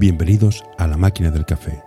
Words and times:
Bienvenidos 0.00 0.64
a 0.78 0.86
La 0.86 0.96
Máquina 0.96 1.30
del 1.30 1.44
Café, 1.44 1.82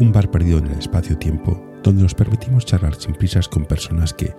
un 0.00 0.10
bar 0.10 0.30
perdido 0.30 0.56
en 0.56 0.68
el 0.68 0.78
espacio-tiempo 0.78 1.62
donde 1.82 2.02
nos 2.02 2.14
permitimos 2.14 2.64
charlar 2.64 2.94
sin 2.94 3.12
prisas 3.12 3.46
con 3.46 3.66
personas 3.66 4.14
que 4.14 4.34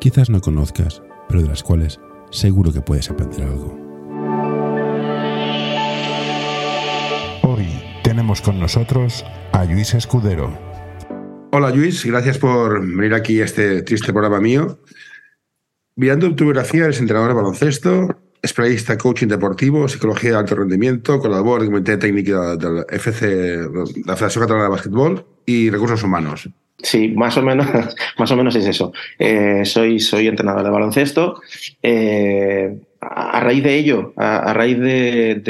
quizás 0.00 0.30
no 0.30 0.40
conozcas, 0.40 1.02
pero 1.28 1.42
de 1.42 1.48
las 1.48 1.62
cuales 1.62 2.00
seguro 2.30 2.72
que 2.72 2.80
puedes 2.80 3.10
aprender 3.10 3.42
algo. 3.42 3.78
Hoy 7.42 7.68
tenemos 8.02 8.40
con 8.40 8.58
nosotros 8.58 9.22
a 9.52 9.66
Luis 9.66 9.92
Escudero. 9.92 10.58
Hola 11.52 11.68
Luis, 11.68 12.06
gracias 12.06 12.38
por 12.38 12.80
venir 12.80 13.12
aquí 13.12 13.42
a 13.42 13.44
este 13.44 13.82
triste 13.82 14.14
programa 14.14 14.40
mío. 14.40 14.80
Mirando 15.94 16.34
tu 16.34 16.44
biografía, 16.44 16.84
eres 16.84 17.00
entrenador 17.00 17.28
de 17.28 17.34
baloncesto, 17.34 18.08
es 18.46 18.96
coaching 18.98 19.26
deportivo, 19.26 19.88
psicología 19.88 20.30
de 20.30 20.36
alto 20.36 20.54
rendimiento, 20.54 21.18
colaborador 21.18 21.62
del 21.62 21.70
Comité 21.70 21.96
Técnico 21.96 22.56
del 22.56 22.84
FC, 22.88 23.26
de 23.26 23.68
la 24.04 24.14
Federación 24.14 24.44
Catalana 24.44 24.64
de 24.64 24.70
Básquetbol 24.70 25.26
y 25.44 25.70
Recursos 25.70 26.02
Humanos. 26.02 26.48
Sí, 26.78 27.08
más 27.08 27.36
o 27.36 27.42
menos, 27.42 27.66
más 28.18 28.30
o 28.30 28.36
menos 28.36 28.54
es 28.54 28.66
eso. 28.66 28.92
Eh, 29.18 29.64
soy, 29.64 29.98
soy 29.98 30.28
entrenador 30.28 30.62
de 30.62 30.70
baloncesto. 30.70 31.40
Eh, 31.82 32.78
a, 33.00 33.40
raíz 33.40 33.62
de 33.64 33.76
ello, 33.76 34.12
a, 34.16 34.52
raíz 34.52 34.78
de, 34.78 35.42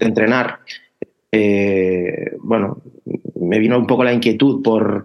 entrenar, 0.00 0.60
eh, 1.32 2.32
bueno, 2.38 2.82
me 3.40 3.58
vino 3.58 3.78
un 3.78 3.86
poco 3.86 4.04
la 4.04 4.12
inquietud 4.12 4.62
por 4.62 5.04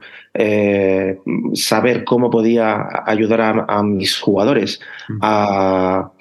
saber 1.54 2.04
cómo 2.04 2.30
podía 2.30 2.88
ayudar 3.06 3.66
a 3.68 3.84
mis 3.84 4.20
jugadores 4.20 4.82
a 5.22 6.12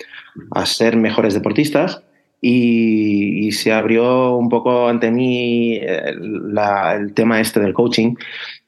a 0.50 0.66
ser 0.66 0.96
mejores 0.96 1.34
deportistas 1.34 2.02
y, 2.40 3.52
se 3.52 3.72
abrió 3.72 4.36
un 4.36 4.48
poco 4.48 4.88
ante 4.88 5.10
mí 5.10 5.76
eh, 5.76 6.10
el 6.10 7.14
tema 7.14 7.40
este 7.40 7.60
del 7.60 7.72
coaching 7.72 8.16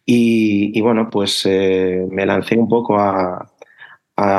y, 0.08 0.80
bueno, 0.80 1.10
pues 1.10 1.42
eh, 1.46 2.06
me 2.10 2.24
lancé 2.24 2.56
un 2.56 2.68
poco 2.68 2.98
a, 2.98 3.52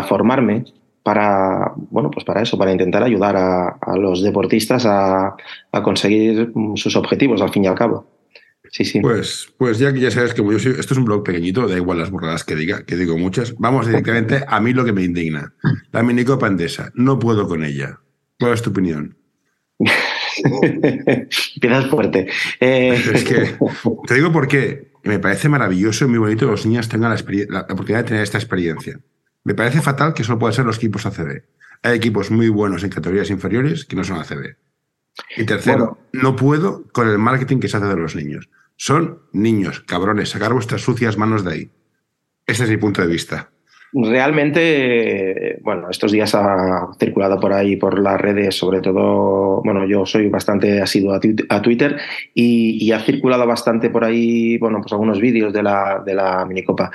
formarme 0.08 0.64
para, 1.04 1.74
bueno, 1.76 2.10
pues 2.10 2.26
para 2.26 2.42
eso, 2.42 2.58
para 2.58 2.72
intentar 2.72 3.04
ayudar 3.04 3.36
a, 3.38 3.98
los 3.98 4.24
deportistas 4.24 4.86
a, 4.86 5.36
conseguir 5.84 6.52
sus 6.76 6.96
objetivos 6.96 7.42
al 7.42 7.52
fin 7.52 7.66
y 7.66 7.68
al 7.68 7.76
cabo. 7.76 8.17
Sí, 8.72 8.86
sí. 8.86 9.00
Pues, 9.00 9.54
pues 9.58 9.80
ya 9.80 9.94
que 9.94 10.00
ya 10.00 10.12
sabes 10.12 10.34
que 10.34 10.44
yo 10.44 10.60
soy, 10.60 10.76
esto 10.80 10.94
es 10.94 10.98
un 10.98 11.06
blog 11.06 11.24
pequeñito, 11.24 11.68
da 11.68 11.76
igual 11.76 11.98
las 11.98 12.12
burradas 12.12 12.44
que 12.44 12.56
diga, 12.56 12.84
que 12.84 12.96
digo 12.96 13.18
muchas, 13.18 13.56
vamos 13.58 13.88
directamente 13.88 14.44
a 14.48 14.60
mí 14.60 14.74
lo 14.74 14.86
que 14.86 14.94
me 14.94 15.04
indigna. 15.04 15.54
La 15.92 16.04
minicopa 16.04 16.48
andesa, 16.48 16.92
no 16.96 17.20
puedo 17.20 17.48
con 17.48 17.64
ella. 17.64 18.00
¿Cuál 18.40 18.54
es 18.54 18.62
tu 18.62 18.70
opinión? 18.70 19.18
Empiezas 20.44 21.88
fuerte. 21.88 22.28
Eh, 22.60 23.02
es 23.14 23.24
que 23.24 23.58
te 24.08 24.14
digo 24.16 24.32
por 24.32 24.48
qué. 24.48 24.92
Me 25.04 25.20
parece 25.20 25.48
maravilloso 25.48 26.06
y 26.06 26.10
muy 26.10 26.20
bonito 26.20 26.46
que 26.46 26.52
los 26.52 26.66
niños 26.66 26.90
tengan 26.90 27.16
la, 27.50 27.62
oportunidad 27.62 28.00
de 28.00 28.04
tener 28.04 28.24
esta 28.24 28.38
experiencia. 28.38 29.00
Me 29.44 29.54
parece 29.54 29.82
fatal 29.82 30.14
que 30.14 30.24
solo 30.24 30.38
puedan 30.38 30.54
ser 30.54 30.66
los 30.66 30.78
equipos 30.78 31.06
ACB. 31.06 31.44
Hay 31.84 31.96
equipos 31.96 32.30
muy 32.30 32.50
buenos 32.50 32.84
en 32.84 32.90
categorías 32.90 33.30
inferiores 33.30 33.86
que 33.86 33.96
no 33.96 34.04
son 34.04 34.20
ACB. 34.20 34.58
Y 35.36 35.46
tercero, 35.46 35.98
no 36.14 36.36
puedo 36.36 36.84
con 36.92 37.10
el 37.10 37.18
marketing 37.18 37.60
que 37.60 37.68
se 37.68 37.78
hace 37.78 37.88
de 37.88 37.98
los 37.98 38.16
niños. 38.16 38.50
Son 38.76 39.20
niños, 39.34 39.82
cabrones, 39.82 40.30
sacar 40.30 40.54
vuestras 40.54 40.82
sucias 40.82 41.18
manos 41.18 41.44
de 41.44 41.54
ahí. 41.54 41.72
Ese 42.46 42.64
es 42.64 42.70
mi 42.70 42.78
punto 42.78 43.02
de 43.02 43.08
vista. 43.08 43.50
Realmente, 43.94 45.60
bueno, 45.64 45.90
estos 45.90 46.12
días 46.12 46.36
ha 46.36 46.90
circulado 47.00 47.40
por 47.40 47.54
ahí, 47.54 47.78
por 47.78 48.00
las 48.00 48.20
redes, 48.20 48.56
sobre 48.56 48.82
todo, 48.82 49.62
bueno, 49.64 49.88
yo 49.88 50.06
soy 50.06 50.28
bastante 50.28 50.82
asiduo 50.82 51.14
a 51.50 51.62
Twitter 51.62 51.98
y, 52.34 52.92
ha 52.92 53.00
circulado 53.00 53.48
bastante 53.48 53.90
por 53.90 54.04
ahí, 54.04 54.58
bueno, 54.58 54.80
pues 54.82 54.92
algunos 54.92 55.20
vídeos 55.20 55.54
de 55.54 55.64
la, 55.64 56.04
de 56.06 56.14
la 56.14 56.46
minicopa. 56.46 56.92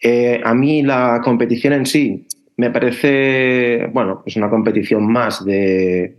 Eh, 0.00 0.40
a 0.42 0.54
mí 0.54 0.82
la 0.82 1.20
competición 1.22 1.74
en 1.74 1.86
sí, 1.86 2.26
me 2.56 2.70
parece, 2.70 3.88
bueno, 3.92 4.22
es 4.26 4.36
una 4.36 4.50
competición 4.50 5.10
más 5.10 5.44
de, 5.44 6.16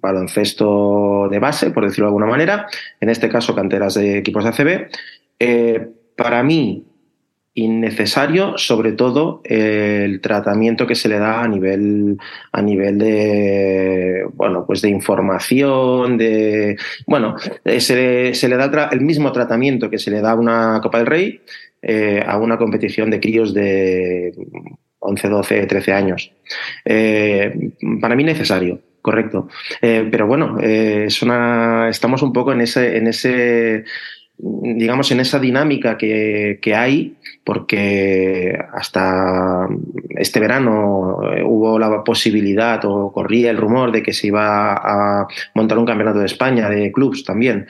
baloncesto 0.00 1.28
de 1.30 1.38
base, 1.38 1.70
por 1.70 1.84
decirlo 1.84 2.06
de 2.06 2.08
alguna 2.08 2.26
manera, 2.26 2.66
en 3.00 3.10
este 3.10 3.28
caso 3.28 3.54
canteras 3.54 3.94
de 3.94 4.18
equipos 4.18 4.44
de 4.44 4.50
ACB. 4.50 4.90
Eh, 5.38 5.88
para 6.16 6.42
mí, 6.42 6.86
innecesario, 7.56 8.58
sobre 8.58 8.92
todo 8.92 9.40
el 9.44 10.20
tratamiento 10.20 10.86
que 10.86 10.94
se 10.94 11.08
le 11.08 11.18
da 11.18 11.42
a 11.42 11.48
nivel, 11.48 12.18
a 12.52 12.60
nivel 12.60 12.98
de, 12.98 14.26
bueno, 14.34 14.64
pues 14.66 14.82
de 14.82 14.90
información, 14.90 16.18
de, 16.18 16.76
bueno, 17.06 17.34
eh, 17.64 17.80
se, 17.80 18.34
se 18.34 18.48
le 18.48 18.56
da 18.58 18.90
el 18.92 19.00
mismo 19.00 19.32
tratamiento 19.32 19.88
que 19.88 19.98
se 19.98 20.10
le 20.10 20.20
da 20.20 20.32
a 20.32 20.34
una 20.34 20.80
Copa 20.82 20.98
del 20.98 21.06
Rey, 21.06 21.40
eh, 21.82 22.22
a 22.26 22.38
una 22.38 22.56
competición 22.56 23.10
de 23.10 23.20
críos 23.20 23.54
de 23.54 24.32
11, 24.98 25.28
12, 25.28 25.66
13 25.66 25.92
años. 25.92 26.32
Eh, 26.84 27.72
para 28.00 28.16
mí 28.16 28.24
necesario, 28.24 28.80
correcto. 29.02 29.48
Eh, 29.80 30.08
pero 30.10 30.26
bueno, 30.26 30.58
estamos 30.58 32.22
un 32.22 32.32
poco 32.32 32.52
en 32.52 32.62
ese, 32.62 32.96
en 32.96 33.06
ese 33.06 33.84
digamos, 34.38 35.10
en 35.12 35.20
esa 35.20 35.38
dinámica 35.38 35.96
que, 35.96 36.74
hay, 36.74 37.16
porque 37.42 38.58
hasta 38.74 39.66
este 40.10 40.40
verano 40.40 41.20
hubo 41.46 41.78
la 41.78 42.04
posibilidad 42.04 42.84
o 42.84 43.10
corría 43.12 43.50
el 43.50 43.56
rumor 43.56 43.92
de 43.92 44.02
que 44.02 44.12
se 44.12 44.26
iba 44.26 44.74
a 44.74 45.26
montar 45.54 45.78
un 45.78 45.86
campeonato 45.86 46.18
de 46.18 46.26
España 46.26 46.68
de 46.68 46.92
clubs 46.92 47.24
también. 47.24 47.66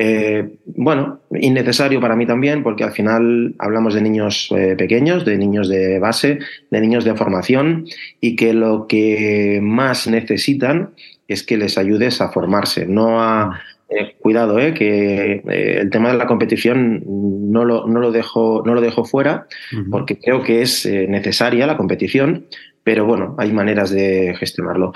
Eh, 0.00 0.58
bueno, 0.64 1.22
innecesario 1.32 2.00
para 2.00 2.14
mí 2.14 2.24
también, 2.24 2.62
porque 2.62 2.84
al 2.84 2.92
final 2.92 3.56
hablamos 3.58 3.94
de 3.94 4.00
niños 4.00 4.48
eh, 4.56 4.76
pequeños, 4.78 5.24
de 5.24 5.36
niños 5.36 5.68
de 5.68 5.98
base, 5.98 6.38
de 6.70 6.80
niños 6.80 7.04
de 7.04 7.16
formación, 7.16 7.84
y 8.20 8.36
que 8.36 8.52
lo 8.52 8.86
que 8.86 9.58
más 9.60 10.06
necesitan 10.06 10.90
es 11.26 11.42
que 11.42 11.56
les 11.56 11.78
ayudes 11.78 12.20
a 12.20 12.30
formarse, 12.30 12.86
no 12.86 13.20
a. 13.20 13.60
Eh, 13.90 14.16
cuidado, 14.20 14.56
que 14.74 15.42
el 15.46 15.88
tema 15.88 16.12
de 16.12 16.18
la 16.18 16.26
competición 16.26 17.02
no 17.06 17.64
lo, 17.64 17.86
no 17.86 18.00
lo, 18.00 18.12
dejo, 18.12 18.62
no 18.66 18.74
lo 18.74 18.82
dejo 18.82 19.02
fuera, 19.02 19.46
porque 19.90 20.18
creo 20.18 20.42
que 20.42 20.60
es 20.60 20.84
necesaria 20.84 21.66
la 21.66 21.78
competición, 21.78 22.44
pero 22.84 23.06
bueno, 23.06 23.34
hay 23.38 23.50
maneras 23.50 23.88
de 23.88 24.36
gestionarlo. 24.38 24.92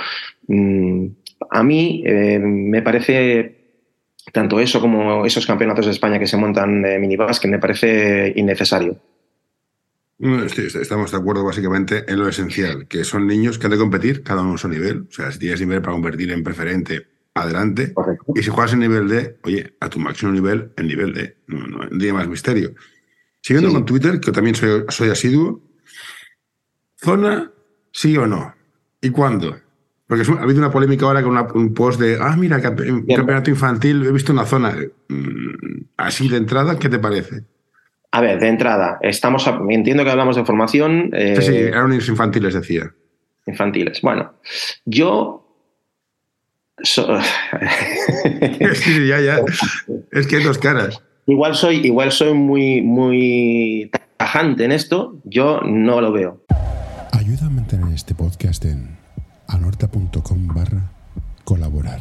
Mm, 0.46 1.06
a 1.48 1.62
mí 1.62 2.04
me 2.04 2.82
parece 2.82 3.61
tanto 4.30 4.60
eso 4.60 4.80
como 4.80 5.26
esos 5.26 5.46
campeonatos 5.46 5.86
de 5.86 5.92
España 5.92 6.18
que 6.18 6.26
se 6.26 6.36
montan 6.36 6.82
de 6.82 6.98
minibus 6.98 7.40
que 7.40 7.48
me 7.48 7.58
parece 7.58 8.32
innecesario. 8.36 9.00
estamos 10.18 11.10
de 11.10 11.16
acuerdo 11.16 11.44
básicamente 11.44 12.04
en 12.06 12.18
lo 12.18 12.28
esencial, 12.28 12.86
que 12.86 13.02
son 13.04 13.26
niños 13.26 13.58
que 13.58 13.66
han 13.66 13.72
de 13.72 13.78
competir 13.78 14.22
cada 14.22 14.42
uno 14.42 14.54
a 14.54 14.58
su 14.58 14.68
nivel. 14.68 15.06
O 15.08 15.12
sea, 15.12 15.32
si 15.32 15.40
tienes 15.40 15.60
nivel 15.60 15.82
para 15.82 15.94
convertir 15.94 16.30
en 16.30 16.44
preferente, 16.44 17.06
adelante. 17.34 17.94
Y 18.34 18.42
si 18.42 18.50
juegas 18.50 18.72
en 18.74 18.80
nivel 18.80 19.08
D, 19.08 19.38
oye, 19.42 19.74
a 19.80 19.88
tu 19.88 19.98
máximo 19.98 20.30
nivel, 20.30 20.72
en 20.76 20.86
nivel 20.86 21.12
D. 21.12 21.36
No, 21.48 21.66
no, 21.66 21.88
tiene 21.88 22.12
más 22.12 22.28
misterio. 22.28 22.74
Siguiendo 23.40 23.72
con 23.72 23.84
Twitter, 23.84 24.20
que 24.20 24.30
también 24.30 24.54
soy, 24.54 24.84
soy 24.88 25.10
asiduo, 25.10 25.60
¿zona 26.96 27.50
sí 27.90 28.16
o 28.16 28.26
no? 28.26 28.54
¿Y 29.00 29.10
cuándo? 29.10 29.56
Porque 30.12 30.30
ha 30.30 30.42
habido 30.42 30.58
una 30.58 30.70
polémica 30.70 31.06
ahora 31.06 31.22
con 31.22 31.34
un 31.54 31.72
post 31.72 31.98
de, 31.98 32.18
ah, 32.20 32.36
mira, 32.36 32.60
campeonato 32.60 33.48
infantil, 33.48 34.04
he 34.04 34.12
visto 34.12 34.30
una 34.30 34.44
zona 34.44 34.76
mm, 35.08 35.84
así 35.96 36.28
de 36.28 36.36
entrada, 36.36 36.78
¿qué 36.78 36.90
te 36.90 36.98
parece? 36.98 37.44
A 38.10 38.20
ver, 38.20 38.38
de 38.38 38.48
entrada, 38.48 38.98
estamos 39.00 39.48
entiendo 39.70 40.04
que 40.04 40.10
hablamos 40.10 40.36
de 40.36 40.44
formación. 40.44 41.12
sí, 41.14 41.40
sí, 41.40 41.54
eh, 41.54 41.68
eran 41.68 41.88
niños 41.88 42.10
infantiles, 42.10 42.52
decía. 42.52 42.92
Infantiles. 43.46 44.02
Bueno, 44.02 44.34
yo. 44.84 45.48
sí, 46.82 47.06
ya, 49.06 49.19
ya. 49.19 49.40
Es 50.10 50.26
que 50.26 50.37
hay 50.37 50.42
dos 50.42 50.58
caras. 50.58 51.02
Igual 51.26 51.54
soy, 51.54 51.76
igual 51.87 52.12
soy 52.12 52.34
muy, 52.34 52.82
muy 52.82 53.90
tajante 54.19 54.66
en 54.66 54.72
esto, 54.72 55.22
yo 55.25 55.62
no 55.64 56.02
lo 56.02 56.12
veo. 56.12 56.44
Ayuda 57.12 57.46
a 57.46 57.48
mantener 57.48 57.94
este 57.94 58.14
podcast 58.14 58.66
en 58.66 58.91
anorta.com 59.52 60.46
barra 60.49 60.90
colaborar. 61.44 62.00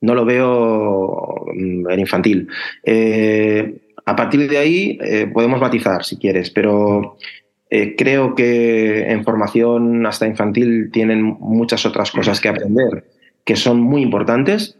No 0.00 0.14
lo 0.14 0.24
veo 0.24 1.46
mm, 1.54 1.90
en 1.90 2.00
infantil. 2.00 2.48
Eh, 2.84 3.92
a 4.04 4.14
partir 4.14 4.48
de 4.48 4.58
ahí 4.58 4.98
eh, 5.02 5.26
podemos 5.32 5.60
matizar 5.60 6.04
si 6.04 6.16
quieres, 6.16 6.50
pero 6.50 7.16
eh, 7.70 7.96
creo 7.96 8.34
que 8.34 9.10
en 9.10 9.24
formación 9.24 10.06
hasta 10.06 10.26
infantil 10.26 10.90
tienen 10.92 11.22
muchas 11.22 11.86
otras 11.86 12.10
cosas 12.10 12.40
que 12.40 12.48
aprender 12.48 13.10
que 13.44 13.56
son 13.56 13.80
muy 13.80 14.02
importantes 14.02 14.76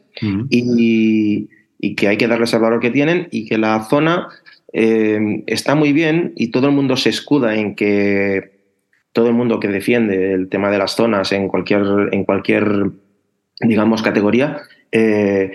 y, 0.51 1.49
y, 1.79 1.95
que 1.95 2.09
hay 2.09 2.17
que 2.17 2.27
darles 2.27 2.53
el 2.53 2.61
valor 2.61 2.81
que 2.81 2.91
tienen 2.91 3.29
y 3.31 3.47
que 3.47 3.59
la 3.59 3.85
zona 3.85 4.29
está 4.73 5.77
muy 5.77 5.93
bien 5.93 6.33
y 6.37 6.51
todo 6.51 6.67
el 6.67 6.75
mundo 6.75 6.97
se 6.97 7.11
escuda 7.11 7.55
en 7.55 7.77
que 7.77 8.56
todo 9.17 9.29
el 9.29 9.33
mundo 9.33 9.59
que 9.59 9.69
defiende 9.69 10.35
el 10.35 10.51
tema 10.51 10.71
de 10.71 10.77
las 10.77 10.95
zonas 10.95 11.33
en 11.33 11.49
cualquier, 11.49 12.11
en 12.13 12.25
cualquier 12.25 12.91
digamos, 13.63 14.03
categoría, 14.03 14.59
eh, 14.93 15.53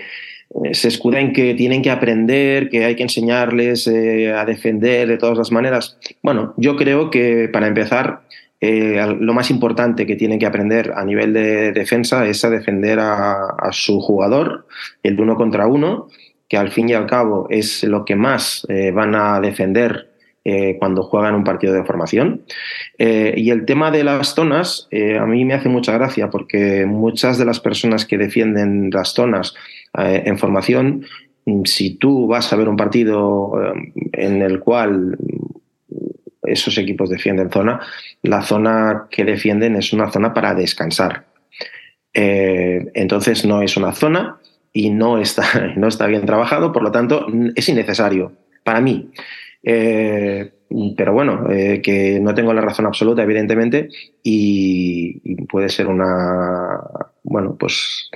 se 0.72 0.88
escuda 0.88 1.20
en 1.20 1.32
que 1.32 1.54
tienen 1.54 1.80
que 1.80 1.90
aprender, 1.90 2.68
que 2.70 2.84
hay 2.84 2.96
que 2.96 3.04
enseñarles 3.04 3.86
eh, 3.86 4.32
a 4.32 4.44
defender 4.44 5.06
de 5.06 5.16
todas 5.16 5.38
las 5.38 5.52
maneras. 5.52 5.96
Bueno, 6.24 6.54
yo 6.56 6.74
creo 6.74 7.08
que 7.08 7.48
para 7.52 7.68
empezar, 7.68 8.22
eh, 8.60 9.00
lo 9.20 9.32
más 9.32 9.48
importante 9.52 10.06
que 10.06 10.16
tienen 10.16 10.40
que 10.40 10.46
aprender 10.46 10.92
a 10.96 11.04
nivel 11.04 11.32
de 11.32 11.70
defensa 11.70 12.26
es 12.26 12.44
a 12.44 12.50
defender 12.50 12.98
a, 12.98 13.46
su 13.70 14.00
jugador, 14.00 14.66
el 15.04 15.20
uno 15.20 15.36
contra 15.36 15.68
uno, 15.68 16.08
que 16.48 16.56
al 16.56 16.72
fin 16.72 16.88
y 16.88 16.94
al 16.94 17.06
cabo 17.06 17.46
es 17.48 17.84
lo 17.84 18.04
que 18.04 18.16
más 18.16 18.66
van 18.92 19.14
a 19.14 19.40
defender 19.40 20.11
cuando 20.78 21.04
juegan 21.04 21.34
un 21.36 21.44
partido 21.44 21.72
de 21.72 21.84
formación. 21.84 22.42
y 22.98 23.50
el 23.50 23.64
tema 23.64 23.90
de 23.90 24.02
las 24.02 24.34
zonas, 24.34 24.88
a 24.92 25.24
mí 25.24 25.44
me 25.44 25.54
hace 25.54 25.68
mucha 25.68 25.92
gracia 25.92 26.30
porque 26.30 26.84
muchas 26.86 27.38
de 27.38 27.44
las 27.44 27.60
personas 27.60 28.04
que 28.04 28.18
defienden 28.18 28.90
las 28.90 29.14
zonas 29.14 29.54
eh, 29.98 30.22
en 30.24 30.38
formación, 30.38 31.04
si 31.64 31.96
tú 31.96 32.26
vas 32.26 32.52
a 32.52 32.56
ver 32.56 32.68
un 32.68 32.76
partido 32.76 33.52
eh, 33.62 33.92
en 34.12 34.40
el 34.40 34.60
cual 34.60 35.18
esos 36.42 36.78
equipos 36.78 37.10
defienden 37.10 37.50
zona, 37.50 37.80
la 38.22 38.42
zona 38.42 39.06
que 39.10 39.24
defienden 39.24 39.76
es 39.76 39.92
una 39.92 40.10
zona 40.10 40.32
para 40.32 40.54
descansar. 40.54 41.26
Eh, 42.14 42.90
entonces 42.94 43.44
no 43.44 43.62
es 43.62 43.76
una 43.76 43.92
zona 43.92 44.38
y 44.72 44.90
no 44.90 45.18
está, 45.18 45.44
no 45.76 45.88
está 45.88 46.06
bien 46.06 46.24
trabajado, 46.24 46.72
por 46.72 46.82
lo 46.82 46.90
tanto 46.90 47.26
es 47.54 47.68
innecesario 47.68 48.32
para 48.64 48.80
mí. 48.80 49.10
Pero 49.62 51.12
bueno, 51.12 51.46
que 51.48 52.18
no 52.20 52.34
tengo 52.34 52.52
la 52.52 52.60
razón 52.60 52.86
absoluta, 52.86 53.22
evidentemente, 53.22 53.88
y, 54.22 55.44
puede 55.46 55.68
ser 55.68 55.86
una, 55.86 56.80
bueno, 57.22 57.56
pues 57.58 58.10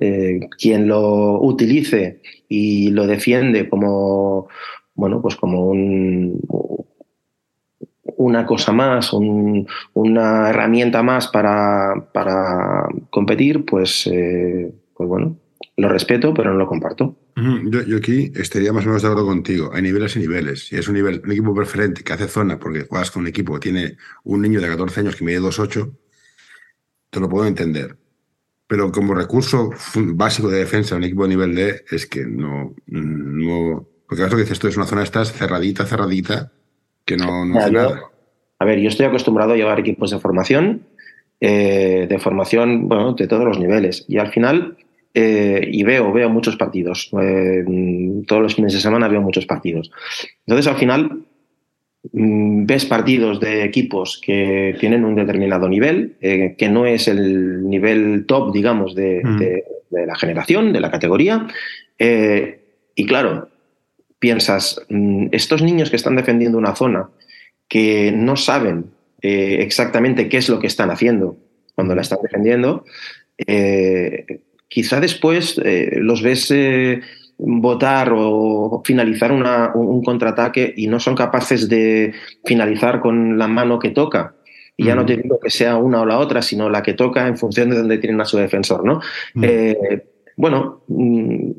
eh, 0.00 0.40
quien 0.58 0.88
lo 0.88 1.40
utilice 1.40 2.22
y 2.48 2.90
lo 2.90 3.06
defiende 3.06 3.68
como, 3.68 4.48
bueno, 4.94 5.20
pues 5.20 5.36
como 5.36 5.66
un, 5.66 6.40
una 8.16 8.46
cosa 8.46 8.72
más, 8.72 9.12
una 9.12 10.48
herramienta 10.50 11.02
más 11.02 11.28
para, 11.28 12.08
para 12.12 12.88
competir, 13.10 13.64
pues, 13.64 14.06
eh, 14.06 14.72
pues 14.94 15.08
bueno, 15.08 15.36
lo 15.76 15.88
respeto, 15.88 16.32
pero 16.34 16.52
no 16.52 16.58
lo 16.58 16.66
comparto. 16.66 17.16
Yo, 17.34 17.96
aquí 17.96 18.30
estaría 18.34 18.72
más 18.72 18.84
o 18.84 18.88
menos 18.88 19.02
de 19.02 19.08
acuerdo 19.08 19.26
contigo. 19.26 19.70
Hay 19.72 19.82
niveles 19.82 20.16
y 20.16 20.20
niveles. 20.20 20.66
Si 20.66 20.76
es 20.76 20.86
un, 20.88 20.94
nivel, 20.94 21.22
un 21.24 21.32
equipo 21.32 21.54
preferente 21.54 22.02
que 22.02 22.12
hace 22.12 22.28
zona 22.28 22.58
porque 22.58 22.82
juegas 22.82 23.10
con 23.10 23.22
un 23.22 23.28
equipo 23.28 23.54
que 23.54 23.60
tiene 23.60 23.96
un 24.24 24.42
niño 24.42 24.60
de 24.60 24.68
14 24.68 25.00
años 25.00 25.16
que 25.16 25.24
mide 25.24 25.40
2,8, 25.40 25.92
te 27.10 27.20
lo 27.20 27.28
puedo 27.28 27.46
entender 27.46 27.96
pero 28.64 28.90
como 28.90 29.12
recurso 29.12 29.68
básico 29.94 30.48
de 30.48 30.60
defensa 30.60 30.96
un 30.96 31.04
equipo 31.04 31.24
de 31.24 31.28
nivel 31.28 31.54
D 31.54 31.84
es 31.90 32.06
que 32.06 32.24
no, 32.24 32.74
no 32.86 33.86
porque 34.12 34.24
lo 34.24 34.36
que 34.36 34.42
dices 34.42 34.58
tú 34.58 34.68
es 34.68 34.76
una 34.76 34.84
zona 34.84 35.02
estás 35.02 35.32
cerradita, 35.32 35.86
cerradita, 35.86 36.52
que 37.06 37.16
no, 37.16 37.46
no 37.46 37.58
hace 37.58 37.72
nada. 37.72 38.02
A 38.58 38.64
ver, 38.66 38.78
yo 38.78 38.88
estoy 38.88 39.06
acostumbrado 39.06 39.52
a 39.52 39.56
llevar 39.56 39.80
equipos 39.80 40.10
de 40.10 40.18
formación, 40.18 40.82
eh, 41.40 42.06
de 42.10 42.18
formación, 42.18 42.88
bueno, 42.88 43.14
de 43.14 43.26
todos 43.26 43.44
los 43.46 43.58
niveles. 43.58 44.04
Y 44.08 44.18
al 44.18 44.30
final, 44.30 44.76
eh, 45.14 45.68
y 45.70 45.82
veo, 45.82 46.12
veo 46.12 46.30
muchos 46.30 46.56
partidos. 46.56 47.10
Eh, 47.20 47.64
todos 48.26 48.42
los 48.42 48.54
fines 48.54 48.72
de 48.72 48.80
semana 48.80 49.08
veo 49.08 49.20
muchos 49.20 49.46
partidos. 49.46 49.90
Entonces, 50.46 50.66
al 50.66 50.78
final, 50.78 51.24
Mm, 52.10 52.66
ves 52.66 52.84
partidos 52.84 53.38
de 53.38 53.62
equipos 53.62 54.20
que 54.24 54.76
tienen 54.80 55.04
un 55.04 55.14
determinado 55.14 55.68
nivel, 55.68 56.16
eh, 56.20 56.56
que 56.58 56.68
no 56.68 56.84
es 56.84 57.06
el 57.06 57.68
nivel 57.68 58.24
top, 58.26 58.52
digamos, 58.52 58.96
de, 58.96 59.22
mm. 59.22 60.06
la 60.06 60.16
generación, 60.16 60.72
de 60.72 60.80
la 60.80 60.90
categoría. 60.90 61.46
Eh, 61.98 62.58
y 62.96 63.06
claro, 63.06 63.48
piensas, 64.18 64.84
mm, 64.88 65.28
estos 65.30 65.62
niños 65.62 65.90
que 65.90 65.96
están 65.96 66.16
defendiendo 66.16 66.58
una 66.58 66.74
zona, 66.74 67.08
que 67.68 68.12
no 68.12 68.36
saben 68.36 68.86
eh, 69.22 69.58
exactamente 69.60 70.28
qué 70.28 70.38
es 70.38 70.48
lo 70.48 70.58
que 70.58 70.66
están 70.66 70.90
haciendo 70.90 71.36
cuando 71.74 71.94
la 71.94 72.02
están 72.02 72.18
defendiendo, 72.22 72.84
quizá 74.72 75.00
después 75.00 75.60
los 75.96 76.22
ves 76.22 76.52
votar 77.38 78.12
o 78.14 78.82
finalizar 78.84 79.32
un 79.32 80.02
contraataque 80.04 80.72
y 80.76 80.86
no 80.86 81.00
son 81.00 81.14
capaces 81.14 81.68
de 81.68 82.12
finalizar 82.44 83.00
con 83.00 83.38
la 83.38 83.48
mano 83.48 83.78
que 83.78 83.90
toca. 83.90 84.34
Y 84.76 84.84
ya 84.86 84.94
no 84.94 85.04
te 85.04 85.16
digo 85.16 85.38
que 85.38 85.50
sea 85.50 85.76
una 85.76 86.00
o 86.00 86.06
la 86.06 86.18
otra, 86.18 86.40
sino 86.40 86.70
la 86.70 86.82
que 86.82 86.94
toca 86.94 87.26
en 87.28 87.36
función 87.36 87.70
de 87.70 87.76
donde 87.76 87.98
tienen 87.98 88.20
a 88.20 88.24
su 88.24 88.38
defensor, 88.38 88.84
¿no? 88.84 89.00
Eh, 89.40 89.76
bueno, 90.36 90.82
mm, 90.88 91.50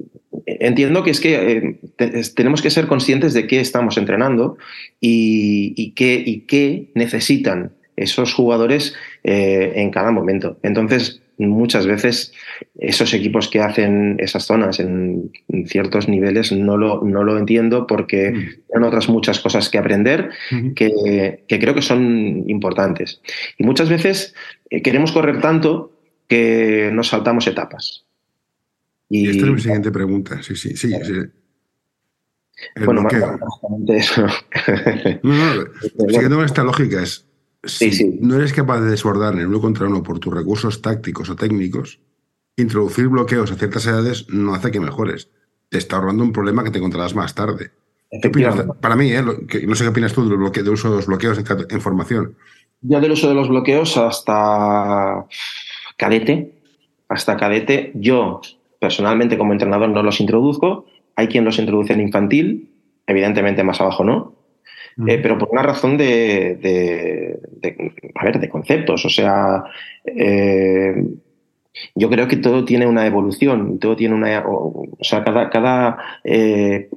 entiendo 0.45 1.03
que 1.03 1.11
es 1.11 1.19
que 1.19 1.79
eh, 1.97 2.23
tenemos 2.35 2.61
que 2.61 2.71
ser 2.71 2.87
conscientes 2.87 3.33
de 3.33 3.45
qué 3.45 3.59
estamos 3.59 3.97
entrenando 3.97 4.57
y, 4.99 5.91
qué, 5.91 6.21
y 6.25 6.41
qué 6.41 6.91
necesitan 6.95 7.73
esos 7.95 8.33
jugadores 8.33 8.95
eh, 9.23 9.73
en 9.75 9.91
cada 9.91 10.11
momento. 10.11 10.57
Entonces, 10.63 11.21
muchas 11.37 11.87
veces 11.87 12.33
esos 12.79 13.13
equipos 13.13 13.49
que 13.49 13.59
hacen 13.59 14.17
esas 14.19 14.45
zonas 14.45 14.79
en, 14.79 15.31
ciertos 15.67 16.07
niveles 16.07 16.51
no 16.51 16.77
lo, 16.77 17.03
no 17.03 17.23
lo 17.23 17.37
entiendo 17.37 17.87
porque 17.87 18.27
hay 18.27 18.79
mm. 18.79 18.83
otras 18.83 19.09
muchas 19.09 19.39
cosas 19.39 19.69
que 19.69 19.77
aprender 19.77 20.29
que, 20.75 21.43
creo 21.47 21.73
que 21.73 21.81
son 21.81 22.43
importantes. 22.47 23.21
Y 23.57 23.63
muchas 23.63 23.89
veces 23.89 24.35
eh, 24.69 24.81
queremos 24.81 25.11
correr 25.11 25.41
tanto 25.41 25.97
que 26.27 26.91
nos 26.93 27.09
saltamos 27.09 27.47
etapas. 27.47 28.05
Y, 29.09 29.29
esta 29.29 29.45
es 29.45 29.51
mi 29.51 29.61
siguiente 29.61 29.91
pregunta. 29.91 30.41
Sí, 30.41 30.55
sí, 30.55 30.75
sí. 30.75 30.91
bueno, 32.83 33.07
eso. 33.89 34.27
no, 35.23 35.55
no, 35.55 35.63
siguiendo 36.09 36.43
esta 36.43 36.63
lógica 36.63 37.01
es 37.03 37.27
si 37.63 38.17
no 38.19 38.35
eres 38.35 38.53
capaz 38.53 38.81
de 38.81 38.91
desbordar 38.91 39.33
en 39.35 39.47
uno 39.47 39.61
contra 39.61 39.87
uno 39.87 40.03
por 40.03 40.19
tus 40.19 40.33
recursos 40.33 40.81
tácticos 40.81 41.29
o 41.29 41.35
técnicos, 41.35 41.99
introducir 42.57 43.07
bloqueos 43.07 43.51
a 43.51 43.55
ciertas 43.55 43.85
edades 43.85 44.27
no 44.29 44.53
hace 44.53 44.71
que 44.71 44.79
mejores. 44.79 45.29
Te 45.69 45.77
está 45.77 45.95
ahorrando 45.95 46.23
un 46.23 46.33
problema 46.33 46.63
que 46.63 46.71
te 46.71 46.77
encontrarás 46.77 47.15
más 47.15 47.33
tarde. 47.33 47.71
Para 48.79 48.95
mí, 48.95 49.11
¿eh? 49.11 49.23
no 49.23 49.75
sé 49.75 49.83
qué 49.83 49.89
opinas 49.89 50.13
tú 50.13 50.29
del, 50.29 50.51
del 50.51 50.69
uso 50.69 50.89
de 50.89 50.97
los 50.97 51.07
bloqueos 51.07 51.37
en, 51.37 51.81
formación. 51.81 52.35
Ya 52.81 52.99
del 52.99 53.13
uso 53.13 53.27
de 53.27 53.33
los 53.33 53.49
bloqueos 53.49 53.97
hasta 53.97 55.25
cadete, 55.97 56.53
hasta 57.09 57.37
cadete, 57.37 57.91
yo 57.95 58.41
personalmente 58.79 59.37
como 59.37 59.53
entrenador 59.53 59.89
no 59.89 60.03
los 60.03 60.19
introduzco. 60.19 60.85
Hay 61.15 61.27
quien 61.27 61.45
los 61.45 61.57
introduce 61.57 61.93
en 61.93 62.01
infantil, 62.01 62.69
evidentemente 63.07 63.63
más 63.63 63.81
abajo 63.81 64.03
no. 64.03 64.32
Eh, 65.07 65.19
pero 65.21 65.37
por 65.37 65.49
una 65.51 65.63
razón 65.63 65.97
de, 65.97 67.39
a 68.15 68.23
ver, 68.23 68.39
de 68.39 68.49
conceptos. 68.49 69.05
O 69.05 69.09
sea, 69.09 69.63
eh, 70.05 70.93
yo 71.95 72.09
creo 72.09 72.27
que 72.27 72.37
todo 72.37 72.65
tiene 72.65 72.85
una 72.85 73.05
evolución, 73.05 73.79
todo 73.79 73.95
tiene 73.95 74.13
una, 74.15 74.43
o, 74.45 74.87
sea, 75.01 75.23
cada, 75.23 75.49
cada 75.49 75.97
eh, 76.23 76.89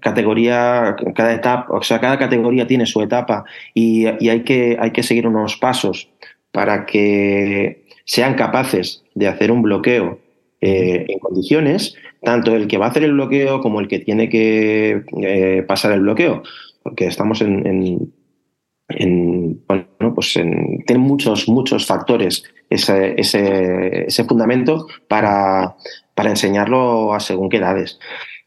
categoría, 0.00 0.96
cada 1.14 1.34
etapa, 1.34 1.66
o 1.72 1.82
sea, 1.82 2.00
cada 2.00 2.18
categoría 2.18 2.66
tiene 2.66 2.86
su 2.86 3.00
etapa 3.00 3.44
y, 3.72 4.06
hay, 4.06 4.42
que, 4.42 4.76
hay 4.78 4.90
que 4.90 5.02
seguir 5.02 5.26
unos 5.26 5.56
pasos 5.56 6.10
para 6.52 6.84
que 6.84 7.84
sean 8.04 8.34
capaces 8.34 9.04
de 9.14 9.28
hacer 9.28 9.50
un 9.50 9.62
bloqueo 9.62 10.18
en 10.62 11.18
condiciones, 11.20 11.96
tanto 12.22 12.54
el 12.54 12.68
que 12.68 12.76
va 12.76 12.84
a 12.84 12.88
hacer 12.90 13.04
el 13.04 13.14
bloqueo 13.14 13.62
como 13.62 13.80
el 13.80 13.88
que 13.88 14.00
tiene 14.00 14.28
que 14.28 15.64
pasar 15.66 15.92
el 15.92 16.00
bloqueo 16.00 16.42
porque 16.82 17.06
estamos 17.06 17.40
en, 17.42 18.12
bueno, 19.68 20.14
pues 20.14 20.32
tiene 20.32 20.98
muchos, 20.98 21.48
muchos 21.48 21.86
factores 21.86 22.44
ese, 22.68 23.14
ese, 23.18 24.24
fundamento 24.24 24.86
para, 25.08 25.76
para, 26.14 26.30
enseñarlo 26.30 27.12
a 27.12 27.20
según 27.20 27.48
qué 27.48 27.58
edades. 27.58 27.98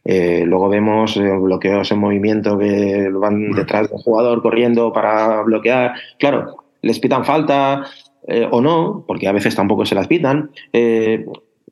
Eh, 0.06 0.44
luego 0.46 0.68
vemos 0.68 1.16
eh, 1.16 1.22
bloqueos 1.22 1.90
en 1.92 2.00
movimiento 2.00 2.58
que 2.58 3.10
van 3.10 3.52
detrás 3.52 3.90
del 3.90 4.00
jugador 4.00 4.42
corriendo 4.42 4.92
para 4.92 5.42
bloquear. 5.44 5.94
Claro, 6.20 6.66
les 6.82 7.00
pitan 7.00 7.24
falta 7.24 7.86
eh, 8.28 8.48
o 8.50 8.60
no, 8.62 9.06
porque 9.08 9.28
a 9.28 9.32
veces 9.32 9.56
tampoco 9.56 9.86
se 9.86 9.96
las 9.96 10.08
pitan. 10.08 10.52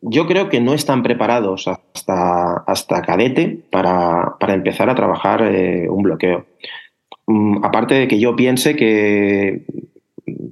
Yo 0.02 0.28
creo 0.28 0.50
que 0.50 0.62
no 0.62 0.74
están 0.74 1.04
preparados 1.04 1.68
hasta, 1.68 2.64
hasta 2.66 3.02
cadete 3.02 3.60
para, 3.70 4.36
para 4.40 4.54
empezar 4.54 4.90
a 4.90 4.96
trabajar 4.96 5.44
un 5.90 6.04
bloqueo. 6.04 6.46
Mm, 7.28 7.64
aparte 7.64 7.94
de 7.96 8.08
que 8.08 8.20
yo 8.20 8.36
piense 8.36 8.76
que 8.76 9.66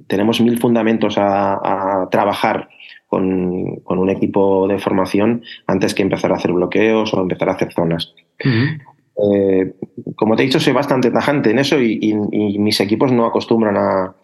tenemos 0.06 0.40
mil 0.40 0.58
fundamentos 0.58 1.16
a, 1.18 2.08
trabajar 2.10 2.68
con, 3.06 3.80
un 3.84 4.10
equipo 4.10 4.66
de 4.68 4.78
formación 4.78 5.42
antes 5.66 5.94
que 5.94 6.02
empezar 6.02 6.32
a 6.32 6.36
hacer 6.36 6.52
bloqueos 6.52 7.12
o 7.14 7.20
empezar 7.20 7.48
a 7.48 7.52
hacer 7.52 7.72
zonas. 7.72 8.14
Eh, 8.44 9.74
como 10.16 10.36
te 10.36 10.42
he 10.42 10.46
dicho, 10.46 10.60
soy 10.60 10.72
bastante 10.72 11.10
tajante 11.10 11.50
en 11.50 11.58
eso 11.58 11.80
y, 11.80 12.14
mis 12.58 12.80
equipos 12.80 13.12
no 13.12 13.26
acostumbran 13.26 13.76
a, 13.76 14.14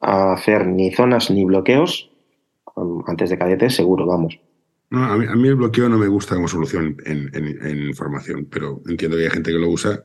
hacer 0.00 0.66
ni 0.66 0.90
zonas 0.90 1.30
ni 1.30 1.46
bloqueos 1.46 2.10
um, 2.76 3.02
antes 3.06 3.30
de 3.30 3.38
cadete, 3.38 3.70
seguro, 3.70 4.04
vamos. 4.04 4.38
A, 5.02 5.16
mí, 5.16 5.48
el 5.48 5.56
bloqueo 5.56 5.88
no 5.88 5.98
me 5.98 6.08
gusta 6.08 6.34
como 6.34 6.48
solución 6.48 6.96
en, 7.04 7.94
formación, 7.94 8.46
pero 8.50 8.80
entiendo 8.86 9.16
que 9.16 9.24
hay 9.24 9.30
gente 9.30 9.50
que 9.50 9.58
lo 9.58 9.68
usa 9.68 10.04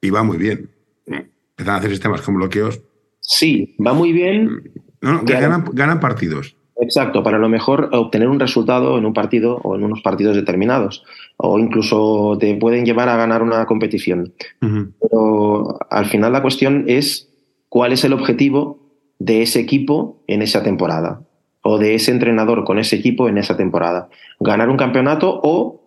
y 0.00 0.10
va 0.10 0.22
muy 0.22 0.38
bien. 0.38 0.70
Empiezan 1.06 1.74
a 1.74 1.76
hacer 1.78 1.90
sistemas 1.90 2.22
con 2.22 2.36
bloqueos. 2.36 2.80
Sí, 3.20 3.76
va 3.84 3.92
muy 3.94 4.12
bien. 4.12 4.72
No, 5.00 5.22
ganan, 5.24 5.64
ganan 5.72 6.00
partidos. 6.00 6.56
Exacto, 6.80 7.24
para 7.24 7.38
lo 7.38 7.48
mejor 7.48 7.90
obtener 7.92 8.28
un 8.28 8.38
resultado 8.38 8.98
en 8.98 9.04
un 9.04 9.12
partido 9.12 9.56
o 9.64 9.74
en 9.74 9.82
unos 9.82 10.00
partidos 10.00 10.36
determinados, 10.36 11.04
o 11.36 11.58
incluso 11.58 12.36
te 12.38 12.54
pueden 12.54 12.84
llevar 12.84 13.08
a 13.08 13.16
ganar 13.16 13.42
una 13.42 13.66
competición. 13.66 14.32
Pero 14.60 15.78
al 15.90 16.06
final 16.06 16.32
la 16.32 16.42
cuestión 16.42 16.84
es 16.86 17.28
cuál 17.68 17.92
es 17.92 18.04
el 18.04 18.12
objetivo 18.12 18.78
de 19.18 19.42
ese 19.42 19.58
equipo 19.58 20.22
en 20.28 20.42
esa 20.42 20.62
temporada, 20.62 21.22
o 21.68 21.78
de 21.78 21.94
ese 21.94 22.10
entrenador 22.10 22.64
con 22.64 22.78
ese 22.78 22.96
equipo 22.96 23.28
en 23.28 23.38
esa 23.38 23.56
temporada. 23.56 24.08
Ganar 24.40 24.68
un 24.68 24.76
campeonato 24.76 25.40
o 25.42 25.86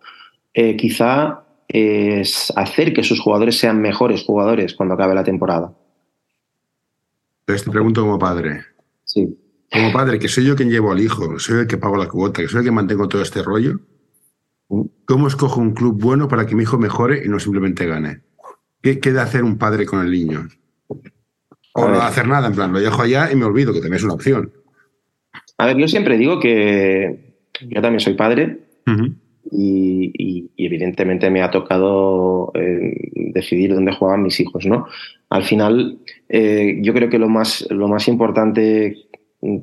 eh, 0.54 0.76
quizá 0.76 1.44
es 1.68 2.52
hacer 2.56 2.94
que 2.94 3.04
sus 3.04 3.20
jugadores 3.20 3.58
sean 3.58 3.82
mejores 3.82 4.24
jugadores 4.24 4.74
cuando 4.76 4.96
acabe 4.96 5.16
la 5.16 5.24
temporada. 5.24 5.74
Entonces 7.42 7.66
te 7.66 7.72
pregunto 7.72 8.02
como 8.02 8.20
padre. 8.20 8.62
Sí 9.06 9.38
como 9.72 9.94
padre, 9.94 10.20
que 10.20 10.28
soy 10.28 10.46
yo 10.46 10.56
quien 10.56 10.70
llevo 10.70 10.92
al 10.92 11.00
hijo, 11.00 11.40
soy 11.40 11.62
el 11.62 11.68
que 11.68 11.78
pago 11.78 11.96
la 11.96 12.10
cuota, 12.10 12.42
que 12.42 12.48
soy 12.48 12.60
el 12.60 12.66
que 12.66 12.72
mantengo 12.72 13.08
todo 13.08 13.22
este 13.22 13.42
rollo, 13.42 13.80
¿cómo 15.06 15.28
escojo 15.28 15.62
un 15.62 15.74
club 15.74 15.98
bueno 15.98 16.28
para 16.28 16.46
que 16.46 16.56
mi 16.56 16.64
hijo 16.64 16.78
mejore 16.78 17.24
y 17.26 17.30
no 17.30 17.40
simplemente 17.40 17.86
gane? 17.86 18.22
¿Qué 18.82 19.00
queda 19.00 19.24
hacer 19.24 19.44
un 19.44 19.58
padre 19.58 19.86
con 19.86 20.02
el 20.02 20.12
niño? 20.12 20.50
O 21.74 21.88
no 21.88 22.02
hacer 22.02 22.28
nada, 22.28 22.48
en 22.48 22.54
plan, 22.54 22.74
lo 22.74 22.80
dejo 22.80 23.02
allá 23.02 23.32
y 23.32 23.36
me 23.38 23.46
olvido, 23.46 23.72
que 23.72 23.80
también 23.80 23.96
es 23.96 24.04
una 24.04 24.16
opción. 24.16 24.52
A 25.62 25.68
ver, 25.68 25.78
yo 25.78 25.88
siempre 25.88 26.18
digo 26.18 26.40
que 26.40 27.36
yo 27.70 27.82
también 27.84 28.00
soy 28.00 28.16
padre 28.16 28.62
y, 29.52 30.50
evidentemente 30.58 31.30
me 31.30 31.44
ha 31.44 31.52
tocado 31.52 32.52
eh, 32.56 33.12
decidir 33.14 33.72
dónde 33.72 33.94
juegan 33.94 34.24
mis 34.24 34.40
hijos, 34.40 34.66
¿no? 34.66 34.88
Al 35.30 35.44
final, 35.44 36.00
eh, 36.30 36.80
yo 36.82 36.96
creo 36.96 37.10
que 37.10 37.20
lo 37.20 37.30
más, 37.30 37.68
lo 37.70 37.88
más 37.88 38.08
importante 38.08 39.06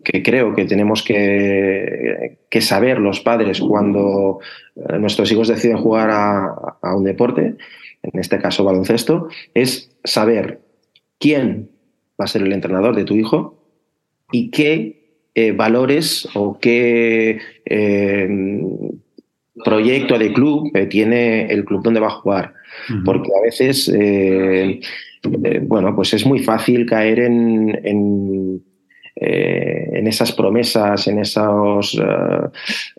que 0.04 0.22
creo 0.22 0.54
que 0.54 0.66
tenemos 0.66 1.02
que, 1.02 2.38
saber 2.60 3.00
los 3.00 3.18
padres 3.18 3.60
cuando 3.60 4.38
eh, 4.76 5.00
nuestros 5.00 5.32
hijos 5.32 5.48
deciden 5.48 5.78
jugar 5.78 6.10
a, 6.12 6.94
un 6.94 7.02
deporte, 7.02 7.56
en 8.04 8.20
este 8.20 8.38
caso 8.38 8.62
baloncesto, 8.62 9.26
es 9.52 9.90
saber 10.04 10.60
quién 11.18 11.70
va 12.20 12.26
a 12.26 12.28
ser 12.28 12.42
el 12.42 12.52
entrenador 12.52 12.94
de 12.94 13.02
tu 13.02 13.16
hijo 13.16 13.64
y 14.30 14.52
qué 14.52 14.97
eh, 15.40 15.52
valores 15.52 16.28
o 16.34 16.58
qué 16.58 17.38
eh, 17.64 18.28
proyecto 19.64 20.18
de 20.18 20.32
club 20.32 20.72
tiene 20.88 21.46
el 21.46 21.64
club 21.64 21.82
donde 21.82 22.00
va 22.00 22.08
a 22.08 22.20
jugar. 22.20 22.54
Porque 23.04 23.30
a 23.36 23.42
veces, 23.42 23.92
bueno, 25.62 25.94
pues 25.94 26.14
es 26.14 26.24
muy 26.24 26.40
fácil 26.40 26.86
caer 26.86 27.20
en 27.20 28.62
eh, 29.20 29.88
en 29.94 30.06
esas 30.06 30.30
promesas, 30.30 31.08
en, 31.08 31.18
esos, 31.18 31.94
eh, 31.94 32.48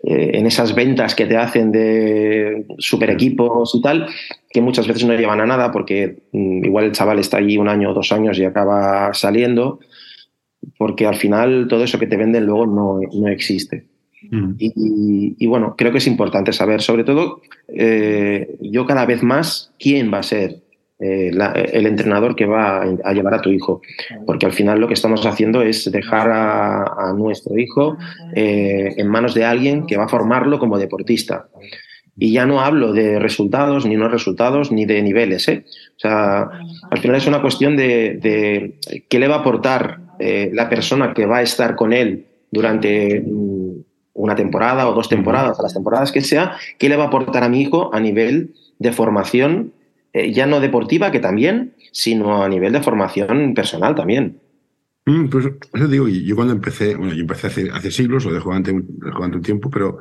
eh, 0.03 0.31
en 0.33 0.47
esas 0.47 0.75
ventas 0.75 1.15
que 1.15 1.25
te 1.25 1.37
hacen 1.37 1.71
de 1.71 2.65
super 2.77 3.09
equipos 3.11 3.73
y 3.73 3.81
tal, 3.81 4.05
que 4.49 4.59
muchas 4.59 4.85
veces 4.85 5.05
no 5.05 5.13
llevan 5.13 5.39
a 5.39 5.45
nada 5.45 5.71
porque 5.71 6.23
mm, 6.33 6.65
igual 6.65 6.85
el 6.85 6.91
chaval 6.91 7.19
está 7.19 7.37
allí 7.37 7.57
un 7.57 7.69
año 7.69 7.91
o 7.91 7.93
dos 7.93 8.11
años 8.11 8.37
y 8.37 8.43
acaba 8.43 9.13
saliendo, 9.13 9.79
porque 10.77 11.05
al 11.05 11.15
final 11.15 11.67
todo 11.67 11.83
eso 11.83 11.99
que 11.99 12.07
te 12.07 12.17
venden 12.17 12.45
luego 12.45 12.65
no, 12.65 12.99
no 13.13 13.27
existe. 13.27 13.85
Mm. 14.29 14.55
Y, 14.57 15.47
bueno, 15.47 15.75
creo 15.77 15.91
que 15.91 15.99
es 15.99 16.07
importante 16.07 16.51
saber, 16.51 16.81
sobre 16.81 17.03
todo, 17.03 17.41
yo 18.61 18.85
cada 18.85 19.05
vez 19.05 19.23
más, 19.23 19.71
quién 19.79 20.13
va 20.13 20.19
a 20.19 20.23
ser 20.23 20.61
eh, 21.01 21.31
el 21.71 21.85
entrenador 21.85 22.35
que 22.35 22.45
va 22.45 22.81
a, 22.81 23.13
llevar 23.13 23.33
a 23.33 23.41
tu 23.41 23.49
hijo. 23.49 23.81
Porque 24.25 24.45
al 24.45 24.51
final 24.51 24.81
lo 24.81 24.87
que 24.87 24.95
estamos 24.95 25.25
haciendo 25.25 25.61
es 25.61 25.89
dejar 25.89 26.29
a, 26.29 27.13
nuestro 27.15 27.57
hijo 27.57 27.97
eh, 28.35 28.95
en 28.97 29.07
manos 29.07 29.33
de 29.33 29.45
alguien 29.45 29.85
que 29.85 29.95
va 29.95 30.05
a 30.05 30.09
formarlo 30.09 30.59
como 30.59 30.77
deportista. 30.77 31.47
Y 32.17 32.33
ya 32.33 32.45
no 32.45 32.59
hablo 32.59 32.91
de 32.91 33.17
resultados, 33.17 33.85
ni 33.85 33.95
no 33.95 34.09
resultados, 34.09 34.73
ni 34.73 34.85
de 34.85 35.01
niveles. 35.01 35.47
¿eh? 35.47 35.63
O 35.95 35.99
sea, 35.99 36.49
al 36.91 36.99
final 36.99 37.15
es 37.15 37.27
una 37.27 37.41
cuestión 37.41 37.77
de, 37.77 38.77
qué 39.07 39.19
le 39.19 39.27
va 39.29 39.35
a 39.35 39.39
aportar 39.39 40.01
la 40.19 40.67
persona 40.67 41.13
que 41.13 41.25
va 41.25 41.37
a 41.37 41.41
estar 41.41 41.75
con 41.75 41.93
él 41.93 42.25
durante 42.51 43.21
mm, 43.21 43.69
una 44.13 44.35
temporada 44.35 44.89
o 44.89 44.93
dos 44.93 45.07
temporadas, 45.07 45.59
a 45.59 45.63
las 45.63 45.73
temporadas 45.73 46.11
que 46.11 46.21
sea, 46.21 46.57
qué 46.77 46.89
le 46.89 46.97
va 46.97 47.05
a 47.05 47.07
aportar 47.07 47.43
a 47.43 47.49
mi 47.49 47.61
hijo 47.61 47.93
a 47.93 47.99
nivel 47.99 48.53
de 48.77 48.91
formación 48.91 49.73
eh, 50.11 50.33
ya 50.33 50.47
no 50.47 50.59
deportiva, 50.59 51.11
que 51.11 51.19
también, 51.19 51.75
sino 51.91 52.43
a 52.43 52.49
nivel 52.49 52.73
de 52.73 52.81
formación 52.81 53.53
personal 53.53 53.95
también. 53.95 54.39
Mm, 55.05 55.29
pues 55.29 55.45
eso 55.73 55.87
digo, 55.87 56.07
yo 56.07 56.35
cuando 56.35 56.53
empecé, 56.53 56.95
bueno, 56.95 57.13
yo 57.13 57.21
empecé 57.21 57.47
hace, 57.47 57.69
hace 57.71 57.91
siglos 57.91 58.25
o 58.25 58.33
de 58.33 58.39
jugante, 58.39 58.71
jugante 59.13 59.37
un 59.37 59.43
tiempo, 59.43 59.69
pero 59.69 59.99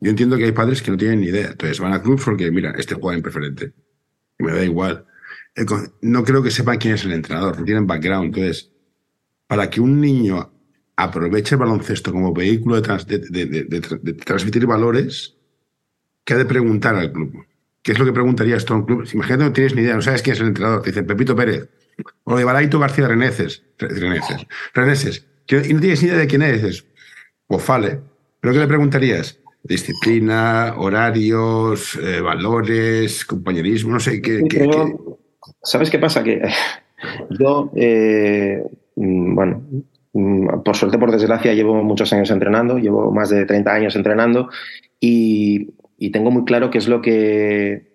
yo 0.00 0.10
entiendo 0.10 0.36
que 0.36 0.44
hay 0.44 0.52
padres 0.52 0.80
que 0.80 0.90
no 0.90 0.96
tienen 0.96 1.20
ni 1.20 1.26
idea. 1.26 1.48
Entonces 1.48 1.80
van 1.80 1.92
a 1.92 2.02
clubs 2.02 2.24
porque, 2.24 2.50
mira, 2.50 2.72
este 2.78 2.94
juega 2.94 3.16
en 3.16 3.22
preferente. 3.22 3.72
Y 4.38 4.44
me 4.44 4.52
da 4.52 4.64
igual. 4.64 5.04
No 6.02 6.22
creo 6.22 6.42
que 6.42 6.52
sepan 6.52 6.78
quién 6.78 6.94
es 6.94 7.04
el 7.04 7.12
entrenador, 7.12 7.58
no 7.58 7.64
tienen 7.64 7.86
background. 7.86 8.26
Entonces, 8.26 8.70
para 9.48 9.68
que 9.68 9.80
un 9.80 10.00
niño 10.00 10.52
aproveche 10.94 11.56
el 11.56 11.60
baloncesto 11.60 12.12
como 12.12 12.32
vehículo 12.32 12.80
de, 12.80 13.18
de 13.18 14.12
transmitir 14.14 14.66
valores, 14.66 15.36
¿qué 16.24 16.34
ha 16.34 16.38
de 16.38 16.44
preguntar 16.44 16.94
al 16.94 17.10
club? 17.10 17.44
¿Qué 17.82 17.92
es 17.92 17.98
lo 17.98 18.04
que 18.04 18.12
preguntarías 18.12 18.70
a 18.70 18.74
un 18.74 18.84
club? 18.84 19.08
Imagínate 19.12 19.38
que 19.38 19.48
no 19.48 19.52
tienes 19.52 19.74
ni 19.74 19.82
idea, 19.82 19.94
no 19.94 20.02
sabes 20.02 20.22
quién 20.22 20.34
es 20.34 20.40
el 20.40 20.48
entrenador. 20.48 20.82
Te 20.82 20.90
dicen 20.90 21.06
Pepito 21.06 21.34
Pérez 21.34 21.68
o 22.24 22.36
de 22.36 22.44
Baraito 22.44 22.78
García 22.78 23.08
Reneses. 23.08 23.62
Reneses. 23.78 24.46
Reneses. 24.74 25.26
Y 25.48 25.72
no 25.72 25.80
tienes 25.80 26.02
ni 26.02 26.08
idea 26.08 26.18
de 26.18 26.26
quién 26.26 26.42
es. 26.42 26.84
Pues 27.46 27.66
vale. 27.66 28.00
¿Pero 28.40 28.52
qué 28.52 28.60
le 28.60 28.66
preguntarías? 28.66 29.38
Disciplina, 29.62 30.74
horarios, 30.76 31.96
eh, 31.96 32.20
valores, 32.20 33.24
compañerismo, 33.24 33.94
no 33.94 34.00
sé 34.00 34.20
qué. 34.20 34.42
¿Sabes 35.62 35.90
qué 35.90 35.98
pasa? 35.98 36.22
Que 36.22 36.42
yo, 37.40 37.72
eh, 37.74 38.62
bueno, 39.34 39.62
mm, 40.12 40.62
por 40.64 40.76
suerte, 40.76 40.98
por 40.98 41.12
desgracia, 41.12 41.54
llevo 41.54 41.82
muchos 41.82 42.12
años 42.12 42.30
entrenando, 42.30 42.78
llevo 42.78 43.10
más 43.12 43.30
de 43.30 43.44
30 43.44 43.72
años 43.72 43.96
entrenando 43.96 44.48
y 45.00 45.74
y 45.98 46.10
tengo 46.10 46.30
muy 46.30 46.44
claro 46.44 46.70
qué 46.70 46.78
es 46.78 46.88
lo 46.88 47.02
que, 47.02 47.88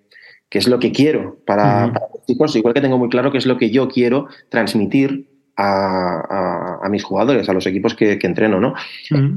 es 0.52 0.68
lo 0.68 0.80
que 0.80 0.92
quiero 0.92 1.38
para, 1.46 1.88
los 1.88 2.26
chicos, 2.28 2.56
igual 2.56 2.74
que 2.74 2.82
tengo 2.82 2.98
muy 2.98 3.10
claro 3.10 3.32
qué 3.32 3.38
es 3.38 3.46
lo 3.46 3.58
que 3.58 3.72
yo 3.72 3.88
quiero 3.88 4.28
transmitir 4.50 5.30
a, 5.56 6.88
mis 6.90 7.04
jugadores, 7.04 7.48
a 7.48 7.54
los 7.54 7.66
equipos 7.66 7.96
que, 7.96 8.20
entreno, 8.22 8.60
¿no? 8.60 8.74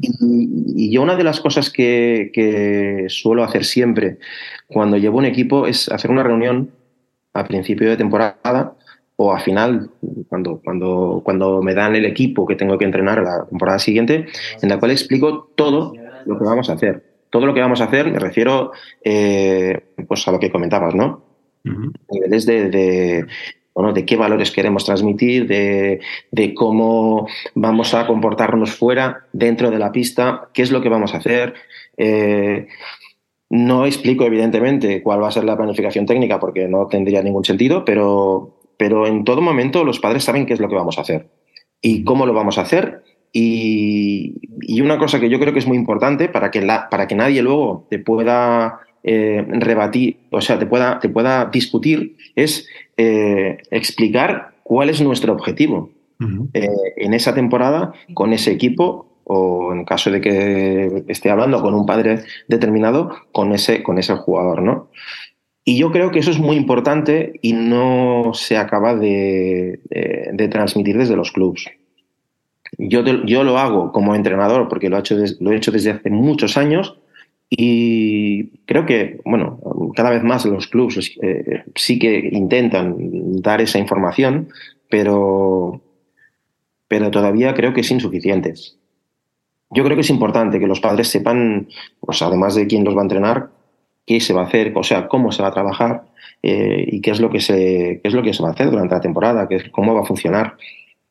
y, 0.01 0.91
yo 0.91 1.03
una 1.03 1.15
de 1.15 1.25
las 1.25 1.41
cosas 1.41 1.71
que, 1.71 3.07
suelo 3.09 3.45
hacer 3.45 3.65
siempre 3.65 4.19
cuando 4.67 4.97
llevo 4.97 5.19
un 5.19 5.27
equipo 5.27 5.67
es 5.67 5.89
hacer 5.89 6.11
una 6.11 6.23
reunión 6.23 6.71
a 7.33 7.45
principio 7.45 7.89
de 7.89 7.97
temporada 7.97 8.76
o 9.17 9.33
a 9.33 9.41
final, 9.41 9.91
cuando, 10.29 10.61
cuando, 10.63 11.23
cuando 11.25 11.63
me 11.63 11.75
dan 11.75 11.97
el 11.97 12.05
equipo 12.05 12.47
que 12.47 12.57
tengo 12.57 12.77
que 12.77 12.85
entrenar 12.85 13.23
la 13.23 13.47
temporada 13.47 13.79
siguiente, 13.79 14.27
en 14.61 14.69
la 14.69 14.79
cual 14.79 14.91
explico 14.91 15.51
todo 15.55 15.95
lo 16.27 16.39
que 16.39 16.45
vamos 16.45 16.69
a 16.69 16.75
hacer 16.75 17.17
todo 17.31 17.47
lo 17.47 17.55
que 17.55 17.61
vamos 17.61 17.81
a 17.81 17.85
hacer, 17.85 18.11
me 18.11 18.19
refiero 18.19 18.73
eh, 19.05 19.79
pues 20.09 20.27
a 20.27 20.33
lo 20.33 20.41
que 20.41 20.51
comentabas, 20.51 20.95
¿no? 20.95 21.23
Niveles 22.11 22.47
de, 22.47 23.27
bueno, 23.75 23.93
de 23.93 24.07
qué 24.07 24.17
valores 24.17 24.53
queremos 24.53 24.85
transmitir, 24.85 25.47
de, 25.47 26.55
cómo 26.55 27.27
vamos 27.55 27.93
a 27.93 28.07
comportarnos 28.07 28.71
fuera, 28.71 29.27
dentro 29.33 29.71
de 29.71 29.79
la 29.79 29.93
pista, 29.93 30.49
qué 30.55 30.63
es 30.63 30.71
lo 30.71 30.81
que 30.81 30.89
vamos 30.89 31.13
a 31.13 31.19
hacer. 31.19 31.55
Eh, 31.97 32.69
no 33.51 33.85
explico, 33.85 34.25
evidentemente, 34.25 35.03
cuál 35.03 35.23
va 35.23 35.29
a 35.29 35.33
ser 35.33 35.45
la 35.45 35.57
planificación 35.57 36.07
técnica 36.07 36.41
porque 36.41 36.69
no 36.69 36.87
tendría 36.87 37.23
ningún 37.23 37.45
sentido, 37.45 37.85
pero, 37.85 38.56
pero 38.77 39.07
en 39.07 39.25
todo 39.25 39.41
momento 39.41 39.85
los 39.85 40.01
padres 40.01 40.25
saben 40.25 40.47
qué 40.47 40.55
es 40.55 40.61
lo 40.61 40.69
que 40.69 40.75
vamos 40.75 40.99
a 40.99 41.03
hacer 41.03 41.29
y 41.81 42.05
cómo 42.05 42.27
lo 42.27 42.35
vamos 42.35 42.59
a 42.59 42.63
hacer. 42.63 43.03
Y, 43.33 44.35
una 44.81 44.99
cosa 44.99 45.21
que 45.21 45.29
yo 45.29 45.39
creo 45.39 45.53
que 45.53 45.59
es 45.59 45.67
muy 45.67 45.77
importante 45.77 46.29
para 46.29 46.51
que, 46.51 46.63
la, 46.63 46.89
para 46.89 47.07
que 47.07 47.15
nadie 47.15 47.43
luego 47.43 47.87
te 47.91 47.99
pueda 47.99 48.81
eh, 49.03 49.45
rebatir, 49.49 50.19
o 50.31 50.41
sea, 50.41 50.59
te 50.59 50.67
pueda, 50.67 51.01
te 51.01 51.09
pueda 51.09 51.47
discutir, 51.47 52.17
es 52.35 52.69
eh, 52.97 53.59
explicar 53.71 54.55
cuál 54.63 54.91
es 54.91 55.01
nuestro 55.01 55.33
objetivo 55.33 55.91
eh, 56.55 56.69
en 56.97 57.13
esa 57.13 57.35
temporada 57.35 57.93
con 58.15 58.33
ese 58.33 58.53
equipo 58.53 59.21
o 59.25 59.73
en 59.73 59.85
caso 59.85 60.11
de 60.11 60.21
que 60.21 61.05
esté 61.09 61.31
hablando 61.31 61.61
con 61.61 61.75
un 61.75 61.85
padre 61.85 62.21
determinado, 62.49 63.11
con 63.33 63.53
ese, 63.53 63.83
con 63.83 63.99
ese 63.99 64.15
jugador, 64.15 64.63
¿no? 64.63 64.89
Y 65.69 65.77
yo 65.77 65.91
creo 65.91 66.13
que 66.13 66.21
eso 66.21 66.31
es 66.31 66.39
muy 66.39 66.55
importante 66.55 67.41
y 67.43 67.53
no 67.53 68.31
se 68.35 68.57
acaba 68.57 68.95
de, 68.95 69.81
transmitir 70.49 70.97
desde 70.97 71.17
los 71.17 71.33
clubes. 71.33 71.65
Yo, 72.79 73.03
yo 73.03 73.43
lo 73.43 73.59
hago 73.59 73.91
como 73.91 74.15
entrenador 74.15 74.69
porque 74.69 74.89
lo 74.89 74.97
he, 74.97 75.01
hecho 75.01 75.17
lo 75.41 75.51
he 75.51 75.57
hecho 75.57 75.73
desde 75.73 75.91
hace 75.91 76.09
muchos 76.09 76.57
años, 76.57 76.97
Y 77.51 78.61
creo 78.67 78.87
que, 78.87 79.21
bueno, 79.25 79.59
cada 79.97 80.11
vez 80.11 80.23
más 80.23 80.47
los 80.47 80.69
clubes 80.69 81.13
eh, 81.21 81.65
sí 81.75 81.99
que 81.99 82.29
intentan 82.33 82.95
dar 83.43 83.61
esa 83.61 83.81
información, 83.81 84.49
pero, 84.89 85.81
pero 86.87 87.11
todavía 87.11 87.55
creo 87.55 87.73
que 87.75 87.81
es 87.81 87.91
insuficiente. 87.91 88.55
Yo 89.71 89.83
creo 89.83 89.97
que 89.97 90.03
es 90.03 90.11
importante 90.11 90.61
que 90.61 90.69
los 90.69 90.81
padres 90.81 91.09
sepan, 91.09 91.67
pues 91.99 92.23
además 92.23 92.55
de 92.55 92.69
quién 92.69 92.85
los 92.85 92.95
va 92.95 93.01
a 93.01 93.09
entrenar, 93.09 93.56
qué 94.07 94.21
se 94.21 94.33
va 94.33 94.43
a 94.43 94.47
hacer, 94.47 94.73
o 94.75 94.83
sea, 94.83 95.09
cómo 95.09 95.33
se 95.33 95.43
va 95.43 95.49
a 95.49 95.53
trabajar 95.53 96.05
eh, 96.43 96.85
y 96.87 97.01
qué 97.01 97.11
es 97.11 97.21
lo 97.21 97.31
que 97.31 97.41
se 97.41 98.01
qué 98.03 98.09
es 98.09 98.15
lo 98.15 98.23
que 98.23 98.33
se 98.33 98.43
va 98.43 98.51
a 98.51 98.53
hacer 98.53 98.71
durante 98.71 98.95
la 98.95 99.01
temporada, 99.01 99.49
qué, 99.49 99.71
cómo 99.71 99.95
va 99.95 100.03
a 100.03 100.07
funcionar, 100.07 100.57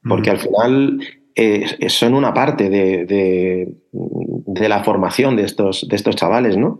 porque 0.01 0.29
al 0.29 0.39
final 0.39 0.99
eh, 1.35 1.89
son 1.89 2.13
una 2.13 2.33
parte 2.33 2.69
de, 2.69 3.05
de, 3.05 4.69
la 4.69 4.83
formación 4.83 5.35
de 5.35 5.43
estos 5.43 5.87
de 5.87 5.95
estos 5.95 6.15
chavales, 6.15 6.57
¿no? 6.57 6.79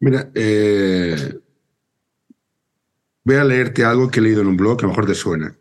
Mira, 0.00 0.30
eh, 0.34 1.16
voy 3.24 3.36
a 3.36 3.44
leerte 3.44 3.84
algo 3.84 4.10
que 4.10 4.20
he 4.20 4.22
leído 4.22 4.42
en 4.42 4.48
un 4.48 4.56
blog 4.56 4.78
que 4.78 4.84
a 4.84 4.88
lo 4.88 4.90
mejor 4.90 5.06
te 5.06 5.14
suena. 5.14 5.56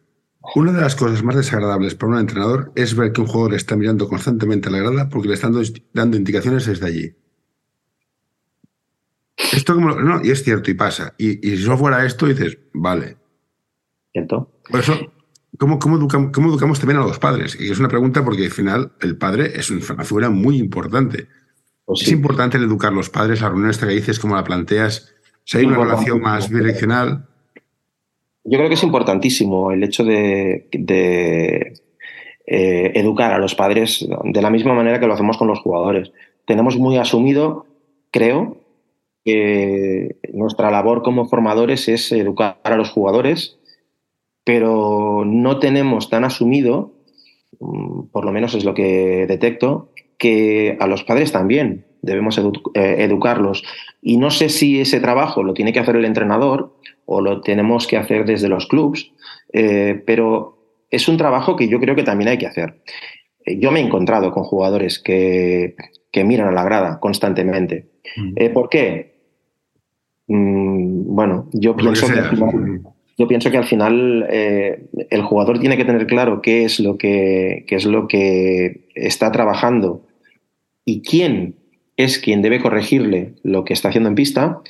Una 0.55 0.71
de 0.71 0.81
las 0.81 0.95
cosas 0.95 1.23
más 1.23 1.35
desagradables 1.35 1.95
para 1.95 2.13
un 2.13 2.19
entrenador 2.19 2.71
es 2.75 2.95
ver 2.95 3.11
que 3.11 3.21
un 3.21 3.27
jugador 3.27 3.55
está 3.55 3.75
mirando 3.75 4.07
constantemente 4.07 4.69
a 4.69 4.71
la 4.71 4.79
grada 4.79 5.09
porque 5.09 5.29
le 5.29 5.33
están 5.33 5.53
dando 5.93 6.17
indicaciones 6.17 6.65
desde 6.65 6.85
allí. 6.85 7.15
Esto 9.37 9.75
como, 9.75 9.91
no, 9.91 10.23
y 10.23 10.31
es 10.31 10.43
cierto, 10.43 10.71
y 10.71 10.75
pasa. 10.75 11.13
Y, 11.17 11.35
si 11.57 11.67
no 11.67 11.77
fuera 11.77 12.05
esto, 12.05 12.25
dices, 12.25 12.57
vale. 12.73 13.17
¿Cierto? 14.11 14.49
Por 14.69 14.79
eso, 14.79 14.97
¿cómo, 15.59 15.77
cómo, 15.77 15.97
educamos, 15.97 16.31
¿cómo 16.31 16.49
educamos 16.49 16.79
también 16.79 16.99
a 16.99 17.05
los 17.05 17.19
padres? 17.19 17.57
Y 17.59 17.69
es 17.69 17.79
una 17.79 17.89
pregunta 17.89 18.23
porque 18.23 18.45
al 18.45 18.51
final 18.51 18.93
el 19.01 19.17
padre 19.17 19.51
es 19.55 19.69
una 19.69 20.03
figura 20.03 20.29
muy 20.29 20.57
importante. 20.57 21.27
Pues 21.85 22.01
es 22.01 22.11
importante 22.11 22.57
el 22.57 22.63
educar 22.63 22.91
a 22.91 22.95
los 22.95 23.09
padres, 23.09 23.41
la 23.41 23.49
reunión 23.49 23.69
esta 23.69 23.87
que 23.87 23.93
dices, 23.93 24.19
como 24.19 24.35
la 24.35 24.43
planteas, 24.43 25.13
si 25.43 25.57
hay 25.57 25.65
una 25.65 25.77
relación 25.77 26.19
más 26.21 26.49
bidireccional. 26.49 27.27
Yo 28.43 28.57
creo 28.57 28.67
que 28.67 28.75
es 28.75 28.83
importantísimo 28.83 29.71
el 29.71 29.83
hecho 29.83 30.03
de, 30.03 30.67
eh, 32.47 32.91
educar 32.95 33.33
a 33.33 33.37
los 33.37 33.53
padres 33.53 34.05
de 34.23 34.41
la 34.41 34.49
misma 34.49 34.73
manera 34.73 34.99
que 34.99 35.07
lo 35.07 35.13
hacemos 35.13 35.37
con 35.37 35.47
los 35.47 35.59
jugadores. 35.59 36.11
Tenemos 36.45 36.77
muy 36.77 36.97
asumido, 36.97 37.67
creo, 38.11 38.64
que 39.25 40.17
nuestra 40.31 40.69
labor 40.69 41.01
como 41.01 41.27
formadores 41.27 41.89
es 41.89 42.11
educar 42.11 42.59
a 42.63 42.77
los 42.77 42.91
jugadores, 42.91 43.57
pero 44.43 45.23
no 45.25 45.57
tenemos 45.57 46.11
tan 46.11 46.23
asumido, 46.23 46.93
mm, 47.59 48.03
por 48.11 48.23
lo 48.23 48.31
menos 48.31 48.53
es 48.53 48.63
lo 48.63 48.75
que 48.75 49.25
detecto, 49.27 49.89
que 50.19 50.77
a 50.79 50.85
los 50.87 51.03
padres 51.03 51.31
también 51.31 51.85
debemos 52.03 52.37
eh, 52.37 52.95
educarlos. 52.99 53.63
Y 54.01 54.17
no 54.17 54.29
sé 54.29 54.49
si 54.49 54.79
ese 54.79 54.99
trabajo 54.99 55.41
lo 55.41 55.55
tiene 55.55 55.73
que 55.73 55.79
hacer 55.79 55.95
el 55.95 56.05
entrenador 56.05 56.75
o 57.05 57.19
lo 57.19 57.41
tenemos 57.41 57.87
que 57.87 57.97
hacer 57.97 58.25
desde 58.25 58.47
los 58.47 58.67
clubs, 58.67 59.11
eh, 59.51 60.03
pero 60.05 60.59
es 60.91 61.07
un 61.07 61.17
trabajo 61.17 61.55
que 61.55 61.67
yo 61.67 61.79
creo 61.79 61.95
que 61.95 62.03
también 62.03 62.29
hay 62.29 62.37
que 62.37 62.47
hacer. 62.47 62.75
Eh, 63.43 63.57
yo 63.59 63.71
me 63.71 63.79
he 63.79 63.83
encontrado 63.83 64.31
con 64.31 64.43
jugadores 64.43 64.99
que, 64.99 65.75
que 66.11 66.23
miran 66.23 66.49
a 66.49 66.51
la 66.51 66.63
grada 66.63 66.99
constantemente. 66.99 67.87
Mm. 68.17 68.53
¿Por 68.53 68.69
qué? 68.69 69.14
Mm, 70.27 71.13
bueno, 71.15 71.49
yo 71.53 71.75
pienso 71.75 72.07
que, 72.07 72.19
al 72.19 72.29
final, 72.29 72.81
yo 73.17 73.27
pienso 73.27 73.51
que 73.51 73.57
al 73.57 73.65
final 73.65 74.25
eh, 74.29 74.87
el 75.09 75.21
jugador 75.21 75.59
tiene 75.59 75.77
que 75.77 75.85
tener 75.85 76.07
claro 76.07 76.41
qué 76.41 76.65
es 76.65 76.79
lo 76.79 76.97
que, 76.97 77.65
qué 77.67 77.75
es 77.75 77.85
lo 77.85 78.07
que 78.07 78.87
está 78.95 79.31
trabajando 79.31 80.05
y 80.83 81.01
quién 81.01 81.55
es 81.97 82.19
quien 82.19 82.41
debe 82.41 82.59
corregirle 82.59 83.35
lo 83.43 83.63
que 83.63 83.73
está 83.73 83.89
haciendo 83.89 84.09
en 84.09 84.15
pista. 84.15 84.61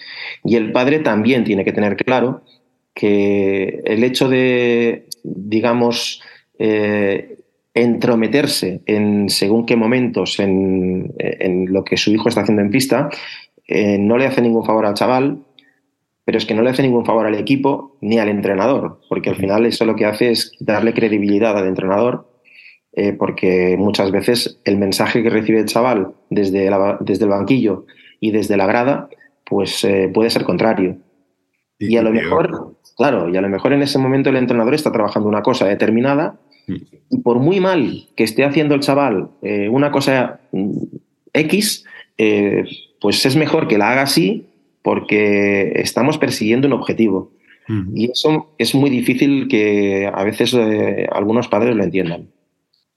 Y 0.44 0.56
el 0.56 0.72
padre 0.72 1.00
también 1.00 1.44
tiene 1.44 1.66
que 1.66 1.74
tener 1.74 1.96
claro 1.96 2.44
que 2.94 3.82
el 3.86 4.04
hecho 4.04 4.30
de, 4.30 5.08
digamos, 5.24 6.22
eh, 6.60 7.40
entrometerse 7.74 8.82
en 8.86 9.30
según 9.30 9.66
qué 9.66 9.76
momentos 9.76 10.40
en, 10.40 11.14
en, 11.18 11.74
lo 11.74 11.84
que 11.84 11.98
su 11.98 12.12
hijo 12.12 12.30
está 12.30 12.42
haciendo 12.42 12.62
en 12.62 12.70
pista, 12.70 13.10
eh, 13.68 13.98
no 13.98 14.18
le 14.18 14.26
hace 14.28 14.42
ningún 14.42 14.66
favor 14.66 14.86
al 14.86 14.94
chaval, 14.94 15.40
pero 16.26 16.40
es 16.40 16.46
que 16.46 16.56
no 16.56 16.64
le 16.64 16.72
hace 16.72 16.82
ningún 16.82 17.06
favor 17.06 17.28
al 17.28 17.36
equipo 17.36 17.98
ni 18.02 18.18
al 18.18 18.30
entrenador, 18.30 19.00
porque 19.08 19.30
al 19.30 19.36
final 19.36 19.66
eso 19.66 19.86
lo 19.86 19.96
que 19.96 20.06
hace 20.06 20.32
es 20.32 20.54
darle 20.60 20.94
credibilidad 20.94 21.56
al 21.56 21.68
entrenador, 21.68 22.28
eh, 22.94 23.14
porque 23.14 23.76
muchas 23.78 24.12
veces 24.12 24.60
el 24.66 24.78
mensaje 24.78 25.22
que 25.22 25.30
recibe 25.30 25.60
el 25.60 25.68
chaval 25.68 26.14
desde, 26.32 26.70
desde 27.02 27.26
el 27.26 27.30
banquillo 27.30 27.86
y 28.20 28.32
desde 28.32 28.58
la 28.58 28.66
grada, 28.66 29.08
pues 29.46 29.84
eh, 29.84 30.10
puede 30.12 30.32
ser 30.32 30.44
contrario. 30.44 30.98
Y, 31.78 31.98
a 31.98 32.02
lo 32.02 32.12
mejor, 32.12 32.78
claro, 32.98 33.30
y 33.30 33.38
a 33.38 33.42
lo 33.42 33.50
mejor 33.50 33.74
en 33.74 33.84
ese 33.84 34.00
momento 34.00 34.30
el 34.30 34.38
entrenador 34.38 34.74
está 34.74 34.92
trabajando 34.92 35.30
una 35.30 35.44
cosa 35.44 35.68
determinada 35.68 36.40
y 36.68 37.20
por 37.20 37.38
muy 37.38 37.60
mal 37.60 38.08
que 38.16 38.24
esté 38.24 38.44
haciendo 38.44 38.74
el 38.74 38.80
chaval 38.80 39.30
una 39.70 39.92
cosa 39.92 40.40
mm, 40.52 40.72
X, 41.34 41.86
pues 43.02 43.26
es 43.26 43.36
mejor 43.36 43.68
que 43.68 43.78
la 43.78 43.92
haga 43.92 44.04
así 44.04 44.48
porque 44.86 45.72
estamos 45.78 46.20
persiguiendo 46.20 46.68
un 46.68 46.74
objetivo. 46.74 47.34
Y 47.96 48.12
eso 48.12 48.54
es 48.60 48.76
muy 48.76 48.92
difícil 48.92 49.48
que 49.48 50.06
a 50.06 50.24
veces 50.24 50.54
eh, 50.54 51.08
algunos 51.12 51.48
padres 51.48 51.76
lo 51.76 51.84
entiendan. 51.84 52.30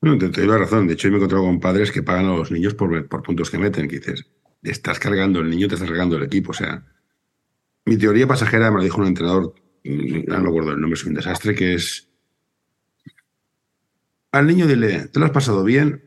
Bueno, 0.02 0.18
te, 0.18 0.28
doy 0.28 0.46
la 0.46 0.58
razón. 0.58 0.86
De 0.86 0.92
hecho, 0.92 1.08
yo 1.08 1.12
me 1.12 1.16
he 1.16 1.20
encontrado 1.20 1.46
con 1.46 1.58
padres 1.58 1.90
que 1.90 2.02
pagan 2.02 2.26
a 2.26 2.36
los 2.36 2.50
niños 2.50 2.74
por, 2.74 3.08
por 3.08 3.22
puntos 3.22 3.50
que 3.50 3.56
meten. 3.56 3.88
Que 3.88 3.96
dices, 3.96 4.26
estás 4.62 4.98
cargando 4.98 5.40
el 5.40 5.48
niño, 5.48 5.68
te 5.68 5.76
estás 5.76 5.88
cargando 5.88 6.18
el 6.18 6.24
equipo. 6.24 6.50
O 6.50 6.54
sea, 6.54 6.84
mi 7.86 7.96
teoría 7.96 8.26
pasajera 8.26 8.70
me 8.70 8.76
lo 8.76 8.82
dijo 8.82 9.00
un 9.00 9.06
entrenador, 9.06 9.54
no 9.84 10.40
me 10.40 10.48
acuerdo 10.48 10.72
el 10.72 10.80
nombre, 10.82 10.98
es 10.98 11.06
un 11.06 11.14
desastre, 11.14 11.54
que 11.54 11.72
es 11.72 12.10
al 14.32 14.46
niño 14.46 14.66
dile, 14.66 15.08
¿te 15.08 15.18
lo 15.18 15.24
has 15.24 15.32
pasado 15.32 15.64
bien? 15.64 16.02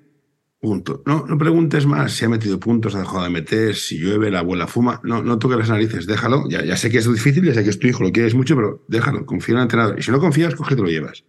Punto. 0.61 1.01
No, 1.07 1.25
no 1.27 1.39
preguntes 1.39 1.87
más 1.87 2.11
si 2.11 2.23
ha 2.23 2.29
metido 2.29 2.59
puntos, 2.59 2.93
ha 2.93 2.99
dejado 2.99 3.23
de 3.23 3.31
meter, 3.31 3.73
si 3.73 3.97
llueve, 3.97 4.29
la 4.29 4.39
abuela 4.39 4.67
fuma. 4.67 5.01
No, 5.03 5.23
no 5.23 5.39
toques 5.39 5.57
las 5.57 5.71
narices, 5.71 6.05
déjalo. 6.05 6.47
Ya, 6.49 6.63
ya 6.63 6.77
sé 6.77 6.91
que 6.91 6.99
es 6.99 7.11
difícil, 7.11 7.43
ya 7.43 7.55
sé 7.55 7.63
que 7.63 7.71
es 7.71 7.79
tu 7.79 7.87
hijo, 7.87 8.03
lo 8.03 8.11
quieres 8.11 8.35
mucho, 8.35 8.55
pero 8.55 8.85
déjalo, 8.87 9.25
confía 9.25 9.53
en 9.53 9.57
el 9.57 9.63
entrenador. 9.63 9.97
Y 9.97 10.03
si 10.03 10.11
no 10.11 10.19
confías, 10.19 10.53
coge 10.53 10.75
te 10.75 10.83
lo 10.83 10.87
llevas. 10.87 11.25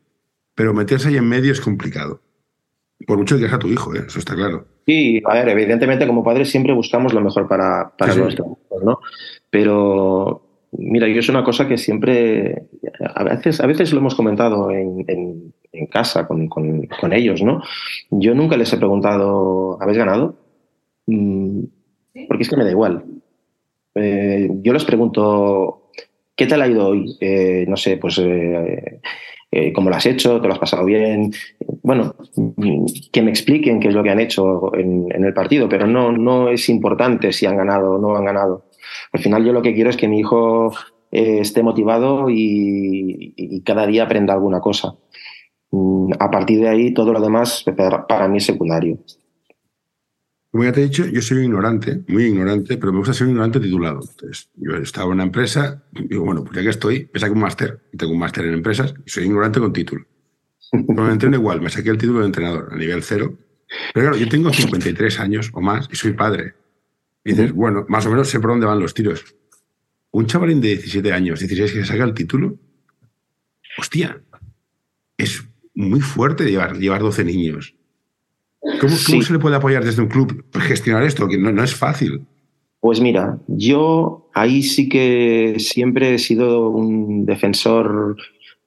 Pero 0.54 0.74
meterse 0.74 1.08
ahí 1.08 1.16
en 1.16 1.26
medio 1.30 1.50
es 1.50 1.62
complicado. 1.62 2.20
Por 3.06 3.16
mucho 3.16 3.38
que 3.38 3.48
sea 3.48 3.58
tu 3.58 3.68
hijo, 3.68 3.94
¿eh? 3.94 4.04
eso 4.06 4.18
está 4.18 4.34
claro. 4.34 4.66
Sí, 4.84 5.22
a 5.24 5.32
ver, 5.32 5.48
evidentemente 5.48 6.06
como 6.06 6.22
padres 6.22 6.50
siempre 6.50 6.74
buscamos 6.74 7.14
lo 7.14 7.22
mejor 7.22 7.48
para, 7.48 7.90
para 7.96 8.14
nuestros 8.14 8.48
hijos, 8.48 8.84
¿no? 8.84 8.98
Pero 9.48 10.68
mira, 10.72 11.08
yo 11.08 11.20
es 11.20 11.28
una 11.30 11.42
cosa 11.42 11.66
que 11.66 11.78
siempre, 11.78 12.68
a 13.00 13.24
veces, 13.24 13.60
a 13.60 13.66
veces 13.66 13.94
lo 13.94 14.00
hemos 14.00 14.14
comentado 14.14 14.70
en 14.70 15.06
en 15.08 15.54
casa 15.90 16.26
con, 16.26 16.48
con, 16.48 17.12
ellos, 17.12 17.42
¿no? 17.42 17.62
Yo 18.10 18.34
nunca 18.34 18.56
les 18.56 18.72
he 18.72 18.76
preguntado, 18.76 19.78
¿habéis 19.80 19.98
ganado? 19.98 20.36
Mm, 21.06 21.64
porque 22.28 22.42
es 22.42 22.48
que 22.48 22.56
me 22.56 22.64
da 22.64 22.70
igual. 22.70 23.04
Eh, 23.94 24.48
yo 24.62 24.72
les 24.72 24.84
pregunto, 24.84 25.90
¿qué 26.36 26.46
tal 26.46 26.62
ha 26.62 26.68
ido 26.68 26.88
hoy? 26.88 27.16
Eh, 27.20 27.64
no 27.68 27.76
sé, 27.76 27.96
pues, 27.96 28.18
eh, 28.18 29.00
¿cómo 29.74 29.90
lo 29.90 29.96
has 29.96 30.06
hecho? 30.06 30.40
¿Te 30.40 30.46
lo 30.46 30.54
has 30.54 30.58
pasado 30.58 30.84
bien? 30.84 31.32
Bueno, 31.82 32.14
que 33.12 33.22
me 33.22 33.30
expliquen 33.30 33.80
qué 33.80 33.88
es 33.88 33.94
lo 33.94 34.02
que 34.02 34.10
han 34.10 34.20
hecho 34.20 34.74
en, 34.74 35.10
el 35.12 35.34
partido, 35.34 35.68
pero 35.68 35.86
no, 35.86 36.12
no 36.12 36.48
es 36.48 36.68
importante 36.68 37.32
si 37.32 37.46
han 37.46 37.56
ganado 37.56 37.92
o 37.92 37.98
no 37.98 38.16
han 38.16 38.24
ganado. 38.24 38.66
Al 39.12 39.20
final 39.20 39.44
yo 39.44 39.52
lo 39.52 39.62
que 39.62 39.74
quiero 39.74 39.90
es 39.90 39.96
que 39.96 40.08
mi 40.08 40.20
hijo 40.20 40.72
esté 41.10 41.62
motivado 41.62 42.30
y, 42.30 43.62
cada 43.64 43.86
día 43.86 44.04
aprenda 44.04 44.32
alguna 44.32 44.60
cosa. 44.60 44.94
Mm, 45.72 46.12
a 46.18 46.30
partir 46.30 46.60
de 46.60 46.68
ahí, 46.68 46.94
todo 46.94 47.12
lo 47.12 47.20
demás 47.20 47.64
para, 48.06 48.28
mí 48.28 48.36
es 48.36 48.44
secundario. 48.44 48.98
Como 50.50 50.64
ya 50.64 50.72
te 50.72 50.82
he 50.82 50.84
dicho, 50.84 51.06
yo 51.06 51.22
soy 51.22 51.44
ignorante, 51.44 52.02
muy 52.08 52.24
ignorante, 52.24 52.76
pero 52.76 52.92
me 52.92 52.98
gusta 52.98 53.14
ser 53.14 53.26
un 53.26 53.30
ignorante 53.30 53.58
titulado. 53.58 54.00
Entonces, 54.02 54.50
yo 54.54 54.72
he 54.76 54.82
estado 54.82 55.06
en 55.06 55.12
una 55.14 55.22
empresa, 55.22 55.82
digo, 55.92 56.26
bueno, 56.26 56.44
pues 56.44 56.54
ya 56.56 56.62
que 56.62 56.68
estoy, 56.68 57.10
me 57.12 57.18
saqué 57.18 57.32
un 57.32 57.40
máster. 57.40 57.80
Tengo 57.96 58.12
un 58.12 58.18
máster 58.18 58.44
en 58.44 58.54
empresas 58.54 58.94
y 59.04 59.10
soy 59.10 59.24
ignorante 59.24 59.60
con 59.60 59.72
título. 59.72 60.04
Me 60.72 61.10
entreno 61.10 61.36
igual, 61.36 61.62
me 61.62 61.70
saqué 61.70 61.88
el 61.88 61.98
título 61.98 62.20
de 62.20 62.26
entrenador 62.26 62.68
a 62.70 62.76
nivel 62.76 63.02
cero. 63.02 63.38
Pero 63.94 64.10
claro, 64.10 64.16
yo 64.22 64.28
tengo 64.28 64.52
53 64.52 65.20
años 65.20 65.50
o 65.54 65.62
más 65.62 65.88
y 65.90 65.96
soy 65.96 66.12
padre. 66.12 66.54
Y 67.24 67.30
dices, 67.30 67.52
bueno, 67.52 67.86
más 67.88 68.04
o 68.04 68.10
menos 68.10 68.28
sé 68.28 68.38
por 68.38 68.50
dónde 68.50 68.66
van 68.66 68.78
los 68.78 68.92
tiros. 68.92 69.24
Un 70.10 70.26
chavalín 70.26 70.60
de 70.60 70.68
17 70.68 71.12
años, 71.12 71.40
16 71.40 71.72
que 71.72 71.80
se 71.80 71.86
saca 71.86 72.04
el 72.04 72.12
título, 72.12 72.58
hostia, 73.78 74.22
es 75.16 75.42
muy 75.74 76.00
fuerte 76.00 76.44
llevar, 76.44 76.76
llevar 76.78 77.00
12 77.00 77.24
niños. 77.24 77.74
¿Cómo, 78.80 78.94
se 78.94 79.32
le 79.32 79.38
puede 79.38 79.56
apoyar 79.56 79.84
desde 79.84 80.02
un 80.02 80.08
club 80.08 80.44
gestionar 80.52 81.02
esto? 81.02 81.28
Que 81.28 81.36
no, 81.36 81.62
es 81.62 81.74
fácil. 81.74 82.22
Pues 82.80 83.00
mira, 83.00 83.38
yo 83.48 84.30
ahí 84.34 84.62
sí 84.62 84.88
que 84.88 85.56
siempre 85.58 86.14
he 86.14 86.18
sido 86.18 86.70
un 86.70 87.26
defensor 87.26 88.16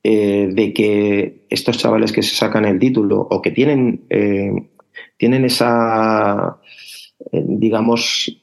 eh, 0.04 0.50
de 0.52 0.74
que 0.74 1.46
estos 1.50 1.78
chavales 1.78 2.12
que 2.12 2.24
se 2.24 2.36
sacan 2.36 2.65
el 2.65 2.80
título 2.80 3.28
o 3.30 3.41
que 3.41 3.52
tienen, 3.52 4.06
eh, 4.10 4.52
tienen 5.18 5.46
esa, 5.46 6.60
eh, 7.32 7.44
digamos, 7.48 8.38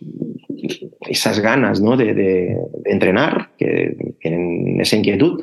esas 1.02 1.40
ganas 1.40 1.80
¿no? 1.80 1.96
de, 1.96 2.56
entrenar, 2.86 3.50
que 3.58 4.14
tienen 4.20 4.80
esa 4.80 4.96
inquietud, 4.96 5.40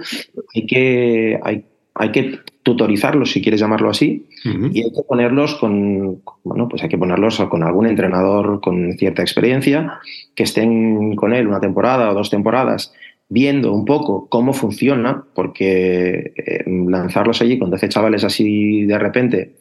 hay 0.55 0.65
que, 0.65 1.39
hay, 1.43 1.65
hay 1.99 2.11
que 2.11 2.39
tutorizarlos, 2.63 3.31
si 3.31 3.41
quieres 3.41 3.59
llamarlo 3.59 3.89
así, 3.89 4.25
y 4.45 4.83
hay 4.83 4.91
que 4.91 5.03
ponerlos 5.05 5.55
con, 5.55 6.21
bueno, 6.45 6.69
pues 6.69 6.81
hay 6.81 6.87
que 6.87 6.97
ponerlos 6.97 7.41
con 7.49 7.61
algún 7.61 7.87
entrenador 7.87 8.61
con 8.61 8.93
cierta 8.97 9.21
experiencia, 9.21 9.99
que 10.33 10.43
estén 10.43 11.17
con 11.17 11.33
él 11.33 11.47
una 11.47 11.59
temporada 11.59 12.09
o 12.09 12.13
dos 12.13 12.29
temporadas 12.29 12.93
viendo 13.27 13.73
un 13.73 13.83
poco 13.83 14.29
cómo 14.29 14.53
funciona, 14.53 15.25
porque 15.35 16.31
eh, 16.37 16.63
lanzarlos 16.65 17.41
allí 17.41 17.59
con 17.59 17.69
12 17.69 17.89
chavales 17.89 18.23
así 18.23 18.85
de 18.85 18.97
repente 18.97 19.55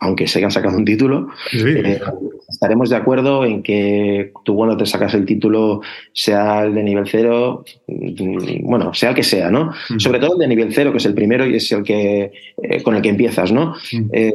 aunque 0.00 0.28
se 0.28 0.38
hayan 0.38 0.50
sacado 0.50 0.76
un 0.76 0.84
título, 0.84 1.28
eh, 1.52 2.00
estaremos 2.48 2.88
de 2.88 2.96
acuerdo 2.96 3.44
en 3.44 3.62
que 3.62 4.32
tú 4.44 4.54
cuando 4.54 4.76
te 4.76 4.86
sacas 4.86 5.12
el 5.14 5.24
título, 5.24 5.80
sea 6.12 6.64
el 6.64 6.74
de 6.74 6.82
nivel 6.84 7.08
cero, 7.08 7.64
mm, 7.88 8.68
bueno, 8.68 8.94
sea 8.94 9.10
el 9.10 9.16
que 9.16 9.24
sea, 9.24 9.50
¿no? 9.50 9.72
Sobre 9.98 10.20
todo 10.20 10.34
el 10.34 10.38
de 10.38 10.48
nivel 10.48 10.72
cero, 10.72 10.92
que 10.92 10.98
es 10.98 11.06
el 11.06 11.14
primero 11.14 11.46
y 11.46 11.56
es 11.56 11.72
el 11.72 11.82
que 11.82 12.30
eh, 12.62 12.82
con 12.82 12.94
el 12.94 13.02
que 13.02 13.08
empiezas, 13.08 13.50
¿no? 13.50 13.74
Eh, 14.12 14.32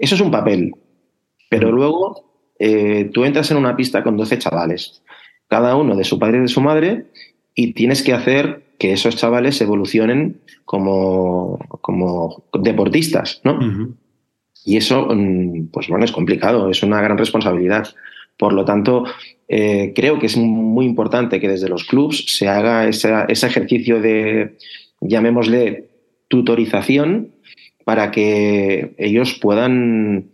eso 0.00 0.14
es 0.16 0.20
un 0.20 0.30
papel. 0.32 0.74
Pero 1.48 1.70
luego 1.70 2.24
tú 3.12 3.24
entras 3.24 3.50
en 3.50 3.58
una 3.58 3.76
pista 3.76 4.02
con 4.02 4.16
12 4.16 4.38
chavales, 4.38 5.02
cada 5.46 5.76
uno 5.76 5.94
de 5.94 6.04
su 6.04 6.18
padre 6.18 6.38
y 6.38 6.40
de 6.40 6.48
su 6.48 6.60
madre, 6.60 7.04
y 7.54 7.72
tienes 7.72 8.02
que 8.02 8.14
hacer 8.14 8.64
que 8.78 8.92
esos 8.92 9.16
chavales 9.16 9.60
evolucionen 9.60 10.40
como, 10.64 11.58
como 11.80 12.42
deportistas, 12.52 13.40
¿no? 13.44 13.60
Y 14.66 14.76
eso, 14.76 15.06
mm, 15.08 15.68
pues 15.72 15.86
bueno, 15.88 16.04
es 16.04 16.12
complicado, 16.12 16.68
es 16.68 16.82
una 16.82 17.00
gran 17.00 17.16
responsabilidad. 17.16 17.86
Por 18.36 18.52
lo 18.52 18.64
tanto, 18.64 19.04
eh, 19.48 19.92
creo 19.94 20.18
que 20.18 20.26
es 20.26 20.36
muy 20.36 20.84
importante 20.84 21.40
que 21.40 21.48
desde 21.48 21.68
los 21.68 21.84
clubs 21.84 22.24
se 22.26 22.48
haga 22.48 22.86
ese 22.88 23.46
ejercicio 23.46 24.02
de, 24.02 24.56
llamémosle, 25.00 25.86
tutorización 26.28 27.30
para 27.84 28.10
que 28.10 28.94
ellos 28.98 29.38
puedan 29.40 30.30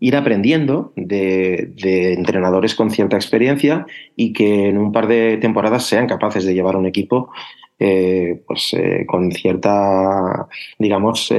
ir 0.00 0.16
aprendiendo 0.16 0.92
de, 0.96 1.72
entrenadores 2.14 2.74
con 2.74 2.90
cierta 2.90 3.16
experiencia 3.16 3.86
y 4.16 4.32
que 4.32 4.68
en 4.68 4.78
un 4.78 4.90
par 4.90 5.06
de 5.06 5.36
temporadas 5.36 5.86
sean 5.86 6.08
capaces 6.08 6.44
de 6.44 6.54
llevar 6.54 6.74
un 6.74 6.86
equipo 6.86 7.30
eh, 7.78 8.42
pues, 8.48 8.74
eh, 8.74 9.04
con 9.06 9.30
cierta, 9.30 10.48
digamos, 10.76 11.30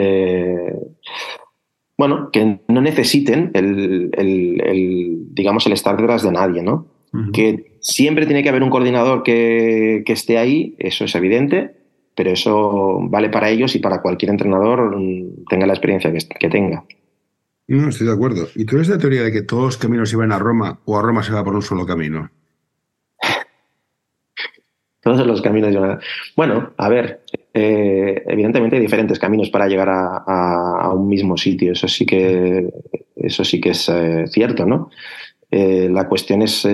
bueno, 2.00 2.30
que 2.32 2.62
no 2.70 2.80
necesiten 2.80 3.52
el, 3.54 4.10
digamos, 5.34 5.66
el 5.68 5.74
estar 5.74 5.98
detrás 5.98 6.24
de 6.24 6.32
nadie, 6.32 6.64
¿no? 6.64 6.88
Que 7.34 7.76
siempre 7.82 8.26
tiene 8.26 8.42
que 8.42 8.48
haber 8.48 8.64
un 8.64 8.70
coordinador 8.70 9.22
que, 9.22 10.02
esté 10.08 10.38
ahí, 10.38 10.78
eso 10.80 11.04
es 11.04 11.14
evidente, 11.16 11.76
pero 12.16 12.32
eso 12.32 13.00
vale 13.02 13.28
para 13.28 13.50
ellos 13.50 13.76
y 13.76 13.80
para 13.80 14.02
cualquier 14.02 14.32
entrenador 14.32 14.98
mm, 14.98 15.44
tenga 15.50 15.68
la 15.68 15.74
experiencia 15.74 16.10
que, 16.14 16.48
tenga. 16.48 16.86
No, 17.68 17.90
estoy 17.90 18.08
de 18.08 18.14
acuerdo. 18.14 18.48
¿Y 18.56 18.64
tú 18.64 18.78
eres 18.78 18.88
de 18.88 18.94
la 18.96 19.02
teoría 19.02 19.24
de 19.24 19.34
que 19.34 19.42
todos 19.42 19.66
los 19.66 19.78
caminos 19.78 20.14
iban 20.14 20.32
a 20.32 20.40
Roma 20.40 20.80
o 20.86 20.98
a 20.98 21.02
Roma 21.02 21.22
se 21.22 21.34
va 21.34 21.44
por 21.44 21.54
un 21.54 21.62
solo 21.62 21.86
camino? 21.86 22.32
todos 25.04 25.28
los 25.28 25.42
caminos 25.42 25.72
llevan. 25.72 26.00
Bueno, 26.38 26.72
a 26.78 26.88
ver, 26.88 27.26
eh, 27.54 28.24
evidentemente 28.28 28.76
hay 28.76 28.82
diferentes 28.82 29.18
caminos 29.18 29.50
para 29.50 29.68
llegar 29.68 29.90
a, 29.90 30.92
un 30.94 31.08
mismo 31.08 31.38
sitio. 31.38 31.72
Eso 31.72 31.88
sí 31.88 32.06
que, 32.06 32.72
eso 33.16 33.44
sí 33.44 33.60
que 33.60 33.70
es 33.70 33.90
eh, 33.90 34.26
cierto, 34.28 34.66
¿no? 34.66 34.90
Eh, 35.52 35.90
la 35.92 36.08
cuestión 36.08 36.42
es 36.44 36.68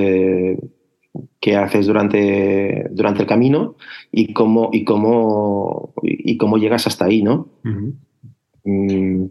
qué 1.39 1.55
haces 1.55 1.87
durante, 1.87 2.87
durante 2.91 3.21
el 3.21 3.27
camino 3.27 3.75
y 4.11 4.33
cómo, 4.33 4.69
y 4.73 4.83
cómo, 4.83 5.93
y 6.03 6.37
cómo 6.37 6.57
llegas 6.57 6.87
hasta 6.87 7.05
ahí, 7.05 7.21
¿no? 7.23 7.49
Mm, 8.65 9.25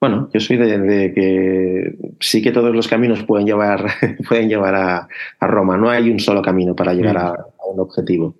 bueno, 0.00 0.28
yo 0.34 0.40
soy 0.40 0.56
de, 0.56 1.12
que 1.14 1.96
sí 2.18 2.42
que 2.42 2.50
todos 2.50 2.74
los 2.74 2.88
caminos 2.88 3.22
pueden 3.22 3.46
llevar, 3.46 3.86
pueden 4.28 4.48
llevar 4.48 4.74
a, 4.74 5.08
Roma. 5.40 5.76
No 5.76 5.88
hay 5.88 6.10
un 6.10 6.18
solo 6.18 6.42
camino 6.42 6.74
para 6.74 6.92
llegar 6.92 7.16
a 7.16 7.46
un 7.72 7.80
objetivo. 7.80 8.34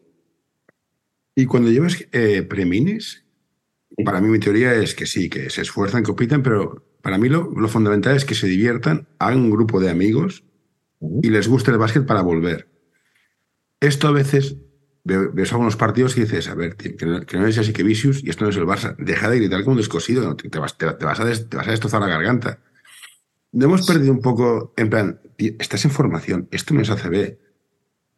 Y 1.35 1.47
cuando 1.47 1.71
llevas 1.71 2.07
eh, 2.12 2.42
preminis, 2.42 3.25
para 4.05 4.21
mí 4.21 4.29
mi 4.29 4.38
teoría 4.38 4.75
es 4.75 4.95
que 4.95 5.07
sí, 5.07 5.29
que 5.29 5.51
se 5.51 5.62
esfuerzan, 5.62 6.03
compiten, 6.03 6.42
pero 6.42 6.85
para 7.03 7.18
mí 7.18 7.29
lo, 7.29 7.51
fundamental 7.68 8.16
es 8.16 8.25
que 8.25 8.35
se 8.35 8.47
diviertan, 8.47 9.09
hagan 9.18 9.40
un 9.40 9.51
grupo 9.51 9.81
de 9.81 9.90
amigos 9.90 10.45
y 11.23 11.31
les 11.31 11.49
guste 11.49 11.71
el 11.71 11.79
básquet 11.79 12.07
para 12.07 12.23
volver. 12.23 12.68
Esto 13.81 14.09
a 14.09 14.12
veces 14.12 14.57
ves 15.05 15.53
algunos 15.53 15.77
partidos 15.77 16.16
y 16.16 16.21
dices, 16.21 16.49
a 16.49 16.55
ver, 16.55 16.77
que, 16.77 16.95
no, 17.05 17.47
es 17.47 17.59
así 17.59 17.73
que 17.73 17.83
Vicius 17.83 18.23
y 18.23 18.31
esto 18.31 18.45
no 18.45 18.51
es 18.51 18.57
el 18.57 18.66
Barça, 18.66 18.95
deja 18.99 19.29
de 19.29 19.38
gritar 19.38 19.64
como 19.64 19.73
un 19.73 19.79
descosido, 19.79 20.37
te, 20.37 20.59
vas, 20.61 20.79
te, 20.79 20.87
vas 20.87 21.18
a 21.21 21.25
te, 21.25 21.57
vas, 21.57 21.66
a 21.66 21.71
destrozar 21.71 22.01
la 22.01 22.07
garganta. 22.07 22.61
No 23.51 23.64
hemos 23.64 23.85
perdido 23.85 24.12
un 24.12 24.21
poco, 24.21 24.73
en 24.77 24.88
plan, 24.88 25.21
estás 25.37 25.85
en 25.85 25.90
formación, 25.90 26.49
esto 26.53 26.73
no 26.73 26.81
es 26.81 26.90
ACB, 26.90 27.37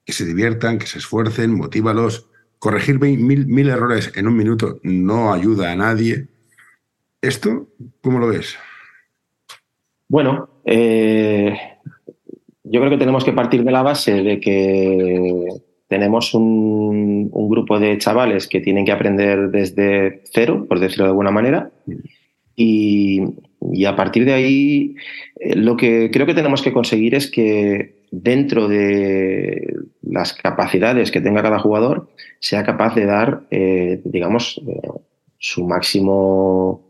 que 0.05 0.13
se 0.13 0.27
diviertan, 0.27 0.79
que 0.79 0.87
se 0.87 0.99
esfuercen, 0.99 1.55
motívalos 1.55 2.29
corregir 2.65 2.99
mil, 2.99 3.47
mil 3.47 3.69
errores 3.69 4.11
en 4.17 4.27
un 4.27 4.39
minuto 4.39 4.81
no 4.85 5.35
ayuda 5.35 5.71
a 5.71 5.77
nadie. 5.77 6.29
¿Esto 7.21 7.69
cómo 8.01 8.19
lo 8.19 8.29
ves? 8.29 8.57
Bueno, 10.09 10.49
eh, 10.65 11.55
yo 12.63 12.81
creo 12.81 12.89
que 12.89 12.97
tenemos 12.97 13.23
que 13.23 13.35
partir 13.35 13.65
de 13.65 13.71
la 13.71 13.83
base 13.83 14.23
de 14.23 14.41
que 14.41 15.47
tenemos 15.89 16.33
un, 16.33 17.31
grupo 17.31 17.79
de 17.79 17.99
chavales 17.99 18.49
que 18.49 18.61
tienen 18.61 18.87
que 18.87 18.93
aprender 18.93 19.51
desde 19.51 20.23
cero, 20.33 20.65
por 20.67 20.81
decirlo 20.81 21.05
de 21.05 21.11
alguna 21.11 21.31
manera, 21.31 21.71
y, 22.57 23.21
y 23.75 23.85
a 23.85 23.95
partir 23.95 24.25
de 24.25 24.33
ahí 24.33 24.97
eh, 25.39 25.55
lo 25.55 25.77
que 25.77 26.11
creo 26.11 26.25
que 26.25 26.33
tenemos 26.33 26.63
que 26.63 26.73
conseguir 26.73 27.15
es 27.15 27.31
que 27.31 28.04
dentro 28.23 28.69
de 28.69 29.75
las 30.03 30.33
capacidades 30.35 31.11
que 31.11 31.21
tenga 31.21 31.43
cada 31.43 31.59
jugador, 31.59 32.09
sea 32.39 32.63
capaz 32.63 32.95
de 32.95 33.07
dar, 33.07 33.43
eh, 33.51 34.01
digamos, 34.05 34.61
eh, 34.67 34.89
su 35.39 35.67
máximo, 35.67 36.89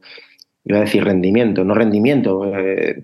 iba 0.65 0.79
a 0.79 0.83
decir 0.83 1.05
rendimiento, 1.05 1.65
no 1.65 1.75
rendimiento, 1.75 2.45
eh, 2.57 3.03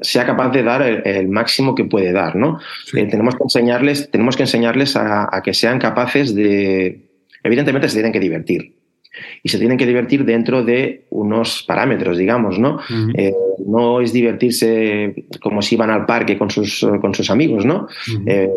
sea 0.00 0.26
capaz 0.26 0.50
de 0.50 0.62
dar 0.62 0.82
el, 0.82 1.28
máximo 1.28 1.74
que 1.74 1.84
puede 1.84 2.12
dar, 2.12 2.34
¿no? 2.34 2.58
tenemos 2.92 3.36
que 3.36 3.44
enseñarles, 3.44 4.10
tenemos 4.10 4.36
que 4.36 4.42
enseñarles 4.42 4.96
a, 4.96 5.40
que 5.44 5.54
sean 5.54 5.78
capaces 5.78 6.34
de, 6.34 7.08
evidentemente 7.44 7.88
se 7.88 7.94
tienen 7.94 8.12
que 8.12 8.18
divertir, 8.18 8.74
y 9.42 9.48
se 9.48 9.58
tienen 9.58 9.78
que 9.78 9.86
divertir 9.86 10.24
dentro 10.24 10.64
de 10.64 11.04
unos 11.10 11.62
parámetros, 11.62 12.16
digamos, 12.16 12.58
¿no? 12.58 12.78
Eh, 13.14 13.32
no 13.66 14.00
es 14.00 14.12
divertirse 14.12 15.26
como 15.40 15.62
si 15.62 15.74
iban 15.74 15.90
al 15.90 16.06
parque 16.06 16.38
con 16.38 16.50
sus, 16.50 16.86
con 17.00 17.14
sus 17.14 17.30
amigos, 17.30 17.64
¿no? 17.64 17.88
Eh, 18.26 18.48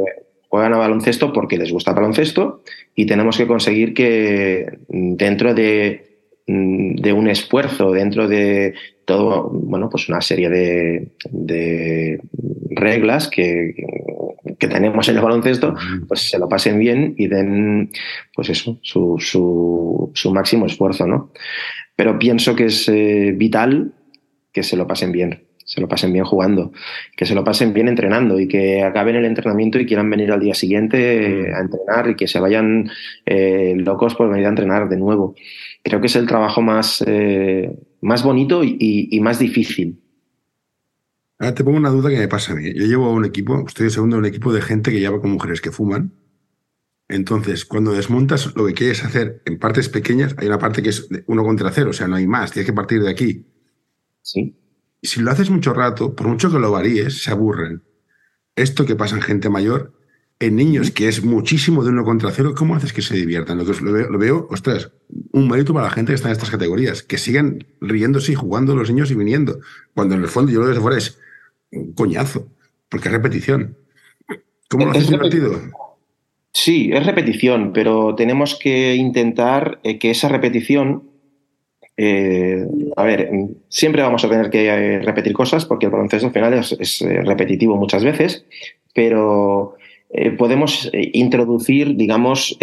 juegan 0.48 0.74
a 0.74 0.78
baloncesto 0.78 1.34
porque 1.34 1.58
les 1.58 1.72
gusta 1.72 1.92
el 1.92 1.96
baloncesto 1.96 2.62
y 2.96 3.06
tenemos 3.06 3.38
que 3.38 3.48
conseguir 3.48 3.94
que 3.94 4.80
dentro 4.88 5.54
de, 5.54 6.06
de 6.48 7.14
un 7.14 7.28
esfuerzo, 7.28 7.92
dentro 7.92 8.28
de 8.28 8.74
todo, 9.06 9.50
bueno, 9.52 9.90
pues 9.90 10.10
una 10.10 10.22
serie 10.22 10.50
de, 10.50 11.10
de 11.30 12.20
reglas 12.72 13.28
que, 13.28 13.76
que 14.60 14.68
tenemos 14.68 15.08
en 15.10 15.18
el 15.18 15.22
baloncesto, 15.22 15.76
pues 16.08 16.30
se 16.30 16.40
lo 16.40 16.48
pasen 16.48 16.80
bien 16.80 17.16
y 17.18 17.28
den, 17.28 17.90
pues 18.34 18.50
eso, 18.50 18.80
su, 18.82 19.18
su, 20.14 20.32
máximo 20.32 20.66
esfuerzo, 20.66 21.08
¿no? 21.08 21.32
Pero 21.96 22.20
pienso 22.20 22.56
que 22.56 22.66
es 22.66 22.88
eh, 22.90 23.34
vital 23.36 23.94
que 24.52 24.64
se 24.64 24.78
lo 24.78 24.88
pasen 24.88 25.12
bien, 25.12 25.44
se 25.64 25.82
lo 25.82 25.88
pasen 25.88 26.14
bien 26.14 26.26
jugando, 26.26 26.72
que 27.16 27.26
se 27.26 27.36
lo 27.36 27.44
pasen 27.44 27.74
bien 27.74 27.88
entrenando 27.88 28.40
y 28.40 28.48
que 28.48 28.84
acaben 28.84 29.16
el 29.16 29.26
entrenamiento 29.26 29.80
y 29.80 29.86
quieran 29.86 30.10
venir 30.10 30.32
al 30.32 30.40
día 30.40 30.54
siguiente 30.54 31.54
a 31.54 31.62
entrenar 31.62 32.10
y 32.10 32.16
que 32.16 32.28
se 32.28 32.40
vayan 32.40 32.90
eh, 33.26 33.74
locos 33.78 34.16
por 34.16 34.30
venir 34.30 34.46
a 34.46 34.50
entrenar 34.50 34.90
de 34.90 34.98
nuevo. 34.98 35.36
Creo 35.84 36.02
que 36.02 36.08
es 36.08 36.16
el 36.16 36.28
trabajo 36.28 36.62
más, 36.62 37.04
eh, 37.06 37.72
más 38.02 38.24
bonito 38.24 38.64
y 38.64 39.20
más 39.22 39.40
difícil 39.40 40.00
Ahora 41.38 41.54
te 41.54 41.64
pongo 41.64 41.78
una 41.78 41.90
duda 41.90 42.10
que 42.10 42.18
me 42.18 42.28
pasa 42.28 42.54
a 42.54 42.56
mí. 42.56 42.74
Yo 42.74 42.86
llevo 42.86 43.06
a 43.06 43.12
un 43.12 43.26
equipo, 43.26 43.66
estoy 43.68 43.90
segundo 43.90 44.18
un 44.18 44.26
equipo 44.26 44.54
de 44.54 44.62
gente 44.62 44.92
que 44.92 45.00
lleva 45.00 45.20
con 45.20 45.32
mujeres 45.32 45.60
que 45.60 45.72
fuman. 45.72 46.14
Entonces, 47.08 47.66
cuando 47.66 47.92
desmontas, 47.92 48.56
lo 48.56 48.66
que 48.66 48.74
quieres 48.74 49.04
hacer 49.04 49.42
en 49.46 49.60
partes 49.60 49.90
pequeñas, 49.90 50.34
hay 50.38 50.48
una 50.48 50.58
parte 50.58 50.82
que 50.82 50.90
es 50.90 51.08
uno 51.28 51.44
contra 51.44 51.72
cero, 51.72 51.92
o 51.92 51.94
sea, 51.94 52.08
no 52.08 52.16
hay 52.16 52.26
más, 52.26 52.52
tienes 52.52 52.66
que 52.66 52.74
partir 52.74 53.04
de 53.04 53.10
aquí. 53.10 53.46
Sí. 54.22 54.58
Y 55.02 55.08
si 55.08 55.22
lo 55.22 55.30
haces 55.30 55.50
mucho 55.50 55.74
rato, 55.74 56.16
por 56.16 56.28
mucho 56.28 56.52
que 56.52 56.58
lo 56.58 56.72
varíes, 56.72 57.22
se 57.22 57.32
aburren. 57.32 57.84
Esto 58.56 58.86
que 58.86 58.96
pasa 58.96 59.16
en 59.16 59.22
gente 59.22 59.50
mayor, 59.50 59.94
en 60.40 60.56
niños, 60.56 60.90
que 60.92 61.08
es 61.08 61.24
muchísimo 61.24 61.84
de 61.84 61.92
uno 61.92 62.04
contra 62.04 62.32
cero, 62.32 62.54
¿cómo 62.58 62.76
haces 62.76 62.92
que 62.92 63.02
se 63.02 63.16
diviertan? 63.16 63.58
Lo, 63.58 63.66
que 63.66 63.80
lo, 63.82 63.92
veo, 63.92 64.10
lo 64.10 64.18
veo, 64.18 64.48
ostras, 64.50 64.92
un 65.32 65.48
mérito 65.48 65.74
para 65.74 65.88
la 65.88 65.92
gente 65.92 66.12
que 66.12 66.16
está 66.16 66.30
en 66.30 66.34
estas 66.34 66.50
categorías, 66.50 67.04
que 67.04 67.18
sigan 67.18 67.68
riéndose 67.82 68.32
y 68.32 68.36
jugando 68.36 68.76
los 68.76 68.90
niños 68.90 69.12
y 69.12 69.16
viniendo. 69.16 69.60
Cuando 69.94 70.16
en 70.16 70.24
el 70.24 70.28
fondo 70.28 70.52
yo 70.52 70.60
lo 70.60 70.66
veo 70.66 70.70
desde 70.70 70.82
fuera 70.82 70.98
es 70.98 71.20
un 71.76 71.94
coñazo, 71.94 72.48
porque 72.90 73.10
es 73.10 73.14
repetición. 73.14 73.78
¿Cómo 74.70 74.86
lo 74.86 74.92
haces 74.92 75.10
divertido? 75.10 75.60
Sí, 76.52 76.90
es 76.94 77.06
repetición, 77.06 77.74
pero 77.74 78.16
tenemos 78.16 78.58
que 78.58 78.96
intentar 78.96 79.80
eh, 79.84 80.00
que 80.00 80.12
esa 80.12 80.30
repetición 80.30 81.10
eh, 81.98 82.66
a 82.96 83.04
ver, 83.04 83.30
siempre 83.70 84.02
vamos 84.02 84.26
a 84.26 84.30
tener 84.30 84.50
que 84.50 84.68
eh, 84.68 85.00
repetir 85.00 85.34
cosas 85.34 85.66
porque 85.66 85.86
el 85.86 85.92
baloncesto 85.92 86.28
al 86.28 86.34
final 86.34 86.54
es, 86.54 87.00
repetitivo 87.24 87.78
muchas 87.78 88.04
veces, 88.04 88.46
pero 88.94 89.76
podemos 90.38 90.90
introducir, 90.94 91.96
digamos, 91.96 92.58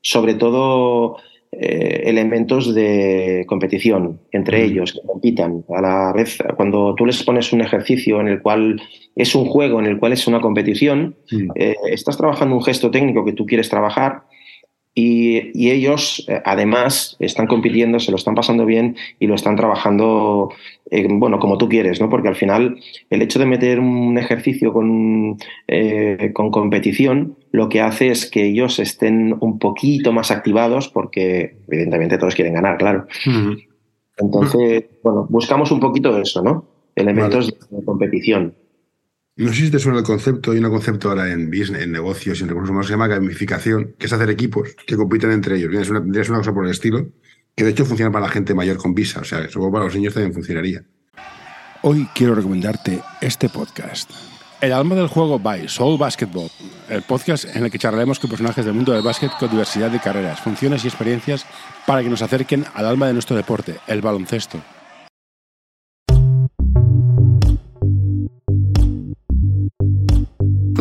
sobre 0.00 0.34
todo 0.34 1.18
eh, 1.52 2.04
elementos 2.06 2.74
de 2.74 3.44
competición 3.46 4.20
entre 4.32 4.64
ellos, 4.64 4.92
que 4.92 5.06
compitan. 5.06 5.64
A 5.68 5.82
la 5.82 6.12
vez, 6.12 6.38
cuando 6.56 6.94
tú 6.94 7.04
les 7.04 7.22
pones 7.22 7.52
un 7.52 7.60
ejercicio 7.60 8.20
en 8.20 8.28
el 8.28 8.40
cual 8.40 8.80
es 9.14 9.34
un 9.34 9.44
juego, 9.44 9.78
en 9.78 9.86
el 9.86 9.98
cual 9.98 10.12
es 10.12 10.26
una 10.26 10.40
competición, 10.40 11.14
eh, 11.54 11.76
estás 11.90 12.16
trabajando 12.16 12.56
un 12.56 12.64
gesto 12.64 12.90
técnico 12.90 13.24
que 13.24 13.34
tú 13.34 13.44
quieres 13.44 13.68
trabajar 13.68 14.22
y, 14.94 15.70
ellos, 15.70 16.24
eh, 16.28 16.42
además, 16.44 17.16
están 17.18 17.46
compitiendo, 17.46 17.98
se 17.98 18.10
lo 18.10 18.18
están 18.18 18.34
pasando 18.34 18.66
bien 18.66 18.96
y 19.18 19.26
lo 19.26 19.34
están 19.34 19.56
trabajando, 19.56 20.50
eh, 20.94 21.08
bueno, 21.10 21.38
como 21.38 21.56
tú 21.56 21.70
quieres, 21.70 22.02
¿no? 22.02 22.10
Porque 22.10 22.28
al 22.28 22.36
final, 22.36 22.78
el 23.08 23.22
hecho 23.22 23.38
de 23.38 23.46
meter 23.46 23.80
un 23.80 24.18
ejercicio 24.18 24.74
con, 24.74 25.38
eh, 25.66 26.32
con 26.34 26.50
competición, 26.50 27.38
lo 27.50 27.70
que 27.70 27.80
hace 27.80 28.08
es 28.08 28.30
que 28.30 28.44
ellos 28.44 28.78
estén 28.78 29.34
un 29.40 29.58
poquito 29.58 30.12
más 30.12 30.30
activados, 30.30 30.90
porque 30.90 31.56
evidentemente 31.66 32.18
todos 32.18 32.34
quieren 32.34 32.52
ganar, 32.52 32.76
claro. 32.76 33.06
Entonces, 34.18 34.84
bueno, 35.02 35.26
buscamos 35.30 35.72
un 35.72 35.80
poquito 35.80 36.18
eso, 36.18 36.42
¿no? 36.42 36.68
Elementos 36.94 37.58
de 37.70 37.84
competición. 37.86 38.54
No 39.36 39.48
sé 39.48 39.64
si 39.64 39.70
te 39.70 39.78
suena 39.78 40.00
el 40.00 40.04
concepto, 40.04 40.50
hay 40.50 40.58
un 40.58 40.70
concepto 40.70 41.08
ahora 41.08 41.32
en 41.32 41.46
business, 41.46 41.84
en 41.84 41.92
negocios 41.92 42.38
y 42.38 42.42
en 42.42 42.50
recursos 42.50 42.68
humanos 42.68 42.86
que 42.86 42.92
se 42.92 42.98
llama 42.98 43.08
gamificación, 43.08 43.94
que 43.98 44.04
es 44.04 44.12
hacer 44.12 44.28
equipos 44.28 44.76
que 44.86 44.94
compiten 44.94 45.30
entre 45.30 45.56
ellos. 45.56 45.70
Tienes 45.70 45.88
una, 45.88 46.00
una 46.00 46.38
cosa 46.38 46.52
por 46.52 46.66
el 46.66 46.70
estilo, 46.70 47.06
que 47.54 47.64
de 47.64 47.70
hecho 47.70 47.84
funciona 47.84 48.10
para 48.10 48.26
la 48.26 48.32
gente 48.32 48.54
mayor 48.54 48.76
con 48.78 48.94
visa, 48.94 49.20
o 49.20 49.24
sea, 49.24 49.48
supongo 49.48 49.72
para 49.72 49.84
los 49.84 49.94
niños 49.94 50.14
también 50.14 50.32
funcionaría. 50.32 50.84
Hoy 51.82 52.08
quiero 52.14 52.34
recomendarte 52.34 53.00
este 53.20 53.48
podcast. 53.48 54.10
El 54.60 54.72
alma 54.72 54.94
del 54.94 55.08
juego 55.08 55.40
by 55.40 55.68
Soul 55.68 55.98
Basketball, 55.98 56.48
el 56.88 57.02
podcast 57.02 57.44
en 57.56 57.64
el 57.64 57.70
que 57.70 57.80
charlaremos 57.80 58.20
con 58.20 58.30
personajes 58.30 58.64
del 58.64 58.74
mundo 58.74 58.92
del 58.92 59.02
básquet 59.02 59.32
con 59.40 59.50
diversidad 59.50 59.90
de 59.90 59.98
carreras, 59.98 60.40
funciones 60.40 60.84
y 60.84 60.88
experiencias 60.88 61.44
para 61.84 62.02
que 62.02 62.08
nos 62.08 62.22
acerquen 62.22 62.64
al 62.74 62.86
alma 62.86 63.08
de 63.08 63.14
nuestro 63.14 63.36
deporte, 63.36 63.80
el 63.88 64.00
baloncesto. 64.00 64.60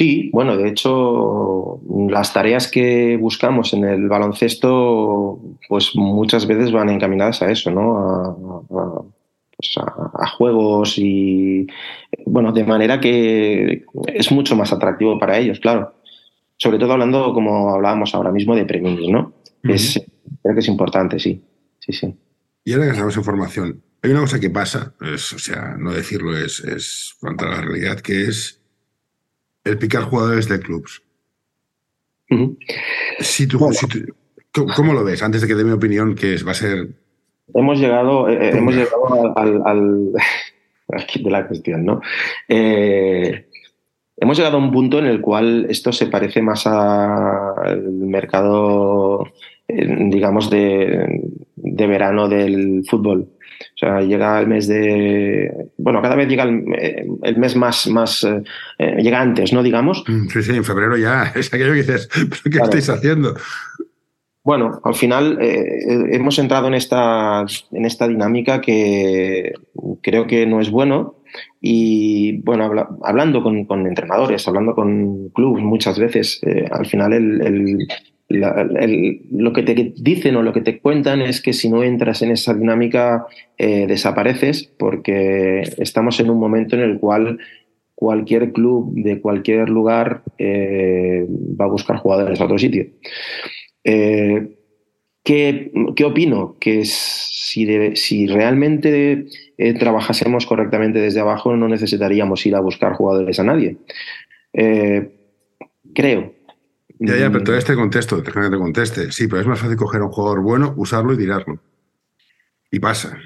Sí, 0.00 0.30
bueno, 0.32 0.56
de 0.56 0.66
hecho, 0.66 1.78
las 2.08 2.32
tareas 2.32 2.70
que 2.70 3.18
buscamos 3.18 3.74
en 3.74 3.84
el 3.84 4.08
baloncesto, 4.08 5.38
pues 5.68 5.94
muchas 5.94 6.46
veces 6.46 6.72
van 6.72 6.88
encaminadas 6.88 7.42
a 7.42 7.50
eso, 7.50 7.70
¿no? 7.70 7.98
A, 8.70 9.02
pues 9.58 9.74
juegos 10.38 10.94
y, 10.96 11.66
bueno, 12.24 12.50
de 12.50 12.64
manera 12.64 12.98
que 12.98 13.84
es 14.06 14.32
mucho 14.32 14.56
más 14.56 14.72
atractivo 14.72 15.18
para 15.18 15.36
ellos, 15.36 15.60
claro. 15.60 15.92
Sobre 16.56 16.78
todo 16.78 16.92
hablando, 16.94 17.34
como 17.34 17.68
hablábamos 17.68 18.14
ahora 18.14 18.32
mismo, 18.32 18.56
de 18.56 18.64
premios, 18.64 19.06
¿no? 19.06 19.34
es, 19.64 20.02
creo 20.42 20.54
que 20.54 20.60
es 20.60 20.68
importante, 20.68 21.18
sí. 21.18 21.44
Sí, 21.78 21.92
sí. 21.92 22.16
Y 22.64 22.72
ahora 22.72 22.86
que 22.86 22.92
estamos 22.92 23.18
en 23.18 23.24
formación, 23.24 23.82
hay 24.00 24.12
una 24.12 24.20
cosa 24.20 24.40
que 24.40 24.48
pasa, 24.48 24.94
o 24.98 25.38
sea, 25.38 25.76
no 25.78 25.92
decirlo 25.92 26.34
es, 26.38 26.60
es 26.60 27.16
contra 27.20 27.50
la 27.50 27.60
realidad, 27.60 28.00
que 28.00 28.22
es 28.22 28.59
el 29.64 29.78
picar 29.78 30.04
jugadores 30.04 30.48
de 30.48 30.60
clubs. 30.60 31.02
si 33.20 33.46
tú, 33.46 33.58
¿Cómo 34.52 34.92
lo 34.92 35.04
ves? 35.04 35.22
Antes 35.22 35.42
de 35.42 35.48
que 35.48 35.54
dé 35.54 35.64
mi 35.64 35.70
opinión, 35.70 36.14
que 36.14 36.36
va 36.42 36.52
a 36.52 36.54
ser. 36.54 36.88
Hemos 37.54 37.78
llegado, 37.78 38.28
eh, 38.28 38.48
eh, 38.48 38.50
hemos 38.56 38.74
llegado 38.74 39.36
al, 39.36 40.12
de 41.24 41.30
la 41.30 41.46
cuestión, 41.46 41.84
¿no? 41.84 42.00
Eh, 42.48 43.46
hemos 44.16 44.36
llegado 44.36 44.56
a 44.56 44.60
un 44.60 44.72
punto 44.72 44.98
en 44.98 45.06
el 45.06 45.20
cual 45.20 45.66
esto 45.68 45.92
se 45.92 46.06
parece 46.06 46.42
más 46.42 46.66
al 46.66 47.82
mercado, 47.92 49.24
digamos, 49.68 50.50
de, 50.50 51.22
de 51.62 51.86
verano 51.86 52.28
del 52.28 52.82
fútbol. 52.88 53.28
O 53.60 53.78
sea, 53.78 54.00
llega 54.00 54.40
el 54.40 54.46
mes 54.46 54.66
de. 54.68 55.50
Bueno, 55.76 56.00
cada 56.00 56.16
vez 56.16 56.28
llega 56.28 56.44
el, 56.44 56.64
eh, 56.78 57.06
mes 57.36 57.56
más. 57.56 57.86
más 57.88 58.24
eh, 58.24 58.42
eh, 58.78 58.96
llega 59.02 59.20
antes, 59.20 59.52
¿no? 59.52 59.62
Digamos. 59.62 60.04
Mm, 60.06 60.28
sí, 60.28 60.42
sí, 60.42 60.56
en 60.56 60.64
febrero 60.64 60.96
ya. 60.96 61.24
Es 61.34 61.52
aquello 61.52 61.72
que 61.72 61.78
dices, 61.78 62.08
¿pero 62.12 62.50
qué 62.50 62.62
estáis 62.62 62.88
haciendo? 62.88 63.34
Bueno, 64.42 64.80
al 64.84 64.94
final 64.94 65.38
hemos 65.38 66.38
entrado 66.38 66.66
en 66.68 66.74
esta, 66.74 67.44
en 67.72 67.84
esta 67.84 68.08
dinámica 68.08 68.62
que 68.62 69.52
creo 70.02 70.26
que 70.26 70.46
no 70.46 70.60
es 70.62 70.70
bueno. 70.70 71.16
Y 71.60 72.40
bueno, 72.40 72.72
hablando 73.04 73.42
con, 73.42 73.66
con, 73.66 73.86
entrenadores, 73.86 74.48
hablando 74.48 74.74
con 74.74 75.28
clubes 75.28 75.62
muchas 75.62 75.98
veces, 75.98 76.40
al 76.70 76.86
final 76.86 77.12
el, 77.12 77.86
lo 78.30 79.52
que 79.52 79.62
te 79.62 79.92
dicen 79.96 80.36
o 80.36 80.42
lo 80.42 80.52
que 80.52 80.60
te 80.60 80.78
cuentan 80.78 81.20
es 81.20 81.42
que 81.42 81.52
si 81.52 81.68
no 81.68 81.82
entras 81.82 82.22
en 82.22 82.30
esa 82.30 82.54
dinámica 82.54 83.26
eh, 83.58 83.86
desapareces 83.88 84.72
porque 84.78 85.62
estamos 85.78 86.20
en 86.20 86.30
un 86.30 86.38
momento 86.38 86.76
en 86.76 86.82
el 86.82 87.00
cual 87.00 87.38
cualquier 87.96 88.52
club 88.52 88.92
de 88.94 89.20
cualquier 89.20 89.68
lugar 89.68 90.22
eh, 90.38 91.26
va 91.28 91.64
a 91.64 91.68
buscar 91.68 91.96
jugadores 91.96 92.40
a 92.40 92.44
otro 92.44 92.56
sitio. 92.56 92.86
Eh, 93.82 94.56
¿qué, 95.24 95.72
opino? 96.04 96.56
Que 96.60 96.84
si 96.84 98.26
realmente 98.28 99.26
trabajásemos 99.78 100.46
correctamente 100.46 101.00
desde 101.00 101.20
abajo 101.20 101.56
no 101.56 101.68
necesitaríamos 101.68 102.46
ir 102.46 102.54
a 102.54 102.60
buscar 102.60 102.92
jugadores 102.92 103.40
a 103.40 103.44
nadie. 103.44 103.76
creo 105.92 106.39
ya, 107.00 107.16
ya, 107.16 107.30
pero 107.30 107.44
todo 107.44 107.56
este 107.56 107.74
contexto, 107.74 108.22
que 108.22 108.30
te 108.30 108.58
conteste. 108.58 109.10
Sí, 109.10 109.26
pero 109.26 109.40
es 109.40 109.46
más 109.46 109.58
fácil 109.58 109.76
coger 109.76 110.02
a 110.02 110.04
un 110.04 110.12
jugador 110.12 110.42
bueno, 110.42 110.74
usarlo 110.76 111.14
y 111.14 111.16
tirarlo. 111.16 111.58
Y 112.70 112.78
pasa. 112.78 113.16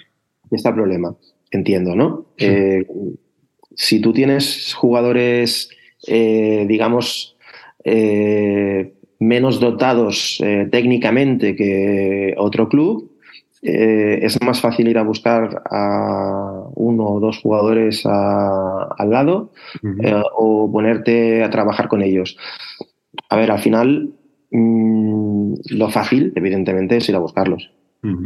Está 0.51 0.69
el 0.69 0.77
problema, 0.77 1.17
entiendo, 1.51 1.97
¿no? 1.97 2.27
Eh, 2.39 2.87
si 3.75 4.01
tú 4.01 4.13
tienes 4.13 4.73
jugadores, 4.75 5.71
eh, 6.07 6.65
digamos, 6.69 7.37
eh, 7.83 8.95
menos 9.19 9.59
dotados 9.59 10.41
técnicamente 10.71 11.57
que 11.57 12.35
otro 12.37 12.69
club, 12.69 13.11
es 13.61 14.41
más 14.43 14.61
fácil 14.61 14.89
ir 14.89 14.99
a 14.99 15.03
buscar 15.03 15.63
a 15.71 16.65
uno 16.75 17.09
o 17.09 17.21
dos 17.21 17.39
jugadores 17.39 18.05
al 18.05 19.11
lado 19.11 19.53
o 20.37 20.71
ponerte 20.71 21.43
a 21.43 21.51
trabajar 21.51 21.89
con 21.89 22.03
ellos. 22.03 22.37
A 23.35 23.37
ver, 23.37 23.51
al 23.51 23.59
final 23.59 24.13
mm, 24.53 25.55
lo 25.71 25.91
fácil, 25.91 26.33
evidentemente, 26.37 26.99
es 26.99 27.09
ir 27.09 27.17
a 27.17 27.19
buscarlos. 27.19 27.73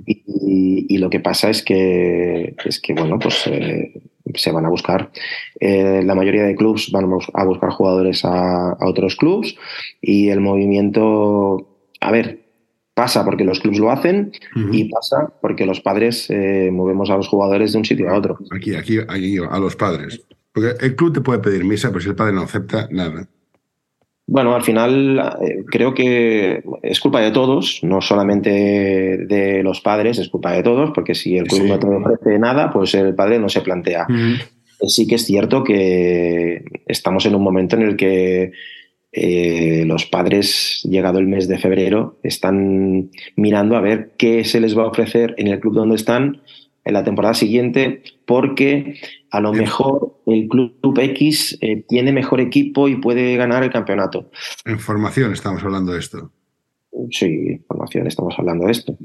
y, 0.05 0.99
lo 0.99 1.09
que 1.09 1.21
pasa 1.21 1.49
es 1.49 1.63
que, 1.63 2.55
es 2.63 2.79
que 2.81 2.93
bueno, 2.93 3.19
pues 3.19 3.47
eh, 3.47 4.03
se 4.35 4.53
van 4.53 4.67
a 4.67 4.69
buscar. 4.69 5.11
Eh, 5.61 6.03
la 6.05 6.15
mayoría 6.15 6.43
de 6.43 6.57
clubs 6.57 6.91
van 6.91 7.05
a 7.33 7.45
buscar 7.45 7.71
jugadores 7.71 8.23
a, 8.25 8.77
otros 8.81 9.17
clubs 9.17 9.57
y 10.03 10.29
el 10.29 10.41
movimiento, 10.41 11.79
a 12.03 12.13
ver, 12.13 12.41
pasa 12.93 13.25
porque 13.25 13.45
los 13.45 13.61
clubs 13.61 13.79
lo 13.79 13.91
hacen 13.91 14.33
y 14.73 14.91
pasa 14.91 15.33
porque 15.41 15.65
los 15.65 15.81
padres 15.81 16.29
eh, 16.29 16.69
movemos 16.71 17.09
a 17.09 17.17
los 17.17 17.29
jugadores 17.29 17.73
de 17.73 17.79
un 17.79 17.87
sitio 17.87 18.11
a 18.11 18.19
otro. 18.19 18.37
Aquí, 18.55 18.75
aquí, 18.75 18.99
aquí, 18.99 19.39
a 19.39 19.59
los 19.59 19.75
padres. 19.75 20.21
Porque 20.53 20.85
el 20.85 20.97
club 20.97 21.15
te 21.15 21.23
puede 21.23 21.39
pedir 21.39 21.65
misa, 21.65 21.89
pero 21.89 22.01
si 22.01 22.11
el 22.11 22.17
padre 22.17 22.35
no 22.35 22.43
acepta, 22.43 22.89
nada. 22.91 23.27
Bueno, 24.31 24.55
al 24.55 24.63
final 24.63 25.19
eh, 25.41 25.65
creo 25.67 25.95
que 25.95 26.63
es 26.83 27.01
culpa 27.01 27.23
de 27.23 27.31
todos, 27.31 27.81
no 27.83 28.03
solamente 28.03 28.51
de 28.51 29.63
los 29.63 29.81
padres, 29.81 30.19
es 30.19 30.29
culpa 30.29 30.53
de 30.53 30.63
todos, 30.63 30.91
porque 30.95 31.15
si 31.15 31.39
el 31.39 31.47
club 31.47 31.67
no 31.67 31.79
te 31.79 31.87
ofrece 31.87 32.39
nada, 32.39 32.71
pues 32.71 32.95
el 32.95 33.15
padre 33.15 33.39
no 33.39 33.49
se 33.49 33.63
plantea. 33.63 34.07
sí 34.87 35.07
que 35.07 35.15
es 35.15 35.25
cierto 35.25 35.65
que 35.65 36.63
estamos 36.87 37.25
en 37.25 37.37
un 37.37 37.43
momento 37.43 37.77
en 37.77 37.83
el 37.83 37.97
que 37.97 38.53
eh, 39.13 39.85
los 39.87 40.05
padres, 40.05 40.83
llegado 40.85 41.19
el 41.21 41.27
mes 41.27 41.49
de 41.49 41.59
febrero, 41.59 42.19
están 42.23 43.11
mirando 43.35 43.77
a 43.77 43.81
ver 43.81 44.11
qué 44.19 44.45
se 44.45 44.61
les 44.61 44.77
va 44.77 44.83
a 44.83 44.89
ofrecer 44.89 45.35
en 45.39 45.47
el 45.47 45.59
club 45.59 45.73
donde 45.73 45.97
están 45.97 46.43
en 46.85 46.95
la 46.95 47.05
temporada 47.05 47.35
siguiente, 47.35 48.03
porque 48.27 48.99
a 49.31 49.41
lo 49.41 49.53
mejor 49.53 50.21
el 50.27 50.49
club 50.49 50.99
X 50.99 51.59
eh, 51.61 51.85
tiene 51.87 52.13
mejor 52.13 52.41
equipo 52.41 52.89
y 52.89 52.97
puede 52.97 53.37
ganar 53.37 53.63
el 53.63 53.71
campeonato. 53.71 54.31
En 54.65 54.79
formación 54.79 55.33
estamos 55.33 55.63
hablando 55.63 55.93
de 55.93 55.99
esto. 55.99 56.31
Sí, 57.11 57.61
formación, 57.69 58.07
estamos 58.07 58.35
hablando 58.39 58.67
de 58.67 58.73
esto. 58.73 58.97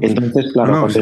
Entonces, 0.00 0.52
claro, 0.52 0.88
si, 0.90 0.98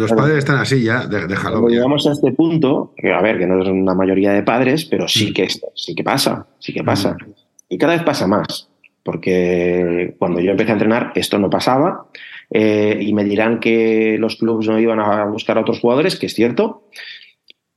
los 0.00 0.12
padres 0.12 0.38
están 0.38 0.58
así 0.58 0.82
ya, 0.82 1.06
déjalo. 1.06 1.56
Cuando 1.56 1.68
llegamos 1.68 2.06
a 2.06 2.12
este 2.12 2.32
punto, 2.32 2.94
a 3.02 3.20
ver, 3.20 3.38
que 3.38 3.46
no 3.46 3.60
es 3.60 3.68
una 3.68 3.94
mayoría 3.94 4.32
de 4.32 4.42
padres, 4.42 4.84
pero 4.84 5.06
sí 5.08 5.30
mm. 5.30 5.34
que, 5.34 5.48
sí 5.74 5.94
que 5.94 6.04
pasa, 6.04 6.46
sí 6.60 6.72
que 6.72 6.82
pasa. 6.82 7.14
Mm. 7.14 7.32
Y 7.68 7.78
cada 7.78 7.94
vez 7.94 8.02
pasa 8.04 8.26
más, 8.26 8.70
porque 9.02 10.14
cuando 10.18 10.40
yo 10.40 10.52
empecé 10.52 10.70
a 10.70 10.74
entrenar 10.74 11.12
esto 11.14 11.38
no 11.38 11.50
pasaba 11.50 12.06
eh, 12.50 12.98
y 13.00 13.12
me 13.12 13.24
dirán 13.24 13.60
que 13.60 14.16
los 14.18 14.36
clubes 14.36 14.66
no 14.68 14.78
iban 14.78 15.00
a 15.00 15.24
buscar 15.26 15.58
a 15.58 15.62
otros 15.62 15.80
jugadores, 15.80 16.16
que 16.16 16.26
es 16.26 16.34
cierto. 16.34 16.88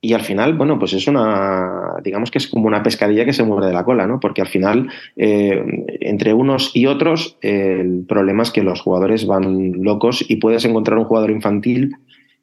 Y 0.02 0.14
al 0.14 0.22
final, 0.22 0.58
bueno, 0.58 0.78
pues 0.80 0.92
es 0.94 1.08
una, 1.08 1.94
digamos 2.04 2.30
que 2.30 2.38
es 2.38 2.48
como 2.48 2.68
una 2.68 2.84
pescadilla 2.84 3.24
que 3.24 3.32
se 3.32 3.44
muerde 3.44 3.68
de 3.68 3.74
la 3.74 3.86
cola, 3.86 4.06
¿no? 4.06 4.20
Porque 4.20 4.42
al 4.42 4.50
final, 4.50 4.90
eh, 5.16 5.64
entre 6.02 6.34
unos 6.34 6.72
y 6.74 6.88
otros, 6.88 7.38
el 7.42 8.06
problema 8.06 8.44
es 8.44 8.52
que 8.52 8.64
los 8.64 8.82
jugadores 8.82 9.26
van 9.26 9.82
locos 9.82 10.26
y 10.28 10.36
puedes 10.38 10.66
encontrar 10.66 10.98
un 10.98 11.06
jugador 11.06 11.32
infantil 11.32 11.96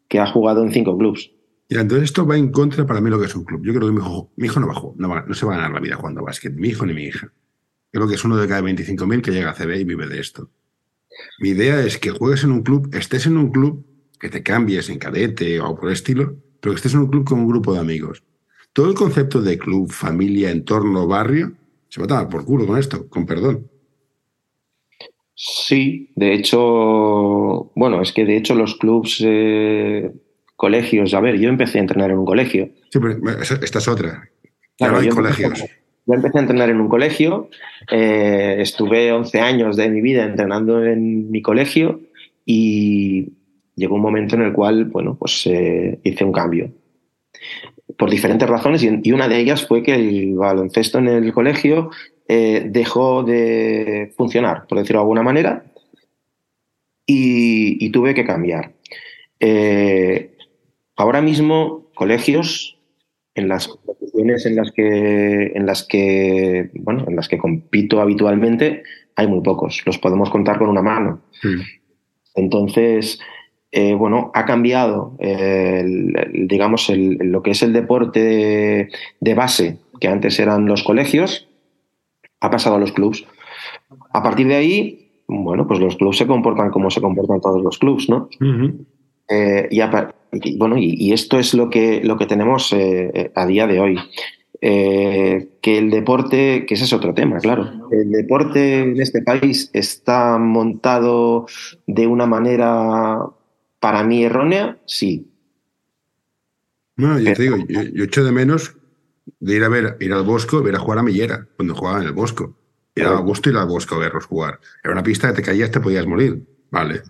que 0.08 0.20
ha 0.20 0.26
jugado 0.26 0.64
en 0.64 0.72
cinco 0.72 0.96
clubes. 0.96 1.32
Y 1.68 1.76
entonces 1.76 2.04
esto 2.04 2.26
va 2.26 2.36
en 2.36 2.50
contra 2.50 2.86
para 2.86 3.00
mí 3.00 3.10
lo 3.10 3.20
que 3.20 3.26
es 3.26 3.34
un 3.36 3.44
club. 3.44 3.60
Yo 3.64 3.74
creo 3.74 3.88
que 3.88 3.92
mi 3.92 4.00
hijo, 4.00 4.32
mi 4.36 4.46
hijo 4.46 4.58
no, 4.58 4.66
va, 4.66 4.74
no, 4.96 5.26
no 5.26 5.34
se 5.34 5.46
va 5.46 5.52
a 5.52 5.56
ganar 5.56 5.72
la 5.72 5.80
vida 5.80 5.96
jugando 5.96 6.20
a 6.20 6.24
básquet, 6.24 6.54
mi 6.54 6.68
hijo 6.68 6.86
ni 6.86 6.94
mi 6.94 7.04
hija. 7.04 7.30
Creo 7.92 8.08
que 8.08 8.14
es 8.14 8.24
uno 8.24 8.36
de 8.36 8.48
cada 8.48 8.62
25.000 8.62 9.20
que 9.20 9.32
llega 9.32 9.50
a 9.50 9.54
CB 9.54 9.80
y 9.80 9.84
vive 9.84 10.06
de 10.06 10.18
esto. 10.18 10.50
Mi 11.38 11.50
idea 11.50 11.84
es 11.84 11.98
que 11.98 12.10
juegues 12.10 12.44
en 12.44 12.52
un 12.52 12.62
club, 12.62 12.94
estés 12.94 13.26
en 13.26 13.36
un 13.36 13.50
club, 13.50 13.84
que 14.18 14.28
te 14.28 14.42
cambies 14.42 14.90
en 14.90 14.98
cadete 14.98 15.60
o 15.60 15.74
por 15.74 15.88
el 15.88 15.94
estilo, 15.94 16.36
pero 16.60 16.72
que 16.72 16.76
estés 16.76 16.94
en 16.94 17.00
un 17.00 17.08
club 17.08 17.24
con 17.24 17.40
un 17.40 17.48
grupo 17.48 17.72
de 17.72 17.80
amigos. 17.80 18.22
Todo 18.72 18.88
el 18.88 18.94
concepto 18.94 19.40
de 19.40 19.58
club, 19.58 19.90
familia, 19.90 20.50
entorno, 20.50 21.06
barrio, 21.06 21.52
se 21.88 22.00
va 22.00 22.04
a 22.04 22.08
tomar 22.08 22.28
por 22.28 22.44
culo 22.44 22.66
con 22.66 22.78
esto, 22.78 23.08
con 23.08 23.26
perdón. 23.26 23.68
Sí, 25.34 26.12
de 26.16 26.34
hecho, 26.34 27.72
bueno, 27.74 28.02
es 28.02 28.12
que 28.12 28.26
de 28.26 28.36
hecho 28.36 28.54
los 28.54 28.76
clubs, 28.76 29.22
eh, 29.26 30.12
colegios, 30.54 31.14
a 31.14 31.20
ver, 31.20 31.38
yo 31.38 31.48
empecé 31.48 31.78
a 31.78 31.80
entrenar 31.80 32.10
en 32.10 32.18
un 32.18 32.26
colegio. 32.26 32.68
Sí, 32.92 32.98
pero 33.00 33.18
esta 33.40 33.78
es 33.78 33.88
otra. 33.88 34.28
Claro, 34.76 34.98
hay 34.98 35.08
colegios. 35.08 35.64
Yo 36.10 36.16
empecé 36.16 36.38
a 36.38 36.40
entrenar 36.40 36.70
en 36.70 36.80
un 36.80 36.88
colegio, 36.88 37.50
eh, 37.88 38.56
estuve 38.58 39.12
11 39.12 39.40
años 39.40 39.76
de 39.76 39.88
mi 39.88 40.00
vida 40.00 40.24
entrenando 40.24 40.84
en 40.84 41.30
mi 41.30 41.40
colegio 41.40 42.00
y 42.44 43.28
llegó 43.76 43.94
un 43.94 44.00
momento 44.00 44.34
en 44.34 44.42
el 44.42 44.52
cual, 44.52 44.86
bueno, 44.86 45.16
pues 45.16 45.46
eh, 45.46 46.00
hice 46.02 46.24
un 46.24 46.32
cambio. 46.32 46.72
Por 47.96 48.10
diferentes 48.10 48.48
razones 48.48 48.82
y, 48.82 49.12
una 49.12 49.28
de 49.28 49.38
ellas 49.38 49.64
fue 49.64 49.84
que 49.84 49.94
el 49.94 50.34
baloncesto 50.34 50.98
en 50.98 51.06
el 51.06 51.32
colegio 51.32 51.90
eh, 52.26 52.64
dejó 52.66 53.22
de 53.22 54.12
funcionar, 54.16 54.66
por 54.66 54.78
decirlo 54.78 54.98
de 54.98 55.04
alguna 55.04 55.22
manera, 55.22 55.64
y, 57.06 57.88
tuve 57.90 58.14
que 58.14 58.24
cambiar. 58.24 58.72
ahora 60.96 61.20
mismo, 61.20 61.86
colegios 61.94 62.79
en 63.34 63.48
las 63.48 63.68
competiciones 63.68 64.46
en 64.46 64.56
las 64.56 64.72
que 64.72 65.52
en 65.54 65.66
las 65.66 65.84
que 65.84 66.70
bueno 66.74 67.04
en 67.06 67.16
las 67.16 67.28
que 67.28 67.38
compito 67.38 68.00
habitualmente 68.00 68.82
hay 69.16 69.26
muy 69.26 69.40
pocos. 69.42 69.82
Los 69.86 69.98
podemos 69.98 70.30
contar 70.30 70.58
con 70.58 70.68
una 70.68 70.82
mano. 70.82 71.20
Entonces 72.34 73.20
eh, 73.72 73.94
bueno 73.94 74.30
ha 74.34 74.44
cambiado 74.44 75.16
digamos 76.32 76.90
lo 76.94 77.42
que 77.42 77.50
es 77.52 77.62
el 77.62 77.72
deporte 77.72 78.88
de, 79.20 79.34
base 79.34 79.78
que 80.00 80.08
antes 80.08 80.38
eran 80.40 80.66
los 80.66 80.82
colegios 80.82 81.48
ha 82.40 82.50
pasado 82.50 82.76
a 82.76 82.80
los 82.80 82.92
clubs. 82.92 83.26
A 84.12 84.22
partir 84.22 84.48
de 84.48 84.56
ahí 84.56 85.22
bueno 85.28 85.66
pues 85.68 85.78
los 85.78 85.96
clubs 85.96 86.18
se 86.18 86.26
comportan 86.26 86.70
como 86.70 86.90
se 86.90 87.00
comportan 87.00 87.40
todos 87.40 87.62
los 87.62 87.78
clubs 87.78 88.08
no 88.08 88.28
eh, 89.30 89.68
y, 90.32 90.58
bueno, 90.58 90.76
y, 90.76 91.12
esto 91.12 91.38
es 91.38 91.54
lo 91.54 91.70
que, 91.70 92.02
lo 92.04 92.18
que 92.18 92.26
tenemos 92.26 92.72
eh, 92.72 93.32
a 93.34 93.46
día 93.46 93.66
de 93.66 93.80
hoy. 93.80 93.98
Eh, 94.62 95.52
que 95.62 95.78
el 95.78 95.90
deporte, 95.90 96.66
que 96.66 96.74
ese 96.74 96.84
es 96.84 96.92
otro 96.92 97.14
tema, 97.14 97.38
claro. 97.38 97.88
El 97.90 98.10
deporte 98.10 98.80
en 98.80 99.00
este 99.00 99.22
país 99.22 99.70
está 99.72 100.36
montado 100.36 101.46
de 101.86 102.06
una 102.06 102.26
manera, 102.26 103.20
para 103.78 104.02
mí, 104.04 104.22
errónea, 104.22 104.78
sí. 104.84 105.32
No, 106.96 107.18
yo 107.18 107.32
te 107.32 107.42
digo, 107.42 107.56
yo, 107.68 108.04
echo 108.04 108.22
de 108.22 108.32
menos 108.32 108.76
de 109.38 109.56
ir 109.56 109.64
a 109.64 109.70
ver, 109.70 109.96
ir 110.00 110.12
al 110.12 110.24
Bosco, 110.24 110.62
ver 110.62 110.76
a 110.76 110.80
jugar 110.80 110.98
a 110.98 111.02
Millera, 111.02 111.46
cuando 111.56 111.74
jugaba 111.74 112.00
en 112.00 112.08
el 112.08 112.12
Bosco. 112.12 112.54
Era 112.94 113.16
a 113.16 113.20
gusto 113.20 113.48
ir 113.48 113.56
al 113.56 113.66
Bosco 113.66 113.94
a 113.94 113.98
verlos 113.98 114.26
jugar. 114.26 114.60
Era 114.84 114.92
una 114.92 115.02
pista 115.02 115.28
que 115.28 115.34
te 115.36 115.42
caías, 115.42 115.70
te 115.70 115.80
podías 115.80 116.06
morir, 116.06 116.42
¿vale? 116.70 117.00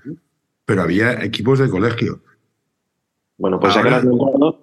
Pero 0.70 0.82
había 0.82 1.24
equipos 1.24 1.58
de 1.58 1.68
colegio. 1.68 2.20
Bueno, 3.38 3.58
pues 3.58 3.74
ya 3.74 3.82
que 3.82 4.06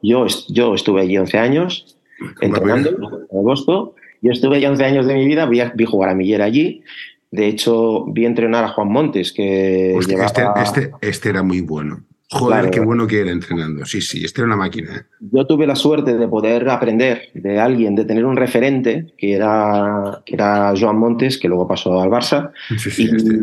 yo, 0.02 0.26
yo 0.48 0.74
estuve 0.74 1.02
allí 1.02 1.17
11 1.17 1.38
años 1.38 1.98
entrenando 2.39 3.28
en 3.30 3.38
agosto. 3.38 3.96
Yo 4.22 4.32
estuve 4.32 4.56
allí 4.56 4.67
11 4.67 4.86
años 4.86 5.06
de 5.06 5.15
mi 5.15 5.26
vida, 5.26 5.46
vi, 5.48 5.62
vi 5.76 5.84
jugar 5.84 6.12
a 6.12 6.15
Millera 6.15 6.46
allí. 6.46 6.82
De 7.30 7.50
hecho, 7.50 8.06
vi 8.06 8.26
entrenar 8.26 8.63
a 8.63 8.70
Juan 8.70 8.88
Montes, 8.88 9.34
que 9.34 9.98
este, 9.98 10.15
este, 10.63 10.91
este, 11.02 11.28
era 11.28 11.43
muy 11.43 11.60
bueno. 11.60 12.06
Joder, 12.32 12.72
qué 12.72 12.80
bueno 12.80 13.06
que 13.06 13.20
era 13.20 13.32
entrenando. 13.32 13.86
Sí, 13.86 14.00
sí, 14.00 14.24
este 14.24 14.39
era 14.39 14.48
una 14.48 14.56
máquina. 14.56 14.96
¿eh? 14.96 15.02
Yo 15.20 15.46
tuve 15.46 15.67
la 15.67 15.76
suerte 15.76 16.15
de 16.15 16.28
poder 16.30 16.70
aprender 16.70 17.32
de 17.34 17.60
alguien, 17.60 17.96
de 17.96 18.06
tener 18.06 18.24
un 18.24 18.38
referente, 18.38 19.13
que 19.17 19.34
era, 19.34 20.24
que 20.26 20.36
era 20.36 20.74
Joan 20.80 21.00
Montes, 21.00 21.38
que 21.38 21.50
luego 21.50 21.67
pasó 21.67 22.00
al 22.00 22.10
Barça. 22.10 22.52
Sí, 22.78 22.91
sí, 22.91 23.10
este 23.13 23.34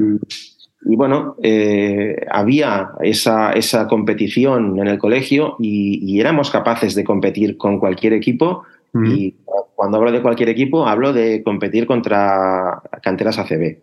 y 0.85 0.97
bueno, 0.97 1.37
eh, 1.43 2.27
había 2.31 2.91
esa, 3.01 3.53
esa, 3.53 3.87
competición 3.89 4.79
en 4.79 4.87
el 4.87 4.99
colegio 4.99 5.57
y, 5.59 6.21
éramos 6.21 6.51
capaces 6.51 6.95
de 6.95 7.05
competir 7.05 7.57
con 7.57 7.79
cualquier 7.79 8.13
equipo. 8.13 8.65
Y 8.95 9.35
cuando 9.75 9.99
hablo 9.99 10.13
de 10.13 10.23
cualquier 10.23 10.51
equipo, 10.51 10.87
hablo 10.87 11.13
de 11.13 11.43
competir 11.43 11.85
contra 11.87 12.81
canteras 13.03 13.39
ACB. 13.39 13.79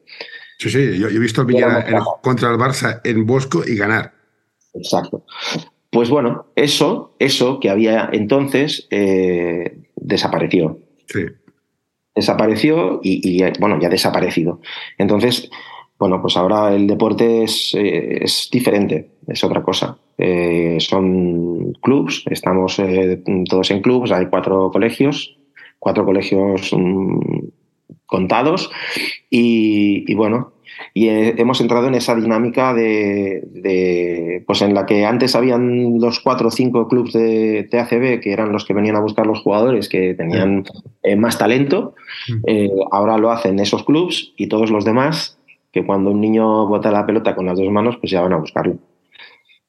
Sí, 0.57 0.69
sí, 0.69 0.97
yo, 0.97 1.09
he 1.09 1.19
visto 1.19 1.45
contra 2.21 2.51
el 2.51 2.57
Barça 2.57 3.01
en 3.03 3.25
Bosco 3.25 3.63
y 3.67 3.75
ganar. 3.75 4.13
Exacto. 4.73 5.25
Pues 5.89 6.09
bueno, 6.09 6.45
eso, 6.55 7.15
eso 7.19 7.59
que 7.59 7.69
había 7.69 8.09
entonces 8.13 8.87
eh, 8.89 9.79
desapareció. 9.95 10.79
Sí. 11.07 11.25
Desapareció 12.15 13.01
y, 13.03 13.43
y, 13.43 13.59
bueno, 13.59 13.79
ya 13.81 13.87
ha 13.87 13.91
desaparecido. 13.91 14.61
Entonces, 14.97 15.49
bueno, 16.01 16.19
pues 16.19 16.35
ahora 16.35 16.73
el 16.73 16.87
deporte 16.87 17.43
es, 17.43 17.75
eh, 17.77 18.25
diferente, 18.51 19.11
es 19.27 19.43
otra 19.43 19.61
cosa. 19.61 19.99
Eh, 20.17 20.77
son 20.79 21.73
clubs, 21.73 22.23
estamos 22.25 22.79
eh, 22.79 23.21
todos 23.47 23.69
en 23.69 23.83
clubs, 23.83 24.11
hay 24.11 24.25
cuatro 24.25 24.71
colegios, 24.71 25.37
cuatro 25.77 26.03
colegios 26.03 26.73
mm, 26.75 27.19
contados 28.07 28.71
y, 29.29 30.11
bueno, 30.15 30.53
y 30.95 31.07
hemos 31.07 31.61
entrado 31.61 31.87
en 31.87 31.93
esa 31.93 32.15
dinámica 32.15 32.73
de, 32.73 34.43
pues 34.47 34.63
en 34.63 34.73
la 34.73 34.87
que 34.87 35.05
antes 35.05 35.35
habían 35.35 35.99
los 35.99 36.19
cuatro 36.19 36.47
o 36.47 36.51
cinco 36.51 36.87
clubes 36.87 37.13
de 37.13 37.67
TACB 37.69 38.21
que 38.21 38.33
eran 38.33 38.51
los 38.51 38.65
que 38.65 38.73
venían 38.73 38.95
a 38.95 39.01
buscar 39.01 39.27
los 39.27 39.41
jugadores 39.41 39.87
que 39.87 40.15
tenían 40.15 40.65
más 41.17 41.37
talento, 41.37 41.93
ahora 42.89 43.19
lo 43.19 43.29
hacen 43.29 43.59
esos 43.59 43.83
clubes 43.83 44.33
y 44.35 44.47
todos 44.47 44.71
los 44.71 44.83
demás 44.83 45.37
que 45.71 45.85
cuando 45.85 46.11
un 46.11 46.21
niño 46.21 46.67
bota 46.67 46.91
la 46.91 47.05
pelota 47.05 47.35
con 47.35 47.45
las 47.45 47.57
dos 47.57 47.71
manos, 47.71 47.97
pues 47.97 48.11
ya 48.11 48.21
van 48.21 48.33
a 48.33 48.37
buscarlo. 48.37 48.77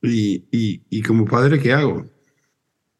¿Y, 0.02 0.44
y, 0.50 1.02
como 1.02 1.26
padre 1.26 1.60
qué 1.60 1.72
hago? 1.72 2.04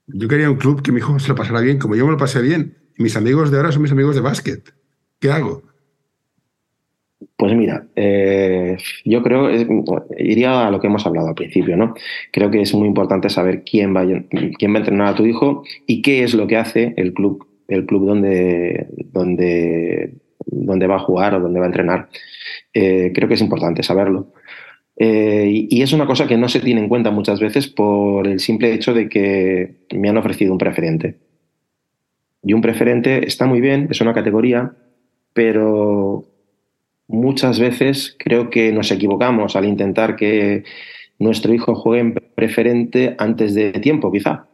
Yo 0.06 0.28
quería 0.28 0.50
un 0.50 0.56
club 0.56 0.82
que 0.82 0.92
mi 0.92 0.98
hijo 0.98 1.18
se 1.18 1.28
lo 1.28 1.34
pasara 1.34 1.60
bien, 1.60 1.78
como 1.78 1.96
yo 1.96 2.04
me 2.06 2.12
lo 2.12 2.18
pasé 2.18 2.40
bien. 2.40 2.76
Y 2.96 3.02
mis 3.02 3.16
amigos 3.16 3.50
de 3.50 3.56
ahora 3.56 3.72
son 3.72 3.82
mis 3.82 3.92
amigos 3.92 4.14
de 4.14 4.20
básquet. 4.20 4.72
¿Qué 5.18 5.30
hago? 5.30 5.62
Pues 7.36 7.54
mira, 7.54 7.86
eh, 7.96 8.76
yo 9.04 9.22
creo, 9.22 9.48
iría 10.16 10.66
a 10.66 10.70
lo 10.70 10.80
que 10.80 10.86
hemos 10.86 11.04
hablado 11.06 11.28
al 11.28 11.34
principio, 11.34 11.76
¿no? 11.76 11.94
Creo 12.30 12.50
que 12.50 12.62
es 12.62 12.72
muy 12.74 12.86
importante 12.86 13.30
saber 13.30 13.64
quién 13.64 13.94
va, 13.96 14.04
quién 14.04 14.72
va 14.72 14.76
a 14.76 14.78
entrenar 14.78 15.08
a 15.08 15.14
tu 15.16 15.24
hijo 15.24 15.64
y 15.86 16.02
qué 16.02 16.22
es 16.22 16.34
lo 16.34 16.46
que 16.46 16.56
hace 16.56 16.94
el 16.96 17.14
club, 17.14 17.46
el 17.66 17.86
club 17.86 18.06
donde, 18.06 18.86
donde, 19.12 20.14
donde 20.46 20.86
va 20.86 20.96
a 20.96 21.00
jugar 21.00 21.34
o 21.34 21.40
donde 21.40 21.58
va 21.58 21.66
a 21.66 21.68
entrenar. 21.68 22.08
Eh, 22.74 23.12
creo 23.14 23.28
que 23.28 23.34
es 23.34 23.40
importante 23.40 23.82
saberlo. 23.82 24.32
Eh, 24.96 25.66
y, 25.70 25.82
es 25.82 25.92
una 25.92 26.06
cosa 26.06 26.26
que 26.26 26.36
no 26.36 26.48
se 26.48 26.60
tiene 26.60 26.80
en 26.80 26.88
cuenta 26.88 27.10
muchas 27.10 27.40
veces 27.40 27.66
por 27.66 28.26
el 28.26 28.40
simple 28.40 28.72
hecho 28.72 28.94
de 28.94 29.08
que 29.08 29.76
me 29.94 30.08
han 30.08 30.16
ofrecido 30.16 30.52
un 30.52 30.58
preferente. 30.58 31.18
Y 32.42 32.52
un 32.52 32.60
preferente 32.60 33.26
está 33.26 33.46
muy 33.46 33.60
bien, 33.60 33.88
es 33.90 34.00
una 34.00 34.14
categoría, 34.14 34.74
pero 35.32 36.24
muchas 37.08 37.58
veces 37.58 38.16
creo 38.18 38.50
que 38.50 38.72
nos 38.72 38.90
equivocamos 38.90 39.56
al 39.56 39.64
intentar 39.64 40.16
que 40.16 40.64
nuestro 41.18 41.54
hijo 41.54 41.74
juegue 41.74 42.00
en 42.00 42.14
preferente 42.34 43.14
antes 43.18 43.54
de 43.54 43.72
tiempo, 43.72 44.10
quizá. 44.10 44.46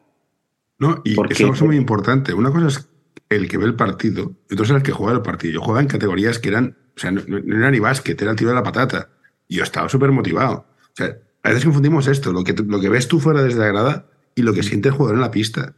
No, 0.78 1.00
y 1.04 1.16
eso 1.30 1.52
es 1.52 1.62
muy 1.62 1.76
importante. 1.76 2.34
Una 2.34 2.52
cosa 2.52 2.68
es 2.68 2.88
el 3.30 3.48
que 3.48 3.58
ve 3.58 3.64
el 3.64 3.74
partido, 3.74 4.32
y 4.48 4.54
otra 4.54 4.66
es 4.66 4.70
el 4.70 4.82
que 4.82 4.92
juega 4.92 5.14
el 5.14 5.22
partido. 5.22 5.54
Yo 5.54 5.60
jugaba 5.60 5.80
en 5.80 5.88
categorías 5.88 6.38
que 6.38 6.50
eran, 6.50 6.76
o 6.98 7.00
sea, 7.00 7.12
no, 7.12 7.22
era 7.38 7.70
ni 7.70 7.78
básquet, 7.78 8.20
era 8.20 8.32
el 8.32 8.36
tiro 8.36 8.50
de 8.50 8.56
la 8.56 8.64
patata. 8.64 9.08
Y 9.46 9.56
yo 9.56 9.62
estaba 9.62 9.88
súper 9.88 10.10
motivado. 10.10 10.66
O 10.82 10.94
sea, 10.94 11.16
a 11.44 11.48
veces 11.48 11.64
confundimos 11.64 12.08
esto, 12.08 12.32
lo 12.32 12.42
que, 12.42 12.52
lo 12.52 12.80
que 12.80 12.88
ves 12.88 13.06
tú 13.06 13.20
fuera 13.20 13.40
desde 13.40 13.60
la 13.60 13.68
grada 13.68 14.06
y 14.34 14.42
lo 14.42 14.52
que 14.52 14.64
siente 14.64 14.88
el 14.88 14.94
jugador 14.94 15.14
en 15.14 15.22
la 15.22 15.30
pista. 15.30 15.76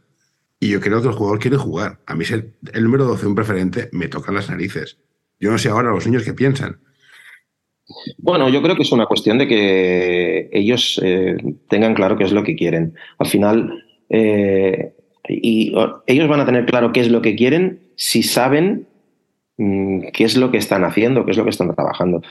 Y 0.59 0.69
yo 0.69 0.79
creo 0.79 0.99
que 1.01 1.09
el 1.09 1.13
jugador 1.13 1.37
quiere 1.37 1.57
jugar. 1.57 1.99
A 2.07 2.15
mí 2.15 2.25
el, 2.31 2.55
el 2.73 2.83
número 2.83 3.05
12, 3.05 3.27
un 3.27 3.35
preferente, 3.35 3.89
me 3.91 4.07
tocan 4.07 4.33
las 4.33 4.49
narices. 4.49 4.97
Yo 5.39 5.51
no 5.51 5.59
sé 5.59 5.69
ahora 5.69 5.91
los 5.91 6.07
niños 6.07 6.23
qué 6.23 6.33
piensan. 6.33 6.79
Bueno, 8.17 8.49
yo 8.49 8.63
creo 8.63 8.75
que 8.75 8.83
es 8.83 8.91
una 8.91 9.05
cuestión 9.05 9.37
de 9.37 9.47
que 9.47 10.49
ellos 10.51 10.99
eh, 11.03 11.37
tengan 11.69 11.93
claro 11.93 12.17
qué 12.17 12.23
es 12.23 12.31
lo 12.31 12.43
que 12.43 12.55
quieren. 12.55 12.95
Al 13.19 13.27
final, 13.27 13.83
eh, 14.09 14.93
y 15.27 15.73
ellos 16.07 16.27
van 16.27 16.39
a 16.39 16.45
tener 16.45 16.65
claro 16.65 16.91
qué 16.91 17.01
es 17.01 17.11
lo 17.11 17.21
que 17.21 17.35
quieren 17.35 17.91
si 17.95 18.23
saben 18.23 18.87
qué 20.13 20.23
es 20.23 20.37
lo 20.37 20.51
que 20.51 20.57
están 20.57 20.83
haciendo, 20.83 21.25
qué 21.25 21.31
es 21.31 21.37
lo 21.37 21.43
que 21.43 21.49
están 21.49 21.73
trabajando. 21.73 22.21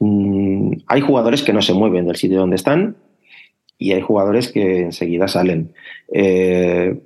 Mm, 0.00 0.72
hay 0.86 1.00
jugadores 1.00 1.42
que 1.42 1.52
no 1.52 1.62
se 1.62 1.74
mueven 1.74 2.06
del 2.06 2.16
sitio 2.16 2.38
donde 2.38 2.56
están 2.56 2.96
y 3.78 3.92
hay 3.92 4.00
jugadores 4.00 4.52
que 4.52 4.82
enseguida 4.82 5.28
salen. 5.28 5.72
Eh, 6.12 7.00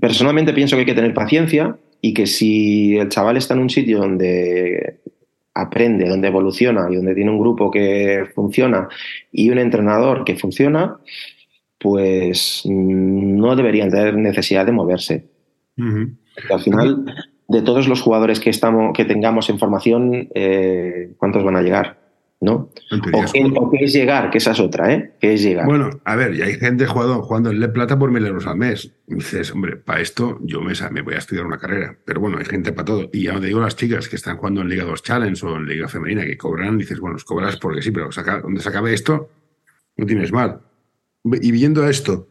personalmente 0.00 0.52
pienso 0.52 0.76
que 0.76 0.80
hay 0.80 0.86
que 0.86 0.94
tener 0.94 1.14
paciencia 1.14 1.76
y 2.00 2.14
que 2.14 2.26
si 2.26 2.96
el 2.96 3.08
chaval 3.08 3.36
está 3.36 3.54
en 3.54 3.60
un 3.60 3.70
sitio 3.70 3.98
donde 3.98 5.00
aprende, 5.54 6.08
donde 6.08 6.28
evoluciona 6.28 6.88
y 6.90 6.96
donde 6.96 7.14
tiene 7.14 7.30
un 7.30 7.40
grupo 7.40 7.70
que 7.70 8.26
funciona 8.34 8.88
y 9.32 9.50
un 9.50 9.58
entrenador 9.58 10.24
que 10.24 10.36
funciona, 10.36 10.98
pues 11.78 12.62
no 12.64 13.56
deberían 13.56 13.90
tener 13.90 14.16
necesidad 14.16 14.66
de 14.66 14.72
moverse. 14.72 15.26
Al 16.50 16.60
final, 16.60 17.04
de 17.48 17.62
todos 17.62 17.88
los 17.88 18.00
jugadores 18.00 18.40
que, 18.40 18.50
estamos, 18.50 18.92
que 18.94 19.04
tengamos 19.04 19.48
en 19.50 19.58
formación, 19.58 20.28
eh, 20.34 21.14
¿cuántos 21.18 21.42
van 21.42 21.56
a 21.56 21.62
llegar? 21.62 21.98
¿no? 22.40 22.70
O 22.92 23.70
qué, 23.70 23.84
es 23.84 23.92
llegar, 23.92 24.30
que 24.30 24.38
esa 24.38 24.52
es 24.52 24.60
otra, 24.60 24.92
¿eh? 24.92 25.14
¿Qué 25.18 25.34
es 25.34 25.42
llegar? 25.42 25.66
Bueno, 25.66 25.90
a 26.04 26.14
ver, 26.14 26.34
y 26.34 26.42
hay 26.42 26.54
gente 26.54 26.86
jugando, 26.86 27.20
jugando 27.22 27.50
en 27.50 27.58
Le 27.58 27.68
Plata 27.68 27.98
por 27.98 28.12
mil 28.12 28.24
euros 28.24 28.46
al 28.46 28.56
mes. 28.56 28.92
Y 29.08 29.16
dices, 29.16 29.50
hombre, 29.52 29.76
para 29.76 30.00
esto 30.00 30.38
yo 30.42 30.60
me, 30.60 30.72
me, 30.92 31.02
voy 31.02 31.14
a 31.14 31.18
estudiar 31.18 31.46
una 31.46 31.58
carrera. 31.58 31.96
Pero 32.04 32.20
bueno, 32.20 32.38
hay 32.38 32.44
gente 32.44 32.72
para 32.72 32.84
todo. 32.84 33.10
Y 33.12 33.24
ya 33.24 33.32
no 33.32 33.40
te 33.40 33.46
digo 33.46 33.60
las 33.60 33.74
chicas 33.74 34.08
que 34.08 34.16
están 34.16 34.36
jugando 34.36 34.60
en 34.60 34.68
Liga 34.68 34.84
2 34.84 35.02
Challenge 35.02 35.46
o 35.46 35.56
en 35.56 35.66
Liga 35.66 35.88
Femenina 35.88 36.24
que 36.24 36.36
cobran, 36.36 36.78
dices, 36.78 37.00
bueno, 37.00 37.14
los 37.14 37.24
cobras 37.24 37.56
porque 37.56 37.82
sí, 37.82 37.90
pero 37.90 38.12
saca, 38.12 38.40
donde 38.40 38.60
se 38.60 38.68
acabe 38.68 38.94
esto, 38.94 39.30
no 39.96 40.06
tienes 40.06 40.30
mal. 40.30 40.60
Y 41.24 41.50
viendo 41.50 41.88
esto, 41.88 42.28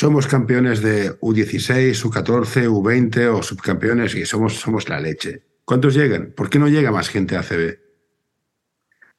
somos 0.00 0.26
campeones 0.26 0.80
de 0.80 1.20
U16, 1.20 1.92
U14, 1.92 2.70
U20 2.70 3.34
o 3.34 3.42
subcampeones 3.42 4.14
y 4.14 4.24
somos, 4.24 4.54
somos 4.54 4.88
la 4.88 4.98
leche. 4.98 5.42
¿Cuántos 5.66 5.92
llegan? 5.92 6.32
¿Por 6.34 6.48
qué 6.48 6.58
no 6.58 6.68
llega 6.68 6.90
más 6.90 7.10
gente 7.10 7.36
a 7.36 7.42
CB? 7.42 7.78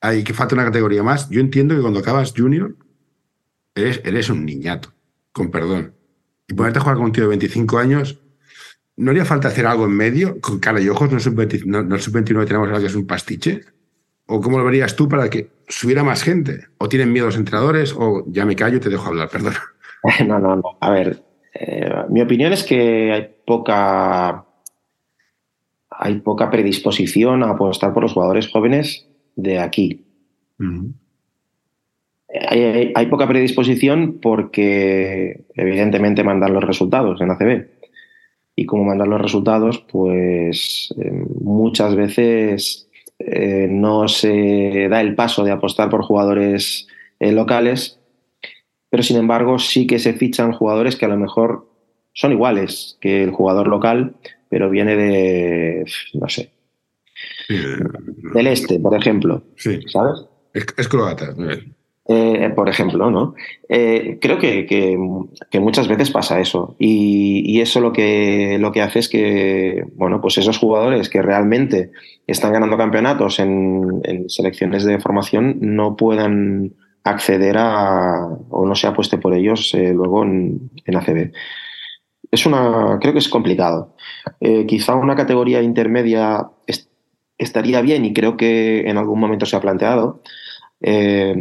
hay 0.02 0.24
que 0.24 0.34
falta 0.34 0.56
una 0.56 0.66
categoría 0.66 1.04
más. 1.04 1.30
Yo 1.30 1.40
entiendo 1.40 1.76
que 1.76 1.82
cuando 1.82 2.00
acabas 2.00 2.34
junior, 2.36 2.76
eres, 3.76 4.02
eres 4.04 4.32
un 4.32 4.44
niñato, 4.44 4.92
con 5.32 5.52
perdón. 5.52 5.94
Y 6.48 6.56
ponerte 6.56 6.80
a 6.80 6.82
jugar 6.82 6.98
con 6.98 7.06
un 7.06 7.12
tío 7.12 7.26
de 7.26 7.30
25 7.30 7.78
años, 7.78 8.20
¿no 8.98 9.12
haría 9.12 9.24
falta 9.24 9.50
hacer 9.50 9.68
algo 9.68 9.86
en 9.86 9.92
medio? 9.92 10.42
Con 10.42 10.58
cara 10.58 10.82
y 10.82 10.90
ojos, 10.90 11.12
no 11.12 11.18
es 11.18 11.24
sub-29 11.26 11.86
no, 11.86 12.00
sub 12.00 12.24
tenemos 12.24 12.68
algo 12.70 12.80
que 12.80 12.88
es 12.88 12.96
un 12.96 13.06
pastiche. 13.06 13.62
¿O 14.26 14.42
cómo 14.42 14.58
lo 14.58 14.66
verías 14.66 14.96
tú 14.96 15.08
para 15.08 15.30
que 15.30 15.52
subiera 15.68 16.04
más 16.04 16.24
gente? 16.24 16.70
¿O 16.80 16.90
tienen 16.90 17.14
miedo 17.14 17.28
los 17.28 17.36
entrenadores? 17.36 17.94
¿O 17.96 18.26
ya 18.32 18.48
me 18.48 18.56
callo 18.56 18.78
y 18.78 18.80
te 18.80 18.90
dejo 18.90 19.10
hablar? 19.10 19.30
Perdón. 19.30 19.54
No, 20.28 20.40
no, 20.40 20.56
no. 20.56 20.78
A 20.80 20.90
ver, 20.90 21.24
eh, 21.54 21.90
mi 22.10 22.22
opinión 22.22 22.54
es 22.54 22.64
que 22.64 23.12
hay 23.12 23.30
poca, 23.46 24.46
hay 25.90 26.20
poca 26.20 26.50
predisposición 26.50 27.44
a 27.44 27.52
apostar 27.52 27.94
por 27.94 28.04
los 28.04 28.14
jugadores 28.14 28.50
jóvenes 28.50 29.08
de 29.36 29.60
aquí. 29.60 30.06
hay, 32.50 33.06
poca 33.08 33.28
predisposición 33.28 34.20
porque 34.22 35.46
evidentemente 35.56 36.24
mandan 36.24 36.54
los 36.54 36.64
resultados 36.64 37.20
en 37.22 37.32
ACB. 37.32 37.68
Y 38.56 38.66
como 38.66 38.84
mandan 38.84 39.10
los 39.10 39.22
resultados, 39.22 39.86
pues 39.92 40.94
eh, 40.98 41.12
muchas 41.40 41.96
veces 41.96 42.90
eh, 43.18 43.68
no 43.70 44.08
se 44.08 44.88
da 44.90 45.02
el 45.02 45.16
paso 45.16 45.44
de 45.44 45.52
apostar 45.52 45.90
por 45.90 46.04
jugadores 46.04 46.88
locales, 47.20 48.01
pero 48.92 49.02
sin 49.02 49.18
embargo 49.18 49.58
sí 49.58 49.88
que 49.88 49.98
se 49.98 50.14
fichan 50.14 50.52
jugadores 50.52 50.96
que 50.96 51.06
a 51.06 51.10
lo 51.10 51.18
mejor 51.18 51.68
son 52.14 52.34
iguales 52.34 52.98
que 53.02 53.24
el 53.24 53.32
jugador 53.32 53.68
local, 53.68 54.18
pero 54.50 54.70
viene 54.70 54.96
de, 54.96 55.86
no 56.14 56.30
sé, 56.30 56.52
del 57.48 58.48
este, 58.48 58.80
por 58.80 58.96
ejemplo. 58.96 59.44
¿Sabes? 59.56 60.26
Es, 60.54 60.88
croata. 60.88 61.34
Eh, 62.08 62.52
por 62.54 62.68
ejemplo, 62.68 63.10
¿no? 63.10 63.36
Eh, 63.70 64.18
creo 64.20 64.38
que, 64.38 64.98
muchas 65.60 65.88
veces 65.88 66.12
pasa 66.12 66.42
eso. 66.42 66.76
Y, 66.78 67.62
eso 67.62 67.80
lo 67.80 67.94
que, 67.94 68.58
lo 68.60 68.72
que 68.72 68.82
hace 68.82 69.00
es 69.00 69.08
que, 69.08 69.86
bueno, 69.96 70.20
pues 70.20 70.38
esos 70.38 70.58
jugadores 70.58 71.10
que 71.10 71.22
realmente 71.22 71.92
están 72.28 72.52
ganando 72.52 72.78
campeonatos 72.78 73.40
en, 73.40 74.02
selecciones 74.28 74.84
de 74.84 75.00
formación 75.00 75.60
no 75.62 75.96
puedan 75.96 76.74
acceder 77.04 77.58
a 77.58 78.28
o 78.50 78.66
no 78.66 78.76
se 78.76 78.88
apueste 78.88 79.18
por 79.18 79.34
ellos 79.34 79.74
eh, 79.74 79.94
luego 79.94 80.24
en, 80.24 80.72
en, 80.86 80.96
ACB. 80.96 81.32
Es 82.30 82.46
una, 82.46 82.98
creo 83.00 83.14
que 83.14 83.20
es 83.20 83.28
complicado. 83.28 83.96
quizá 84.68 84.96
una 84.96 85.16
categoría 85.16 85.62
intermedia 85.62 86.48
estaría 87.42 87.82
bien 87.82 88.06
y 88.06 88.14
creo 88.14 88.38
que 88.38 88.82
en 88.82 88.98
algún 88.98 89.20
momento 89.20 89.46
se 89.46 89.56
ha 89.56 89.62
planteado. 89.62 90.22
Eh, 90.80 91.36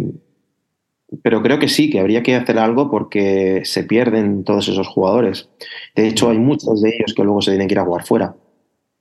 pero 1.23 1.43
creo 1.43 1.59
que 1.59 1.69
sí, 1.69 1.91
que 1.91 2.01
habría 2.01 2.23
que 2.23 2.37
hacer 2.37 2.59
algo 2.59 2.91
porque 2.91 3.63
se 3.65 3.85
pierden 3.85 4.45
todos 4.45 4.69
esos 4.69 4.89
jugadores. 4.89 5.51
De 5.95 6.07
hecho, 6.07 6.31
hay 6.31 6.39
muchos 6.39 6.81
de 6.81 6.91
ellos 6.91 7.15
que 7.15 7.25
luego 7.25 7.43
se 7.43 7.51
tienen 7.51 7.69
que 7.69 7.75
ir 7.75 7.81
a 7.81 7.85
jugar 7.85 8.05
fuera. 8.05 8.35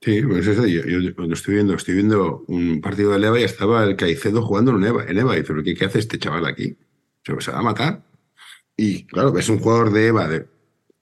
Sí, 0.02 0.22
pues 0.22 0.46
eso, 0.46 0.66
yo, 0.66 0.82
yo, 0.82 0.98
estoy 1.32 1.54
viendo, 1.54 1.74
estoy 1.74 1.94
viendo 1.94 2.44
un 2.48 2.80
partido 2.80 3.18
de 3.18 3.26
EVA 3.26 3.40
y 3.40 3.44
estaba 3.44 3.84
el 3.84 3.96
Caicedo 3.96 4.42
jugando 4.42 4.74
en 4.76 4.84
EVA. 4.84 5.04
En 5.06 5.18
EVA 5.18 5.36
y 5.36 5.40
dice, 5.40 5.54
¿qué, 5.62 5.74
¿qué 5.74 5.84
hace 5.84 5.98
este 5.98 6.18
chaval 6.18 6.46
aquí? 6.46 6.76
¿Se 7.22 7.52
va 7.52 7.58
a 7.58 7.62
matar? 7.62 8.02
Y 8.76 9.04
claro, 9.04 9.36
es 9.36 9.48
un 9.50 9.58
jugador 9.58 9.92
de 9.92 10.06
EVA. 10.06 10.28
De, 10.28 10.46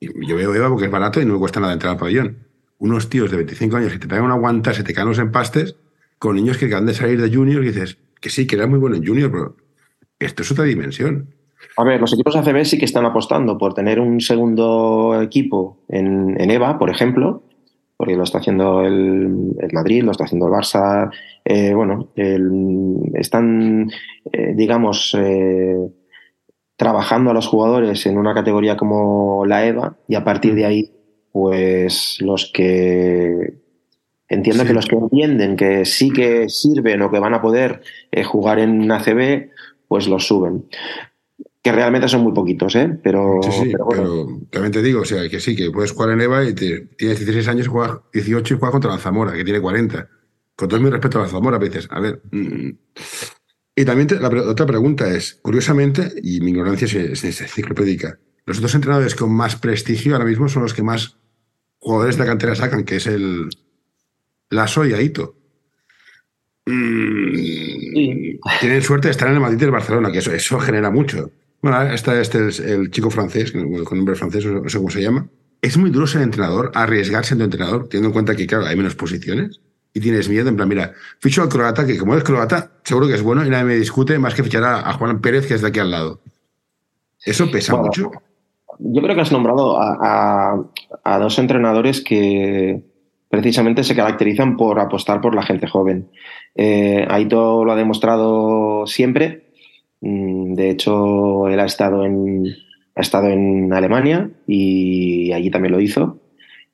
yo 0.01 0.37
veo 0.37 0.55
EVA 0.55 0.69
porque 0.69 0.87
es 0.87 0.91
barato 0.91 1.21
y 1.21 1.25
no 1.25 1.35
me 1.35 1.39
cuesta 1.39 1.61
nada 1.61 1.73
entrar 1.73 1.93
al 1.93 1.99
pabellón. 1.99 2.39
Unos 2.79 3.09
tíos 3.09 3.31
de 3.31 3.37
25 3.37 3.77
años 3.77 3.93
que 3.93 3.99
te 3.99 4.09
pegan 4.09 4.25
una 4.25 4.35
guanta, 4.35 4.75
se 4.75 4.83
te 4.83 4.93
caen 4.93 5.09
los 5.09 5.19
empastes 5.19 5.77
con 6.19 6.37
niños 6.37 6.59
que 6.59 6.67
acaban 6.67 6.87
de 6.87 6.95
salir 6.95 7.21
de 7.21 7.35
junior 7.35 7.63
y 7.63 7.69
dices 7.69 7.99
que 8.21 8.31
sí, 8.31 8.47
que 8.47 8.57
era 8.57 8.67
muy 8.67 8.79
bueno 8.79 8.97
en 8.97 9.07
junior, 9.07 9.31
pero 9.31 9.57
esto 10.19 10.43
es 10.43 10.51
otra 10.51 10.65
dimensión. 10.65 11.35
A 11.77 11.85
ver, 11.85 12.01
los 12.01 12.13
equipos 12.13 12.35
ACB 12.37 12.65
sí 12.65 12.79
que 12.79 12.85
están 12.85 13.05
apostando 13.05 13.57
por 13.59 13.75
tener 13.75 14.01
un 14.01 14.21
segundo 14.21 15.21
equipo 15.23 15.79
en, 15.89 16.51
EVA, 16.51 16.79
por 16.79 16.91
ejemplo, 16.91 17.45
porque 17.99 18.17
lo 18.17 18.23
está 18.23 18.39
haciendo 18.39 18.81
el, 18.83 19.55
Madrid, 19.73 20.05
lo 20.05 20.13
está 20.13 20.25
haciendo 20.25 20.47
el 20.47 20.53
Barça. 20.53 21.11
Eh, 21.45 21.75
bueno, 21.75 22.09
están, 23.15 23.91
eh, 24.33 24.55
digamos, 24.55 25.15
eh, 25.19 25.77
trabajando 26.77 27.33
a 27.33 27.35
los 27.35 27.49
jugadores 27.49 28.07
en 28.07 28.17
una 28.17 28.33
categoría 28.33 28.77
como 28.77 29.45
la 29.45 29.67
EVA 29.67 29.99
y 30.07 30.15
a 30.15 30.25
partir 30.25 30.55
de 30.55 30.65
ahí, 30.65 30.93
pues 31.33 32.19
los 32.21 32.51
que 32.55 33.59
Entiendo 34.29 34.67
que 34.67 34.75
los 34.75 34.87
que 34.87 34.97
entienden 34.97 35.57
que 35.57 35.87
sí 35.87 36.11
que 36.11 36.51
sirven 36.51 37.01
o 37.01 37.11
que 37.11 37.19
van 37.19 37.33
a 37.33 37.41
poder 37.41 37.81
eh, 38.13 38.25
jugar 38.25 38.59
en 38.59 38.91
ACB, 38.91 39.51
pues 39.89 40.07
los 40.07 40.27
suben. 40.27 40.67
Que 41.69 41.73
realmente 41.73 42.09
son 42.09 42.23
muy 42.23 42.33
poquitos, 42.33 42.75
¿eh? 42.77 42.99
Pero, 43.03 43.41
sí, 43.43 43.51
sí, 43.53 43.73
pero, 43.91 44.27
también 44.49 44.73
te 44.73 44.81
digo, 44.81 45.03
o 45.03 45.05
sea, 45.05 45.29
que 45.29 45.39
sí, 45.39 45.55
que 45.55 45.71
puedes 45.71 45.93
jugar 45.93 46.13
en 46.13 46.23
EVA 46.23 46.45
y 46.47 46.55
tienes 46.55 47.19
16 47.19 47.47
años 47.47 47.67
y 47.67 47.69
juegas 47.69 47.99
18 48.15 48.55
y 48.55 48.59
juegas 48.59 48.73
contra 48.73 48.91
la 48.91 48.97
Zamora, 48.97 49.35
que 49.35 49.45
tiene 49.45 49.61
40. 49.61 50.09
Con 50.57 50.69
todo 50.69 50.81
mi 50.81 50.89
respeto 50.89 51.19
a 51.19 51.25
la 51.25 51.29
Zamora, 51.29 51.59
a 51.59 51.61
veces, 51.61 51.87
a 51.91 52.01
ver. 52.01 52.23
Mm. 52.31 52.71
Y 53.77 53.85
también 53.85 54.09
la, 54.19 54.29
otra 54.29 54.65
pregunta 54.65 55.13
es, 55.13 55.41
curiosamente, 55.43 56.11
y 56.23 56.41
mi 56.41 56.53
ignorancia 56.53 56.87
es, 56.87 57.23
es 57.23 57.41
enciclopédica, 57.43 58.19
los 58.47 58.57
otros 58.57 58.75
entrenadores 58.75 59.15
con 59.15 59.31
más 59.31 59.57
prestigio 59.57 60.15
ahora 60.15 60.25
mismo 60.25 60.49
son 60.49 60.63
los 60.63 60.73
que 60.73 60.83
más 60.83 61.19
jugadores 61.81 62.17
de 62.17 62.25
la 62.25 62.31
cantera 62.31 62.55
sacan, 62.55 62.85
que 62.85 62.97
es 62.97 63.07
el, 63.07 63.51
la 64.49 64.67
soy 64.67 64.95
Aito. 64.95 65.37
Mm, 66.65 68.39
tienen 68.59 68.83
suerte 68.83 69.09
de 69.09 69.13
estar 69.13 69.29
en 69.29 69.35
el 69.35 69.41
Madrid 69.41 69.59
del 69.59 69.71
Barcelona, 69.71 70.11
que 70.11 70.21
eso, 70.21 70.33
eso 70.33 70.59
genera 70.61 70.91
mucho. 70.91 71.31
Bueno, 71.61 71.83
este, 71.83 72.21
este 72.21 72.49
es 72.49 72.61
el 72.61 72.91
chico 72.91 73.11
francés, 73.11 73.53
con 73.53 73.99
nombre 73.99 74.15
francés, 74.15 74.47
no 74.47 74.69
sé 74.69 74.79
cómo 74.79 74.91
se 74.91 75.03
llama. 75.03 75.29
es 75.61 75.77
muy 75.77 75.91
duro 75.91 76.07
ser 76.07 76.23
entrenador, 76.23 76.71
arriesgarse 76.75 77.29
siendo 77.29 77.45
entrenador, 77.45 77.89
teniendo 77.89 78.09
en 78.09 78.13
cuenta 78.13 78.37
que, 78.37 78.47
claro, 78.47 78.67
hay 78.67 78.77
menos 78.77 78.95
posiciones 78.95 79.61
y 79.93 80.01
tienes 80.01 80.29
miedo, 80.29 80.49
en 80.49 80.57
plan, 80.57 80.69
mira, 80.69 80.93
ficho 81.19 81.43
al 81.43 81.49
croata, 81.49 81.87
que 81.87 81.99
como 81.99 82.15
es 82.15 82.23
croata, 82.23 82.71
seguro 82.85 83.09
que 83.09 83.15
es 83.15 83.23
bueno 83.23 83.45
y 83.45 83.51
nadie 83.51 83.65
me 83.65 83.75
discute 83.75 84.19
más 84.19 84.35
que 84.35 84.45
fichar 84.45 84.63
a, 84.65 84.93
Juan 84.93 85.21
Pérez, 85.21 85.47
que 85.47 85.55
es 85.55 85.63
de 85.63 85.69
aquí 85.69 85.81
al 85.81 85.91
lado. 85.91 86.21
¿Eso 87.25 87.51
pesa 87.51 87.77
mucho? 87.77 88.11
Yo 88.79 89.03
creo 89.03 89.15
que 89.15 89.21
has 89.21 89.33
nombrado 89.33 89.77
a, 89.81 90.65
dos 91.19 91.39
entrenadores 91.39 92.01
que 92.01 92.83
precisamente 93.29 93.83
se 93.83 93.97
caracterizan 93.97 94.57
por 94.57 94.79
apostar 94.79 95.21
por 95.21 95.35
la 95.35 95.43
gente 95.43 95.67
joven. 95.67 96.11
Eh, 96.55 97.07
Aito 97.11 97.65
lo 97.65 97.73
ha 97.73 97.77
demostrado 97.77 98.87
siempre. 98.87 99.48
Mm, 100.01 100.55
de 100.55 100.71
hecho, 100.71 101.49
él 101.49 101.61
ha 101.61 101.65
estado 101.65 102.05
en, 102.05 102.47
ha 102.95 103.01
estado 103.01 103.29
en 103.29 103.73
Alemania 103.73 104.31
y 104.47 105.33
allí 105.33 105.51
también 105.51 105.73
lo 105.73 105.81
hizo. 105.81 106.21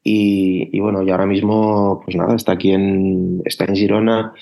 Y, 0.06 0.78
bueno, 0.80 1.02
y 1.02 1.10
ahora 1.10 1.24
mismo, 1.24 2.02
pues 2.04 2.14
nada, 2.14 2.36
está 2.36 2.52
aquí 2.52 2.72
en, 2.72 3.40
está 3.46 3.64
en 3.64 3.74
Girona 3.74 4.34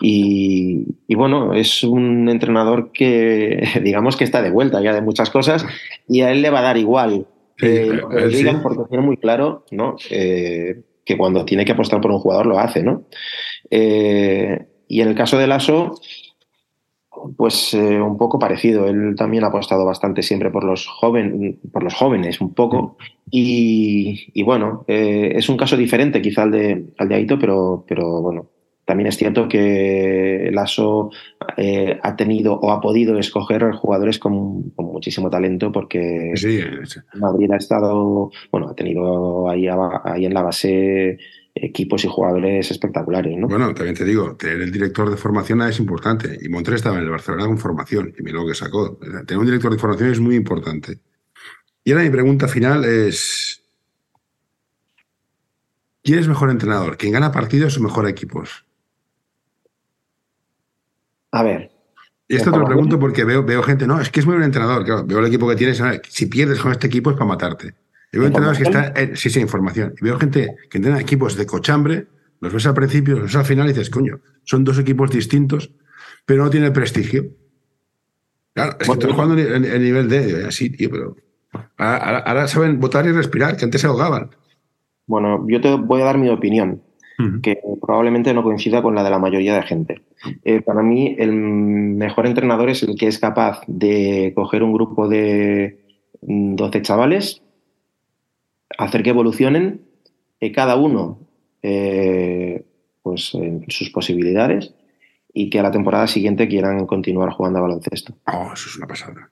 y, 0.00 0.86
bueno, 1.14 1.52
es 1.52 1.84
un 1.84 2.30
entrenador 2.30 2.90
que 2.90 3.62
digamos 3.84 4.16
que 4.16 4.24
está 4.24 4.40
de 4.40 4.50
vuelta 4.50 4.80
ya 4.80 4.94
de 4.94 5.02
muchas 5.02 5.28
cosas 5.28 5.66
y 6.08 6.22
a 6.22 6.32
él 6.32 6.40
le 6.40 6.48
va 6.48 6.60
a 6.60 6.62
dar 6.62 6.78
igual 6.78 7.26
eh, 7.60 8.00
porque 8.62 8.84
tiene 8.88 9.04
muy 9.04 9.18
claro 9.18 9.66
¿no? 9.70 9.96
Eh, 10.08 10.80
que 11.04 11.18
cuando 11.18 11.44
tiene 11.44 11.66
que 11.66 11.72
apostar 11.72 12.00
por 12.00 12.12
un 12.12 12.20
jugador 12.20 12.46
lo 12.46 12.58
hace, 12.58 12.82
¿no? 12.82 13.04
Eh, 13.70 14.58
y 14.88 15.02
en 15.02 15.08
el 15.08 15.14
caso 15.14 15.36
de 15.36 15.46
Lasso, 15.46 16.00
pues 17.36 17.74
eh, 17.74 18.00
un 18.00 18.16
poco 18.16 18.38
parecido. 18.38 18.86
Él 18.86 19.14
también 19.16 19.44
ha 19.44 19.48
apostado 19.48 19.84
bastante 19.84 20.22
siempre 20.22 20.50
por 20.50 20.64
los, 20.64 20.88
por 21.72 21.82
los 21.82 21.94
jóvenes, 21.94 22.40
un 22.40 22.54
poco. 22.54 22.96
Y, 23.30 24.42
bueno, 24.42 24.84
eh, 24.88 25.32
es 25.34 25.48
un 25.48 25.56
caso 25.56 25.76
diferente 25.76 26.20
quizá 26.20 26.42
al 26.42 26.50
de, 26.50 26.84
al 26.98 27.08
de 27.08 27.14
Aito, 27.14 27.38
pero, 27.38 27.84
pero 27.86 28.20
bueno, 28.20 28.48
también 28.90 29.06
es 29.06 29.16
cierto 29.16 29.46
que 29.46 30.50
Lasso 30.52 31.10
eh, 31.56 31.96
ha 32.02 32.16
tenido 32.16 32.54
o 32.54 32.72
ha 32.72 32.80
podido 32.80 33.18
escoger 33.20 33.70
jugadores 33.70 34.18
con, 34.18 34.72
muchísimo 34.76 35.30
talento 35.30 35.70
porque 35.70 36.32
Madrid 37.14 37.52
ha 37.52 37.56
estado, 37.56 38.32
bueno, 38.50 38.68
ha 38.68 38.74
tenido 38.74 39.48
ahí, 39.48 39.68
ahí 39.68 40.26
en 40.26 40.34
la 40.34 40.42
base 40.42 41.18
equipos 41.54 42.04
y 42.04 42.08
jugadores 42.08 42.70
espectaculares. 42.70 43.36
¿no? 43.36 43.48
Bueno, 43.48 43.74
también 43.74 43.96
te 43.96 44.04
digo, 44.04 44.36
tener 44.36 44.60
el 44.60 44.70
director 44.70 45.10
de 45.10 45.16
formación 45.16 45.62
es 45.62 45.78
importante. 45.78 46.38
Y 46.40 46.48
Montreal 46.48 46.76
estaba 46.76 46.96
en 46.96 47.04
el 47.04 47.10
Barcelona 47.10 47.46
con 47.46 47.58
formación 47.58 48.14
y 48.18 48.22
mira 48.22 48.40
lo 48.40 48.46
que 48.46 48.54
sacó. 48.54 48.98
Tener 48.98 49.38
un 49.38 49.46
director 49.46 49.72
de 49.72 49.78
formación 49.78 50.10
es 50.10 50.20
muy 50.20 50.36
importante. 50.36 50.98
Y 51.84 51.92
ahora 51.92 52.04
mi 52.04 52.10
pregunta 52.10 52.46
final 52.48 52.84
es, 52.84 53.62
¿quién 56.02 56.18
es 56.18 56.28
mejor 56.28 56.50
entrenador? 56.50 56.96
¿Quién 56.96 57.12
gana 57.12 57.32
partidos 57.32 57.78
o 57.78 57.80
mejor 57.80 58.08
equipos? 58.08 58.64
A 61.32 61.42
ver. 61.42 61.70
Y 62.28 62.36
esto 62.36 62.52
te 62.52 62.58
lo 62.58 62.64
pregunto 62.64 62.98
porque 63.00 63.24
veo, 63.24 63.42
veo 63.42 63.62
gente, 63.62 63.86
no, 63.88 64.00
es 64.00 64.08
que 64.10 64.20
es 64.20 64.26
muy 64.26 64.34
buen 64.34 64.44
entrenador. 64.44 64.84
Claro, 64.84 65.04
veo 65.04 65.18
el 65.18 65.26
equipo 65.26 65.48
que 65.48 65.56
tienes. 65.56 65.82
Si 66.08 66.26
pierdes 66.26 66.60
con 66.60 66.70
este 66.70 66.86
equipo 66.86 67.10
es 67.10 67.16
para 67.16 67.26
matarte. 67.26 67.74
Y 68.12 68.18
veo 68.18 68.26
entrenadores 68.26 68.58
que 68.58 68.68
están. 68.68 69.16
sí, 69.16 69.30
sí, 69.30 69.40
información. 69.40 69.94
Y 70.00 70.04
veo 70.04 70.18
gente 70.18 70.56
que 70.68 70.78
entrena 70.78 71.00
equipos 71.00 71.36
de 71.36 71.46
cochambre, 71.46 72.06
los 72.40 72.52
ves 72.52 72.66
al 72.66 72.74
principio, 72.74 73.14
los 73.14 73.24
ves 73.24 73.36
al 73.36 73.44
final 73.44 73.66
y 73.66 73.68
dices, 73.72 73.90
coño, 73.90 74.20
son 74.42 74.64
dos 74.64 74.78
equipos 74.78 75.10
distintos, 75.10 75.70
pero 76.26 76.44
no 76.44 76.50
tiene 76.50 76.70
prestigio. 76.72 77.26
Claro, 78.52 78.76
es 78.80 78.86
que 78.86 78.92
estoy 78.92 79.12
jugando 79.12 79.38
en, 79.38 79.62
nivel 79.82 80.08
D. 80.08 80.44
Así, 80.46 80.70
tío, 80.70 80.90
pero. 80.90 81.16
Ahora, 81.76 82.48
saben 82.48 82.80
votar 82.80 83.06
y 83.06 83.12
respirar, 83.12 83.56
que 83.56 83.64
antes 83.64 83.80
se 83.80 83.86
ahogaban. 83.86 84.30
Bueno, 85.06 85.44
yo 85.48 85.60
te 85.60 85.74
voy 85.74 86.02
a 86.02 86.04
dar 86.04 86.18
mi 86.18 86.28
opinión, 86.28 86.82
que 87.42 87.58
probablemente 87.80 88.32
no 88.32 88.42
coincida 88.42 88.82
con 88.82 88.94
la 88.94 89.02
de 89.02 89.10
la 89.10 89.18
mayoría 89.18 89.56
de 89.56 89.62
gente. 89.62 90.02
Eh, 90.44 90.62
para 90.62 90.82
mí, 90.82 91.16
el 91.18 91.32
mejor 91.32 92.26
entrenador 92.26 92.70
es 92.70 92.82
el 92.82 92.96
que 92.96 93.08
es 93.08 93.18
capaz 93.18 93.62
de 93.66 94.32
coger 94.34 94.62
un 94.62 94.72
grupo 94.72 95.08
de 95.08 95.80
12 96.22 96.82
chavales 96.82 97.42
hacer 98.84 99.02
que 99.02 99.10
evolucionen 99.10 99.82
eh, 100.40 100.52
cada 100.52 100.76
uno 100.76 101.18
eh, 101.62 102.64
pues 103.02 103.34
en 103.34 103.64
sus 103.68 103.90
posibilidades 103.90 104.74
y 105.32 105.50
que 105.50 105.60
a 105.60 105.62
la 105.62 105.70
temporada 105.70 106.06
siguiente 106.06 106.48
quieran 106.48 106.86
continuar 106.86 107.30
jugando 107.30 107.58
a 107.58 107.62
baloncesto. 107.62 108.14
Oh, 108.26 108.50
eso 108.52 108.68
es 108.68 108.76
una 108.76 108.86
pasada. 108.86 109.30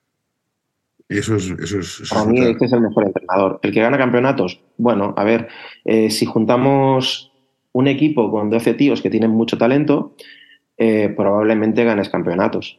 Eso 1.08 1.36
es, 1.36 1.50
eso 1.50 2.14
Para 2.14 2.26
mí 2.26 2.40
este 2.40 2.66
es 2.66 2.72
el 2.72 2.82
mejor 2.82 3.06
entrenador. 3.06 3.58
El 3.62 3.72
que 3.72 3.80
gana 3.80 3.96
campeonatos, 3.96 4.60
bueno, 4.76 5.14
a 5.16 5.24
ver, 5.24 5.48
eh, 5.84 6.10
si 6.10 6.26
juntamos 6.26 7.32
un 7.72 7.88
equipo 7.88 8.30
con 8.30 8.50
12 8.50 8.74
tíos 8.74 9.00
que 9.00 9.08
tienen 9.10 9.30
mucho 9.30 9.56
talento, 9.56 10.14
probablemente 11.16 11.84
ganes 11.84 12.08
campeonatos. 12.08 12.78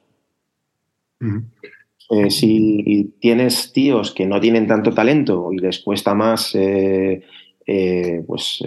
Eh, 2.10 2.32
si 2.32 3.14
tienes 3.20 3.72
tíos 3.72 4.12
que 4.12 4.26
no 4.26 4.40
tienen 4.40 4.66
tanto 4.66 4.94
talento 4.94 5.54
y 5.54 5.60
les 5.60 5.80
cuesta 5.80 6.16
más 6.16 6.56
eh, 6.56 7.22
eh, 7.68 8.24
pues, 8.26 8.64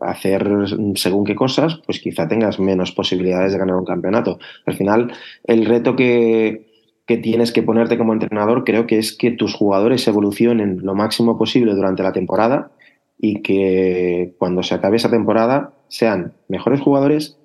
hacer 0.00 0.48
según 0.96 1.24
qué 1.24 1.36
cosas, 1.36 1.80
pues 1.86 2.00
quizá 2.00 2.26
tengas 2.26 2.58
menos 2.58 2.90
posibilidades 2.90 3.52
de 3.52 3.58
ganar 3.58 3.76
un 3.76 3.84
campeonato. 3.84 4.38
Al 4.66 4.74
final, 4.74 5.12
el 5.44 5.66
reto 5.66 5.94
que, 5.94 6.66
que 7.06 7.16
tienes 7.16 7.52
que 7.52 7.62
ponerte 7.62 7.96
como 7.96 8.12
entrenador 8.12 8.64
creo 8.64 8.86
que 8.86 8.98
es 8.98 9.16
que 9.16 9.30
tus 9.30 9.54
jugadores 9.54 10.06
evolucionen 10.08 10.80
lo 10.82 10.94
máximo 10.94 11.38
posible 11.38 11.74
durante 11.74 12.02
la 12.02 12.12
temporada 12.12 12.72
y 13.18 13.40
que 13.40 14.34
cuando 14.38 14.62
se 14.62 14.74
acabe 14.74 14.96
esa 14.96 15.10
temporada 15.10 15.74
sean 15.88 16.34
mejores 16.48 16.80
jugadores 16.80 17.38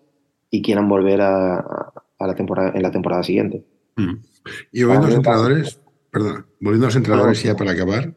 y 0.50 0.62
quieran 0.62 0.90
volver 0.90 1.22
a, 1.22 1.94
la 2.20 2.36
temporada, 2.36 2.74
en 2.76 2.82
la 2.82 2.92
temporada 2.92 3.24
siguiente. 3.24 3.64
Mm. 3.96 4.33
Y 4.72 4.84
volviendo 4.84 5.06
a 5.06 5.10
los 5.10 5.18
entrenadores, 5.18 5.80
perdón, 6.12 6.46
volviendo 6.60 6.86
a 6.86 6.90
los 6.90 6.96
entrenadores 6.96 7.44
ya 7.44 7.56
para 7.56 7.72
acabar, 7.72 8.14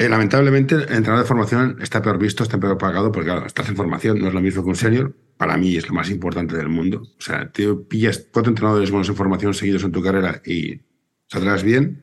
eh, 0.00 0.08
lamentablemente 0.08 0.76
el 0.76 0.80
entrenador 0.82 1.18
de 1.20 1.28
formación 1.28 1.76
está 1.82 2.00
peor 2.00 2.18
visto, 2.18 2.42
está 2.42 2.58
peor 2.58 2.78
pagado, 2.78 3.12
porque 3.12 3.28
claro, 3.28 3.44
estás 3.44 3.68
en 3.68 3.76
formación, 3.76 4.18
no 4.18 4.28
es 4.28 4.34
lo 4.34 4.40
mismo 4.40 4.62
que 4.62 4.70
un 4.70 4.76
senior. 4.76 5.14
Para 5.36 5.58
mí 5.58 5.76
es 5.76 5.86
lo 5.88 5.94
más 5.94 6.08
importante 6.08 6.56
del 6.56 6.70
mundo. 6.70 7.02
O 7.02 7.20
sea, 7.20 7.52
te 7.52 7.74
pillas 7.74 8.26
cuatro 8.32 8.50
entrenadores 8.50 8.90
buenos 8.90 9.10
en 9.10 9.16
formación 9.16 9.52
seguidos 9.52 9.84
en 9.84 9.92
tu 9.92 10.02
carrera 10.02 10.40
y 10.46 10.80
saldrás 11.28 11.62
bien. 11.62 12.02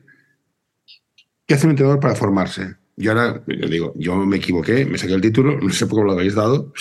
¿Qué 1.44 1.54
hace 1.54 1.66
un 1.66 1.70
entrenador 1.70 1.98
para 1.98 2.14
formarse? 2.14 2.76
Yo 2.96 3.10
ahora, 3.10 3.42
yo 3.46 3.68
digo, 3.68 3.92
yo 3.96 4.14
me 4.24 4.36
equivoqué, 4.36 4.84
me 4.84 4.96
saqué 4.96 5.14
el 5.14 5.20
título, 5.20 5.58
no 5.58 5.70
sé 5.70 5.86
por 5.86 5.98
qué 5.98 6.04
lo 6.04 6.12
habéis 6.12 6.34
dado, 6.36 6.72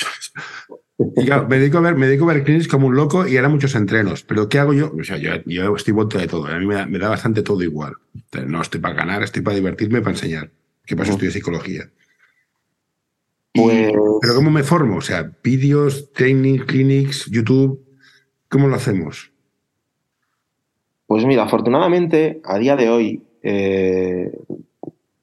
me 0.97 1.59
dedico 1.59 1.77
a 1.77 1.81
ver, 1.81 1.95
me 1.95 2.07
dedico 2.07 2.29
a 2.29 2.33
ver 2.33 2.43
clinics 2.43 2.67
como 2.67 2.87
un 2.87 2.95
loco 2.95 3.27
y 3.27 3.35
eran 3.35 3.51
muchos 3.51 3.75
entrenos. 3.75 4.23
Pero 4.23 4.49
¿qué 4.49 4.59
hago 4.59 4.73
yo? 4.73 4.91
O 4.99 5.03
sea, 5.03 5.17
yo, 5.17 5.75
estoy 5.75 5.93
vuelto 5.93 6.17
de 6.17 6.27
todo. 6.27 6.47
A 6.47 6.57
mí 6.57 6.65
me 6.65 6.99
da, 6.99 7.09
bastante 7.09 7.43
todo 7.43 7.61
igual. 7.61 7.93
No 8.47 8.61
estoy 8.61 8.81
para 8.81 8.95
ganar, 8.95 9.23
estoy 9.23 9.43
para 9.43 9.55
divertirme, 9.55 10.01
para 10.01 10.11
enseñar. 10.11 10.51
¿Qué 10.85 10.95
pasa? 10.95 11.11
Estudio 11.11 11.31
psicología. 11.31 11.89
Pues 13.53 13.91
pero 14.21 14.35
¿cómo 14.35 14.51
me 14.51 14.63
formo? 14.63 14.97
O 14.97 15.01
sea, 15.01 15.31
vídeos, 15.43 16.11
training, 16.13 16.59
clinics, 16.59 17.25
YouTube. 17.29 17.83
¿Cómo 18.49 18.67
lo 18.67 18.75
hacemos? 18.75 19.31
Pues 21.05 21.25
mira, 21.25 21.43
afortunadamente, 21.43 22.41
a 22.43 22.57
día 22.57 22.75
de 22.75 22.89
hoy, 22.89 23.23
eh, 23.43 24.31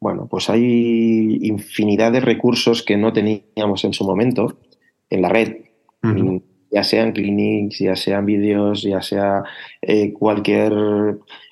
bueno, 0.00 0.26
pues 0.30 0.50
hay 0.50 1.38
infinidad 1.42 2.12
de 2.12 2.20
recursos 2.20 2.82
que 2.82 2.96
no 2.96 3.12
teníamos 3.12 3.84
en 3.84 3.92
su 3.92 4.04
momento 4.04 4.58
en 5.14 5.22
la 5.22 5.28
red. 5.28 5.56
Ya 6.70 6.82
sean 6.82 7.12
clinics, 7.12 7.78
ya 7.78 7.96
sean 7.96 8.26
vídeos, 8.26 8.82
ya 8.82 9.00
sea 9.00 9.44
eh, 9.80 10.12
cualquier, 10.12 10.72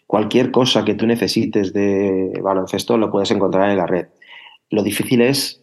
cualquier 0.06 0.50
cosa 0.50 0.84
que 0.84 0.94
tú 0.94 1.06
necesites 1.06 1.72
de 1.72 2.38
baloncesto, 2.42 2.98
lo 2.98 3.10
puedes 3.10 3.30
encontrar 3.30 3.70
en 3.70 3.78
la 3.78 3.86
red. 3.86 4.08
Lo 4.68 4.82
difícil 4.82 5.22
es 5.22 5.62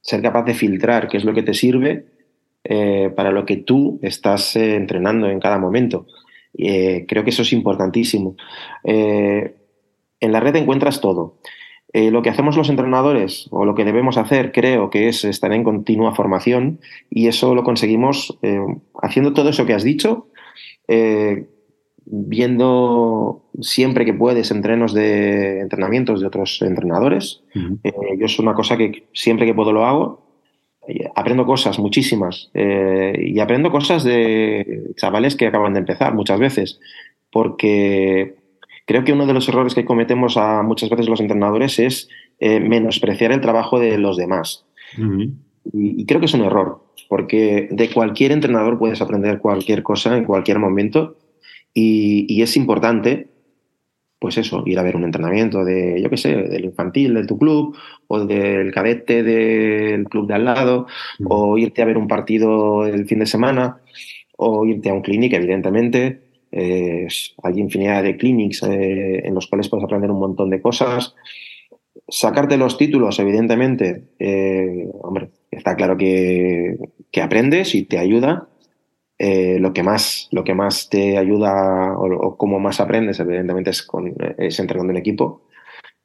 ser 0.00 0.22
capaz 0.22 0.44
de 0.44 0.54
filtrar 0.54 1.08
qué 1.08 1.18
es 1.18 1.24
lo 1.24 1.34
que 1.34 1.42
te 1.42 1.54
sirve 1.54 2.06
eh, 2.64 3.12
para 3.14 3.30
lo 3.30 3.44
que 3.44 3.58
tú 3.58 4.00
estás 4.02 4.56
eh, 4.56 4.74
entrenando 4.74 5.28
en 5.28 5.38
cada 5.38 5.58
momento. 5.58 6.06
creo 6.56 7.24
que 7.24 7.30
eso 7.30 7.42
es 7.42 7.52
importantísimo. 7.52 8.36
en 8.82 9.52
la 10.20 10.40
red 10.40 10.56
encuentras 10.56 11.00
todo. 11.00 11.38
Eh, 11.96 12.10
lo 12.10 12.22
que 12.22 12.28
hacemos 12.28 12.56
los 12.56 12.70
entrenadores, 12.70 13.46
o 13.52 13.64
lo 13.64 13.76
que 13.76 13.84
debemos 13.84 14.18
hacer, 14.18 14.50
creo 14.50 14.90
que 14.90 15.06
es 15.06 15.24
estar 15.24 15.52
en 15.52 15.62
continua 15.62 16.12
formación, 16.12 16.80
y 17.08 17.28
eso 17.28 17.54
lo 17.54 17.62
conseguimos 17.62 18.36
eh, 18.42 18.58
haciendo 19.00 19.32
todo 19.32 19.50
eso 19.50 19.64
que 19.64 19.74
has 19.74 19.84
dicho, 19.84 20.26
eh, 20.88 21.46
viendo 22.04 23.44
siempre 23.60 24.04
que 24.04 24.12
puedes 24.12 24.50
entrenos 24.50 24.92
de 24.92 25.60
entrenamientos 25.60 26.20
de 26.20 26.26
otros 26.26 26.60
entrenadores. 26.62 27.44
yo 27.84 28.26
es 28.26 28.40
una 28.40 28.54
cosa 28.54 28.76
que 28.76 29.04
siempre 29.12 29.46
que 29.46 29.54
puedo 29.54 29.72
lo 29.72 29.86
hago. 29.86 30.24
Aprendo 31.14 31.46
cosas, 31.46 31.78
muchísimas, 31.78 32.50
y 32.54 33.38
aprendo 33.38 33.70
cosas 33.70 34.04
de 34.04 34.90
chavales 34.96 35.34
que 35.36 35.46
acaban 35.46 35.72
de 35.72 35.78
empezar 35.78 36.12
muchas 36.12 36.38
veces, 36.38 36.80
porque 37.30 38.34
Creo 38.86 39.04
que 39.04 39.12
uno 39.12 39.26
de 39.26 39.32
los 39.32 39.48
errores 39.48 39.74
que 39.74 39.84
cometemos 39.84 40.36
a 40.36 40.62
muchas 40.62 40.90
veces 40.90 41.08
los 41.08 41.20
entrenadores 41.20 41.78
es 41.78 42.08
eh, 42.38 42.60
menospreciar 42.60 43.32
el 43.32 43.40
trabajo 43.40 43.78
de 43.78 43.96
los 43.98 44.16
demás. 44.16 44.66
y, 45.72 46.04
creo 46.04 46.20
que 46.20 46.26
es 46.26 46.34
un 46.34 46.42
error, 46.42 46.84
porque 47.08 47.68
de 47.70 47.90
cualquier 47.90 48.32
entrenador 48.32 48.78
puedes 48.78 49.00
aprender 49.00 49.38
cualquier 49.38 49.82
cosa 49.82 50.16
en 50.16 50.24
cualquier 50.24 50.58
momento 50.58 51.16
y, 51.74 52.40
es 52.40 52.56
importante, 52.56 53.28
pues 54.20 54.38
eso, 54.38 54.62
ir 54.64 54.78
a 54.78 54.82
ver 54.84 54.94
un 54.94 55.04
entrenamiento 55.04 55.64
de, 55.64 56.00
yo 56.00 56.08
qué 56.08 56.16
sé, 56.16 56.34
del 56.34 56.66
infantil 56.66 57.14
de 57.14 57.26
tu 57.26 57.36
club 57.36 57.76
o 58.06 58.24
del 58.24 58.70
cadete 58.72 59.24
del 59.24 60.04
club 60.04 60.28
de 60.28 60.34
al 60.34 60.44
lado, 60.44 60.86
o 61.24 61.58
irte 61.58 61.82
a 61.82 61.86
ver 61.86 61.98
un 61.98 62.06
partido 62.06 62.86
el 62.86 63.06
fin 63.06 63.18
de 63.18 63.26
semana, 63.26 63.78
o 64.36 64.64
irte 64.66 64.88
a 64.88 64.94
un 64.94 65.02
clinic, 65.02 65.32
evidentemente. 65.32 66.20
Eh, 66.56 67.08
hay 67.42 67.58
infinidad 67.58 68.04
de 68.04 68.16
clinics 68.16 68.62
eh, 68.62 69.26
en 69.26 69.34
los 69.34 69.48
cuales 69.48 69.68
puedes 69.68 69.84
aprender 69.84 70.10
un 70.12 70.20
montón 70.20 70.50
de 70.50 70.62
cosas. 70.62 71.16
Sacarte 72.08 72.56
los 72.56 72.78
títulos, 72.78 73.18
evidentemente, 73.18 74.04
eh, 74.20 74.88
hombre, 75.02 75.30
está 75.50 75.74
claro 75.74 75.96
que, 75.96 76.76
que, 77.10 77.22
aprendes 77.22 77.74
y 77.74 77.82
te 77.82 77.98
ayuda. 77.98 78.48
lo, 79.18 79.72
que 79.72 79.82
más, 79.82 80.28
lo 80.30 80.44
que 80.44 80.54
más 80.54 80.88
te 80.90 81.18
ayuda 81.18 81.98
o, 81.98 82.06
o 82.14 82.36
cómo 82.36 82.60
más 82.60 82.80
aprendes, 82.80 83.18
evidentemente, 83.18 83.70
es, 83.70 83.82
con, 83.82 84.14
es 84.38 84.60
entrenando 84.60 84.92
en 84.92 84.98
equipo. 84.98 85.42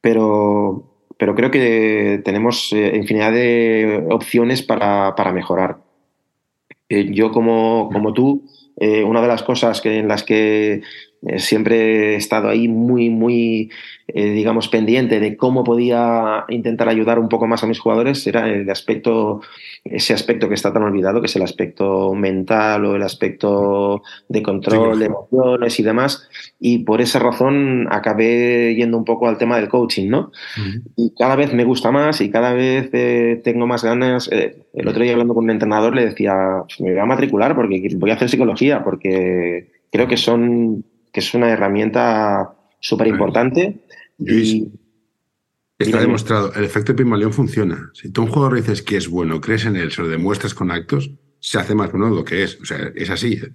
Pero, 0.01 1.05
pero 1.17 1.35
creo 1.35 1.51
que 1.51 2.21
tenemos 2.25 2.71
infinidad 2.71 3.33
de 3.33 4.07
opciones 4.09 4.63
para, 4.63 5.13
para 5.15 5.31
mejorar. 5.31 5.88
Yo, 6.89 7.31
como, 7.31 7.89
como 7.93 8.13
tú, 8.13 8.43
eh, 8.77 9.03
una 9.03 9.21
de 9.21 9.27
las 9.27 9.43
cosas 9.43 9.81
que, 9.81 9.99
en 9.99 10.07
las 10.07 10.23
que 10.23 10.73
eh, 10.73 10.81
siempre 11.37 12.13
he 12.13 12.15
estado 12.15 12.47
ahí 12.47 12.67
muy, 12.67 13.09
muy, 13.09 13.69
eh, 14.07 14.31
digamos, 14.31 14.69
pendiente 14.69 15.19
de 15.19 15.35
cómo 15.35 15.63
podía 15.65 16.45
intentar 16.47 16.87
ayudar 16.87 17.19
un 17.19 17.27
poco 17.27 17.45
más 17.45 17.63
a 17.63 17.67
mis 17.67 17.79
jugadores 17.79 18.25
era 18.25 18.47
el 18.47 18.69
aspecto, 18.69 19.41
ese 19.83 20.13
aspecto 20.13 20.47
que 20.47 20.55
está 20.55 20.71
tan 20.71 20.83
olvidado, 20.83 21.19
que 21.19 21.27
es 21.27 21.35
el 21.35 21.41
aspecto 21.41 22.13
mental 22.13 22.85
o 22.85 22.95
el 22.95 23.01
aspecto 23.01 24.01
de 24.29 24.41
control 24.41 24.99
de 24.99 25.05
emociones 25.05 25.79
y 25.79 25.83
demás. 25.83 26.29
Y 26.57 26.79
por 26.79 27.01
esa 27.01 27.19
razón 27.19 27.87
acabé 27.91 28.75
yendo 28.75 28.97
un 28.97 29.05
poco 29.05 29.27
al 29.27 29.37
tema 29.37 29.57
del 29.57 29.67
coaching, 29.67 30.09
¿no? 30.09 30.31
Y 30.95 31.13
cada 31.15 31.35
vez 31.35 31.53
me 31.53 31.65
gusta 31.65 31.91
más 31.91 32.21
y 32.21 32.29
cada 32.29 32.53
vez 32.53 32.91
tengo 33.43 33.67
más 33.67 33.83
ganas. 33.83 34.29
el 34.31 34.87
otro 34.87 35.03
día 35.03 35.11
hablando 35.11 35.33
con 35.33 35.43
un 35.43 35.51
entrenador 35.51 35.93
le 35.95 36.05
decía, 36.05 36.63
pues 36.63 36.79
me 36.79 36.91
voy 36.91 36.99
a 36.99 37.05
matricular 37.05 37.55
porque 37.55 37.89
voy 37.97 38.11
a 38.11 38.13
hacer 38.13 38.29
psicología, 38.29 38.83
porque 38.83 39.67
creo 39.91 40.07
que 40.07 40.17
son 40.17 40.85
que 41.11 41.19
es 41.19 41.33
una 41.33 41.49
herramienta 41.49 42.53
súper 42.79 43.07
importante. 43.07 43.79
Y, 44.19 44.71
está 45.77 45.99
demostrado, 45.99 46.53
el 46.53 46.63
efecto 46.63 46.95
Pimaleón 46.95 47.33
funciona. 47.33 47.91
Si 47.93 48.11
tú 48.11 48.21
a 48.21 48.25
un 48.25 48.31
jugador 48.31 48.55
dices 48.55 48.81
que 48.81 48.97
es 48.97 49.09
bueno, 49.09 49.39
crees 49.39 49.65
en 49.65 49.75
él, 49.75 49.91
se 49.91 50.01
lo 50.01 50.07
demuestras 50.07 50.53
con 50.53 50.71
actos, 50.71 51.11
se 51.39 51.57
hace 51.57 51.75
más 51.75 51.91
bueno 51.91 52.09
de 52.09 52.15
lo 52.15 52.23
que 52.23 52.43
es. 52.43 52.59
O 52.61 52.65
sea, 52.65 52.91
es 52.95 53.09
así. 53.09 53.33
¿eh? 53.33 53.51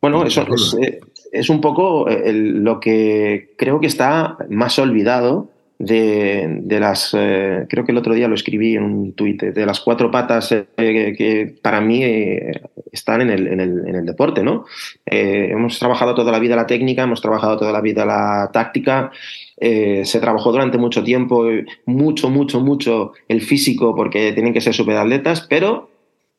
Bueno, 0.00 0.24
eso 0.24 0.46
es, 0.52 0.76
eh, 0.80 1.00
es, 1.30 1.48
un 1.48 1.60
poco 1.60 2.06
lo 2.08 2.80
que 2.80 3.54
creo 3.56 3.80
que 3.80 3.86
está 3.86 4.36
más 4.50 4.78
olvidado 4.78 5.51
de, 5.82 6.78
las, 6.78 7.10
eh, 7.12 7.66
creo 7.68 7.84
que 7.84 7.90
el 7.90 7.98
otro 7.98 8.14
día 8.14 8.28
lo 8.28 8.36
escribí 8.36 8.76
en 8.76 8.84
un 8.84 9.12
tuit, 9.14 9.42
de 9.42 9.66
las 9.66 9.80
cuatro 9.80 10.12
patas 10.12 10.52
eh, 10.52 10.66
que 10.76 11.56
para 11.60 11.80
mí 11.80 12.04
eh, 12.04 12.52
están 12.92 13.22
en 13.22 13.30
el, 13.30 13.48
en, 13.48 13.60
el, 13.60 13.88
en 13.88 13.94
el, 13.96 14.06
deporte, 14.06 14.44
¿no? 14.44 14.64
hemos 15.04 15.78
trabajado 15.80 16.14
toda 16.14 16.30
la 16.30 16.38
vida 16.38 16.54
la 16.54 16.68
técnica, 16.68 17.02
hemos 17.02 17.20
trabajado 17.20 17.58
toda 17.58 17.72
la 17.72 17.80
vida 17.80 18.04
la 18.04 18.50
táctica, 18.52 19.10
se 19.58 20.20
trabajó 20.20 20.52
durante 20.52 20.78
mucho 20.78 21.02
tiempo, 21.02 21.46
mucho, 21.86 22.30
mucho, 22.30 22.60
mucho 22.60 23.12
el 23.28 23.40
físico 23.40 23.94
porque 23.94 24.32
tienen 24.32 24.52
que 24.52 24.60
ser 24.60 24.74
superatletas, 24.74 25.46
pero 25.48 25.90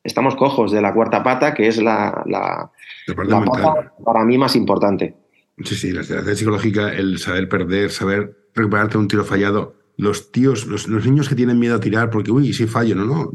estamos 0.03 0.35
cojos 0.35 0.71
de 0.71 0.81
la 0.81 0.93
cuarta 0.93 1.23
pata, 1.23 1.53
que 1.53 1.67
es 1.67 1.81
la, 1.81 2.23
la, 2.27 2.71
la 3.07 3.45
pata 3.45 3.93
para 4.03 4.23
mí 4.23 4.37
más 4.37 4.55
importante. 4.55 5.15
Sí, 5.63 5.75
sí, 5.75 5.91
la 5.91 6.01
estrategia 6.01 6.35
psicológica, 6.35 6.93
el 6.93 7.19
saber 7.19 7.47
perder, 7.47 7.91
saber 7.91 8.42
recuperarte 8.53 8.97
un 8.97 9.07
tiro 9.07 9.23
fallado. 9.23 9.75
Los 9.97 10.31
tíos, 10.31 10.65
los, 10.65 10.87
niños 10.87 11.29
que 11.29 11.35
tienen 11.35 11.59
miedo 11.59 11.75
a 11.75 11.79
tirar 11.79 12.09
porque, 12.09 12.31
uy, 12.31 12.53
si 12.53 12.67
fallo, 12.67 12.95
no, 12.95 13.05
no. 13.05 13.31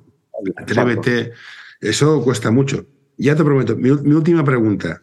Atrévete. 0.56 1.32
Eso 1.80 2.22
cuesta 2.22 2.50
mucho. 2.50 2.86
Ya 3.16 3.34
te 3.36 3.44
prometo, 3.44 3.76
mi, 3.76 3.90
última 3.90 4.44
pregunta. 4.44 5.00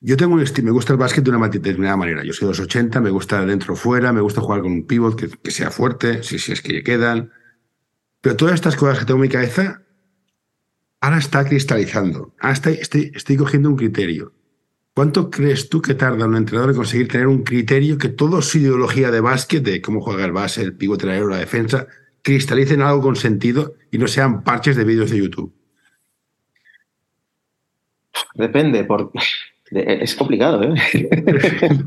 Yo 0.00 0.16
tengo 0.16 0.34
un 0.34 0.44
me 0.62 0.70
gusta 0.70 0.92
el 0.92 0.98
básquet 0.98 1.24
de 1.24 1.30
una 1.30 1.48
determinada 1.48 1.96
manera. 1.96 2.24
Yo 2.24 2.32
soy 2.32 2.46
de 2.46 2.50
los 2.50 2.60
80, 2.60 3.00
me 3.00 3.10
gusta 3.10 3.44
dentro 3.46 3.74
fuera, 3.74 4.12
me 4.12 4.20
gusta 4.20 4.42
jugar 4.42 4.60
con 4.60 4.72
un 4.72 4.86
pivot 4.86 5.16
que, 5.16 5.50
sea 5.50 5.70
fuerte, 5.70 6.22
si, 6.22 6.38
si 6.38 6.52
es 6.52 6.60
que 6.60 6.82
quedan. 6.82 7.32
Pero 8.20 8.36
todas 8.36 8.54
estas 8.54 8.76
cosas 8.76 8.98
que 8.98 9.04
tengo 9.06 9.18
en 9.18 9.22
mi 9.22 9.28
cabeza, 9.28 9.82
ahora 11.00 11.18
está 11.18 11.44
cristalizando. 11.44 12.34
Ahora 12.38 12.52
estoy, 12.52 13.12
estoy 13.14 13.36
cogiendo 13.36 13.70
un 13.70 13.76
criterio. 13.76 14.33
¿Cuánto 14.94 15.28
crees 15.28 15.68
tú 15.68 15.82
que 15.82 15.94
tarda 15.94 16.24
un 16.24 16.36
entrenador 16.36 16.70
en 16.70 16.76
conseguir 16.76 17.08
tener 17.08 17.26
un 17.26 17.42
criterio 17.42 17.98
que 17.98 18.10
toda 18.10 18.40
su 18.42 18.58
ideología 18.58 19.10
de 19.10 19.20
básquet, 19.20 19.64
de 19.64 19.82
cómo 19.82 20.00
juega 20.00 20.24
el 20.24 20.30
base, 20.30 20.62
el 20.62 20.76
pivote 20.76 21.08
o 21.20 21.26
la 21.26 21.38
defensa, 21.38 21.88
cristalicen 22.22 22.80
algo 22.80 23.02
con 23.02 23.16
sentido 23.16 23.74
y 23.90 23.98
no 23.98 24.06
sean 24.06 24.44
parches 24.44 24.76
de 24.76 24.84
vídeos 24.84 25.10
de 25.10 25.18
YouTube? 25.18 25.52
Depende, 28.34 28.86
es 29.72 30.14
complicado, 30.14 30.62
¿eh? 30.62 30.74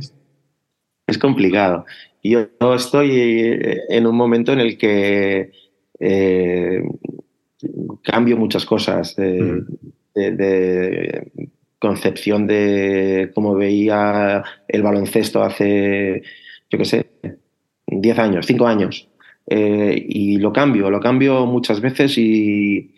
es 1.08 1.18
complicado. 1.18 1.86
Yo 2.22 2.50
estoy 2.76 3.12
eh, 3.12 3.84
en 3.88 4.06
un 4.06 4.18
momento 4.18 4.52
en 4.52 4.60
el 4.60 4.78
que 4.78 5.54
eh, 5.98 6.84
cambio 8.04 8.36
muchas 8.36 8.66
cosas. 8.66 9.16
de, 9.16 9.64
concepción 11.80 12.48
de 12.48 13.32
cómo 13.34 13.56
veía 13.56 14.44
el 14.68 14.82
baloncesto 14.82 15.44
hace, 15.44 16.24
yo 16.70 16.78
qué 16.78 16.86
sé, 16.86 17.06
10 17.88 18.20
años, 18.20 18.46
5 18.46 18.68
años. 18.68 19.10
Eh, 19.50 20.06
y 20.10 20.38
lo 20.38 20.52
cambio, 20.52 20.90
lo 20.90 21.00
cambio 21.00 21.46
muchas 21.46 21.80
veces 21.80 22.18
y, 22.18 22.94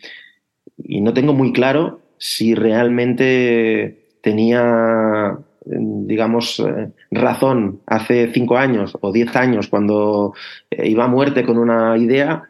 no 0.77 1.13
tengo 1.13 1.33
muy 1.33 1.53
claro 1.53 2.01
si 2.17 2.55
realmente 2.55 4.07
tenía, 4.21 5.37
digamos, 5.65 6.59
eh, 6.59 6.89
razón 7.11 7.81
hace 7.85 8.31
5 8.33 8.57
años 8.57 8.97
o 8.99 9.11
10 9.11 9.35
años 9.35 9.67
cuando 9.67 10.33
eh, 10.71 10.89
iba 10.89 11.05
a 11.05 11.07
muerte 11.07 11.43
con 11.45 11.57
una 11.57 11.95
idea 11.97 12.43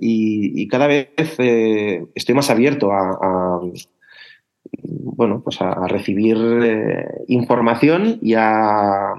y, 0.00 0.66
cada 0.66 0.88
vez 0.88 1.10
estoy 2.14 2.34
más 2.34 2.50
abierto 2.50 2.90
a 2.92 3.60
bueno, 4.82 5.42
pues 5.42 5.60
a, 5.60 5.86
recibir 5.88 6.36
eh, 6.62 7.06
información 7.28 8.18
y 8.22 8.34
a, 8.34 9.14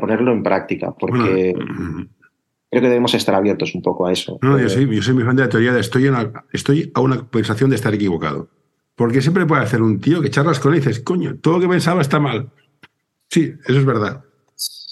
ponerlo 0.00 0.32
en 0.32 0.42
práctica, 0.42 0.94
porque 0.98 1.54
creo 2.70 2.82
que 2.82 2.88
debemos 2.88 3.14
estar 3.14 3.34
abiertos 3.34 3.74
un 3.74 3.82
poco 3.82 4.06
a 4.06 4.12
eso. 4.12 4.38
No, 4.42 4.58
yo, 4.58 4.68
soy, 4.68 4.92
yo 4.94 5.02
soy 5.02 5.14
muy 5.14 5.24
fan 5.24 5.36
de 5.36 5.42
la 5.42 5.48
teoría 5.48 5.72
de 5.72 5.80
estoy, 5.80 6.10
estoy 6.52 6.90
a 6.94 7.00
una 7.00 7.18
conversación 7.18 7.70
de 7.70 7.76
estar 7.76 7.94
equivocado. 7.94 8.48
Porque 8.96 9.22
siempre 9.22 9.46
puede 9.46 9.62
hacer 9.62 9.82
un 9.82 10.00
tío 10.00 10.22
que 10.22 10.30
charlas 10.30 10.60
con 10.60 10.72
él 10.72 10.78
y 10.78 10.80
dices, 10.80 11.00
coño, 11.00 11.36
todo 11.40 11.54
lo 11.54 11.60
que 11.60 11.68
pensaba 11.68 12.00
está 12.00 12.20
mal. 12.20 12.50
Sí, 13.28 13.52
eso 13.66 13.78
es 13.78 13.84
verdad. 13.84 14.24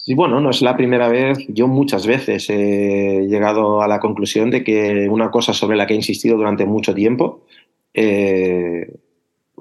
Y 0.07 0.15
bueno, 0.15 0.41
no 0.41 0.51
es 0.51 0.63
la 0.63 0.77
primera 0.77 1.09
vez, 1.09 1.39
yo 1.49 1.69
muchas 1.69 2.07
veces 2.09 2.51
he 2.51 3.27
llegado 3.29 3.83
a 3.83 3.87
la 3.87 4.01
conclusión 4.01 4.51
de 4.51 4.65
que 4.65 5.09
una 5.09 5.31
cosa 5.31 5.53
sobre 5.53 5.77
la 5.77 5.87
que 5.87 5.95
he 5.95 5.97
insistido 5.97 6.37
durante 6.37 6.67
mucho 6.67 6.93
tiempo 6.93 7.47
eh, 7.95 8.93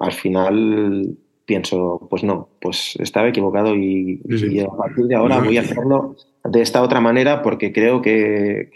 al 0.01 0.11
final 0.11 1.17
pienso, 1.45 2.07
pues 2.09 2.23
no, 2.23 2.47
pues 2.61 2.95
estaba 2.99 3.27
equivocado 3.27 3.75
y, 3.75 4.21
a 4.61 4.77
partir 4.77 5.05
de 5.05 5.15
ahora 5.15 5.39
voy 5.39 5.57
a 5.57 5.61
hacerlo 5.61 6.15
de 6.43 6.61
esta 6.61 6.81
otra 6.81 7.01
manera 7.01 7.41
porque 7.41 7.71
creo 7.73 8.01
que, 8.01 8.69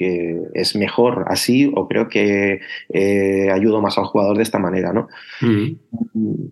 es 0.53 0.75
mejor 0.75 1.25
así 1.27 1.71
o 1.73 1.87
creo 1.87 2.09
que 2.09 2.59
eh, 2.89 3.49
ayudo 3.51 3.81
más 3.81 3.97
al 3.97 4.05
jugador 4.05 4.37
de 4.37 4.43
esta 4.43 4.59
manera, 4.59 4.93
¿no? 4.93 5.07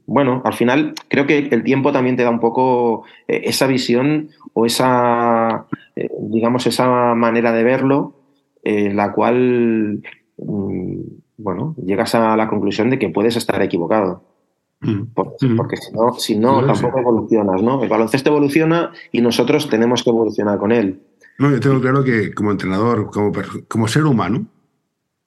Bueno, 0.05 0.41
al 0.45 0.53
final 0.53 0.93
creo 1.09 1.27
que 1.27 1.39
el 1.39 1.63
tiempo 1.63 1.91
también 1.91 2.15
te 2.15 2.23
da 2.23 2.29
un 2.29 2.39
poco 2.39 3.03
eh, 3.27 3.41
esa 3.45 3.67
visión 3.67 4.29
o 4.53 4.65
esa, 4.65 5.65
eh, 5.95 6.09
digamos, 6.21 6.67
esa 6.67 7.13
manera 7.15 7.51
de 7.51 7.63
verlo 7.63 8.15
en 8.63 8.95
la 8.95 9.11
cual, 9.11 10.01
mm, 10.37 11.01
bueno, 11.37 11.75
llegas 11.83 12.15
a 12.15 12.37
la 12.37 12.47
conclusión 12.47 12.89
de 12.89 12.97
que 12.97 13.09
puedes 13.09 13.35
estar 13.35 13.61
equivocado. 13.61 14.23
Mm. 14.83 15.11
Mm. 15.41 15.55
Porque, 15.57 15.77
si 15.77 15.91
no, 15.91 16.13
si 16.13 16.35
no, 16.37 16.65
tampoco 16.65 16.99
evolucionas, 16.99 17.61
¿no? 17.61 17.83
El 17.83 17.89
baloncesto 17.89 18.29
evoluciona 18.29 18.91
y 19.11 19.21
nosotros 19.21 19.69
tenemos 19.69 20.03
que 20.03 20.09
evolucionar 20.09 20.57
con 20.57 20.71
él. 20.71 21.01
No, 21.39 21.49
yo 21.49 21.59
tengo 21.59 21.81
claro 21.81 22.03
que 22.03 22.33
como 22.33 22.51
entrenador, 22.51 23.09
como, 23.09 23.31
como 23.67 23.87
ser 23.87 24.05
humano, 24.05 24.45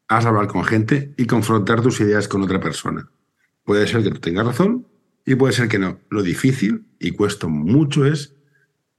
has 0.08 0.24
de 0.24 0.30
hablar 0.30 0.46
con 0.46 0.64
gente 0.64 1.12
y 1.16 1.26
confrontar 1.26 1.80
tus 1.82 2.00
ideas 2.00 2.28
con 2.28 2.42
otra 2.42 2.60
persona. 2.60 3.08
Puede 3.64 3.86
ser 3.86 4.02
que 4.02 4.10
tú 4.10 4.20
tengas 4.20 4.46
razón 4.46 4.86
y 5.24 5.34
puede 5.34 5.52
ser 5.52 5.68
que 5.68 5.78
no. 5.78 5.98
Lo 6.08 6.22
difícil 6.22 6.86
y 7.00 7.10
cuesta 7.10 7.48
mucho 7.48 8.04
es 8.04 8.36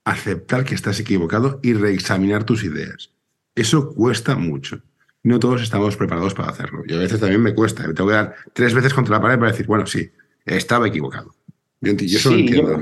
aceptar 0.03 0.66
que 0.66 0.76
estás 0.76 0.99
equivocado 0.99 1.60
y 1.64 1.74
reexaminar 1.74 2.43
tus 2.43 2.64
ideas. 2.64 3.12
Eso 3.55 3.93
cuesta 3.93 4.36
mucho. 4.36 4.82
No 5.24 5.39
todos 5.39 5.62
estamos 5.62 5.97
preparados 5.97 6.34
para 6.34 6.49
hacerlo. 6.49 6.84
Y 6.86 6.93
a 6.93 6.99
veces 6.99 7.20
también 7.20 7.41
me 7.41 7.55
cuesta. 7.55 7.88
Me 7.88 7.93
tengo 7.93 8.10
que 8.10 8.16
dar 8.16 8.36
tres 8.53 8.74
veces 8.74 8.93
contra 8.93 9.16
la 9.16 9.22
pared 9.22 9.39
para 9.39 9.51
decir, 9.51 9.66
bueno, 9.66 9.86
sí, 9.86 10.12
estaba 10.48 10.88
equivocado. 10.88 11.32
Yo, 11.82 11.91
eso 11.91 12.32
lo 12.32 12.38
entiendo. 12.38 12.82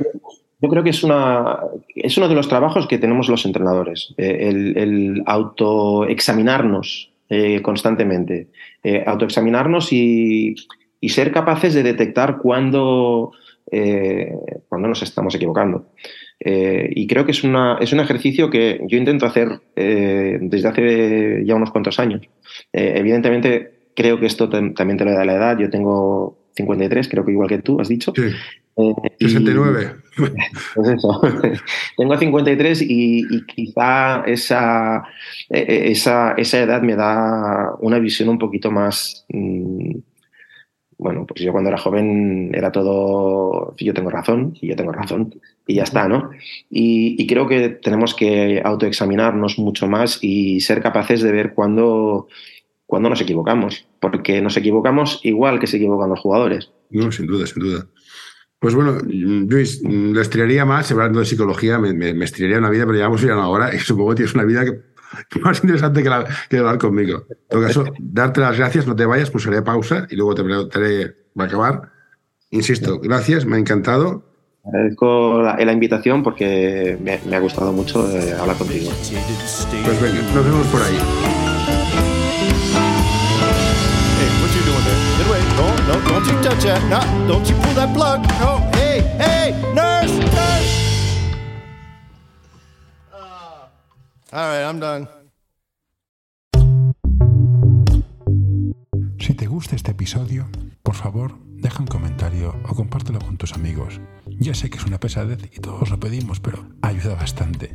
Yo, 0.62 0.70
creo 0.70 0.84
que 0.84 0.90
es, 0.92 1.04
una, 1.04 1.60
es 1.96 2.18
uno 2.18 2.30
de 2.30 2.36
los 2.36 2.48
trabajos 2.48 2.88
que 2.88 2.98
tenemos 2.98 3.28
los 3.28 3.46
entrenadores, 3.46 4.14
eh, 4.18 4.48
el, 4.50 4.78
el 4.78 5.24
autoexaminarnos 5.26 7.12
eh, 7.30 7.62
constantemente, 7.62 8.48
eh, 8.84 9.04
autoexaminarnos 9.06 9.92
y, 9.92 10.56
y, 11.02 11.10
ser 11.10 11.32
capaces 11.32 11.74
de 11.74 11.84
detectar 11.84 12.38
cuándo, 12.38 13.32
cuando 14.70 14.88
nos 14.88 15.02
estamos 15.02 15.36
equivocando. 15.36 15.88
y 16.40 17.08
creo 17.08 17.26
que 17.26 17.32
es, 17.32 17.44
una, 17.44 17.78
es 17.82 17.92
un 17.92 18.00
ejercicio 18.00 18.50
que 18.50 18.80
yo 18.88 18.98
intento 18.98 19.26
hacer 19.26 19.60
desde 19.76 20.68
hace 20.68 21.44
ya 21.46 21.56
unos 21.56 21.72
cuantos 21.72 22.00
años. 22.00 22.22
evidentemente, 22.72 23.90
creo 23.96 24.20
que 24.20 24.28
esto 24.28 24.48
también 24.50 24.98
te 24.98 25.06
lo 25.06 25.12
da 25.12 25.26
la 25.26 25.34
edad. 25.34 25.58
Yo 25.58 25.70
tengo 25.70 26.45
53, 26.56 27.10
creo 27.10 27.26
que 27.26 27.32
igual 27.32 27.50
que 27.50 27.60
tú 27.60 27.80
has 27.80 27.90
dicho. 27.90 28.14
Sí. 28.16 28.32
69. 29.20 29.96
Pues 30.76 30.88
eso. 30.88 31.22
Tengo 31.98 32.18
53 32.18 32.82
y, 32.84 33.26
y 33.30 33.46
quizá 33.46 34.24
esa, 34.26 35.04
e, 35.50 35.60
e, 35.60 35.92
esa, 35.92 36.36
esa, 36.38 36.62
edad 36.62 36.82
me 36.82 36.96
da 36.96 37.76
una 37.82 38.00
visión 38.00 38.30
un 38.30 38.40
poquito 38.40 38.72
más. 38.72 39.26
Mm, 39.28 39.98
bueno, 40.98 41.26
pues 41.26 41.42
yo 41.42 41.52
cuando 41.52 41.70
era 41.70 41.78
joven 41.78 42.52
era 42.54 42.72
todo. 42.72 43.76
Yo 43.78 43.94
tengo 43.94 44.10
razón 44.10 44.58
y 44.62 44.68
yo 44.70 44.78
tengo 44.78 44.94
razón 44.94 45.36
y 45.68 45.76
ya 45.76 45.84
está, 45.84 46.08
¿no? 46.08 46.30
Y, 46.70 47.22
y 47.22 47.28
creo 47.28 47.46
que 47.46 47.68
tenemos 47.68 48.16
que 48.16 48.62
autoexaminarnos 48.64 49.60
mucho 49.60 49.88
más 49.88 50.20
y 50.22 50.62
ser 50.62 50.82
capaces 50.82 51.22
de 51.22 51.34
ver 51.34 51.54
cuándo, 51.54 52.30
cuándo 52.86 53.10
nos 53.10 53.22
equivocamos, 53.22 53.88
porque 54.00 54.42
nos 54.42 54.58
equivocamos 54.58 55.20
igual 55.24 55.60
que 55.60 55.68
se 55.68 55.78
equivocan 55.78 56.10
los 56.10 56.20
jugadores. 56.20 56.72
No, 56.90 57.12
sin 57.12 57.28
duda, 57.28 57.46
sin 57.48 57.64
duda. 57.64 57.88
Pues 58.60 58.74
bueno, 58.74 58.98
Luis, 59.04 59.82
lo 59.84 60.20
estiraría 60.22 60.66
más, 60.66 60.92
hablando 60.92 61.20
de 61.20 61.26
psicología, 61.26 61.78
me, 61.78 61.94
me, 61.94 62.26
estiraría 62.26 62.58
una 62.58 62.70
vida, 62.70 62.86
pero 62.86 62.98
llevamos 62.98 63.22
ya 63.22 63.34
una 63.34 63.50
hora 63.50 63.76
y 63.76 63.80
supongo 63.80 64.12
que 64.12 64.16
tienes 64.16 64.34
una 64.34 64.44
vida 64.44 64.66
que, 64.66 65.40
más 65.40 65.64
interesante 65.64 66.02
que, 66.02 66.10
la, 66.10 66.26
que 66.50 66.58
hablar 66.58 66.78
conmigo. 66.78 67.26
En 67.30 67.38
todo 67.50 67.62
caso, 67.62 67.86
darte 68.00 68.42
las 68.42 68.58
gracias, 68.58 68.88
no 68.88 68.96
te 68.96 69.06
vayas, 69.06 69.30
pulsaré 69.30 69.62
pausa 69.62 70.08
y 70.10 70.16
luego 70.16 70.36
te 70.36 70.44
preguntaré, 70.44 71.16
va 71.40 71.44
a 71.44 71.48
acabar. 71.48 71.92
Insisto, 72.52 73.00
gracias, 73.00 73.46
me 73.46 73.58
ha 73.58 73.60
encantado. 73.60 74.24
Agradezco 74.66 75.42
la, 75.44 75.58
la 75.58 75.72
invitación 75.72 76.24
porque 76.24 76.98
me, 77.04 77.20
me, 77.30 77.36
ha 77.36 77.40
gustado 77.40 77.72
mucho 77.72 78.10
eh, 78.10 78.34
hablar 78.34 78.58
contigo. 78.58 78.90
Pues 79.86 80.02
venga, 80.02 80.22
nos 80.34 80.44
vemos 80.44 80.68
por 80.68 80.82
ahí. 80.82 81.55
No, 85.96 86.02
don't 86.10 86.28
you 86.28 86.42
touch 86.44 86.64
that. 86.66 86.84
No, 86.90 87.00
don't 87.26 87.48
you 87.48 87.56
pull 87.56 87.74
that 87.76 87.94
plug. 87.94 88.20
No, 88.42 88.60
hey, 88.74 89.00
hey, 89.18 89.54
nurse, 89.74 90.12
nurse. 90.12 90.74
Uh, 93.14 93.68
all 94.34 94.48
right, 94.50 94.66
I'm 94.66 94.80
done. 94.82 95.08
Si 99.20 99.34
te 99.36 99.48
gusta 99.48 99.78
este 99.78 99.92
episodio, 99.92 100.50
por 100.84 100.96
favor, 100.96 101.38
deja 101.46 101.80
un 101.80 101.88
comentario 101.88 102.54
o 102.68 102.76
compártelo 102.76 103.20
con 103.20 103.38
tus 103.38 103.54
amigos. 103.54 104.02
Ya 104.28 104.54
sé 104.54 104.70
que 104.70 104.78
es 104.78 104.86
una 104.86 105.00
pesadez 105.00 105.50
y 105.56 105.62
todos 105.62 105.90
lo 105.90 105.98
pedimos, 105.98 106.42
pero 106.42 106.66
ayuda 106.82 107.16
bastante. 107.16 107.74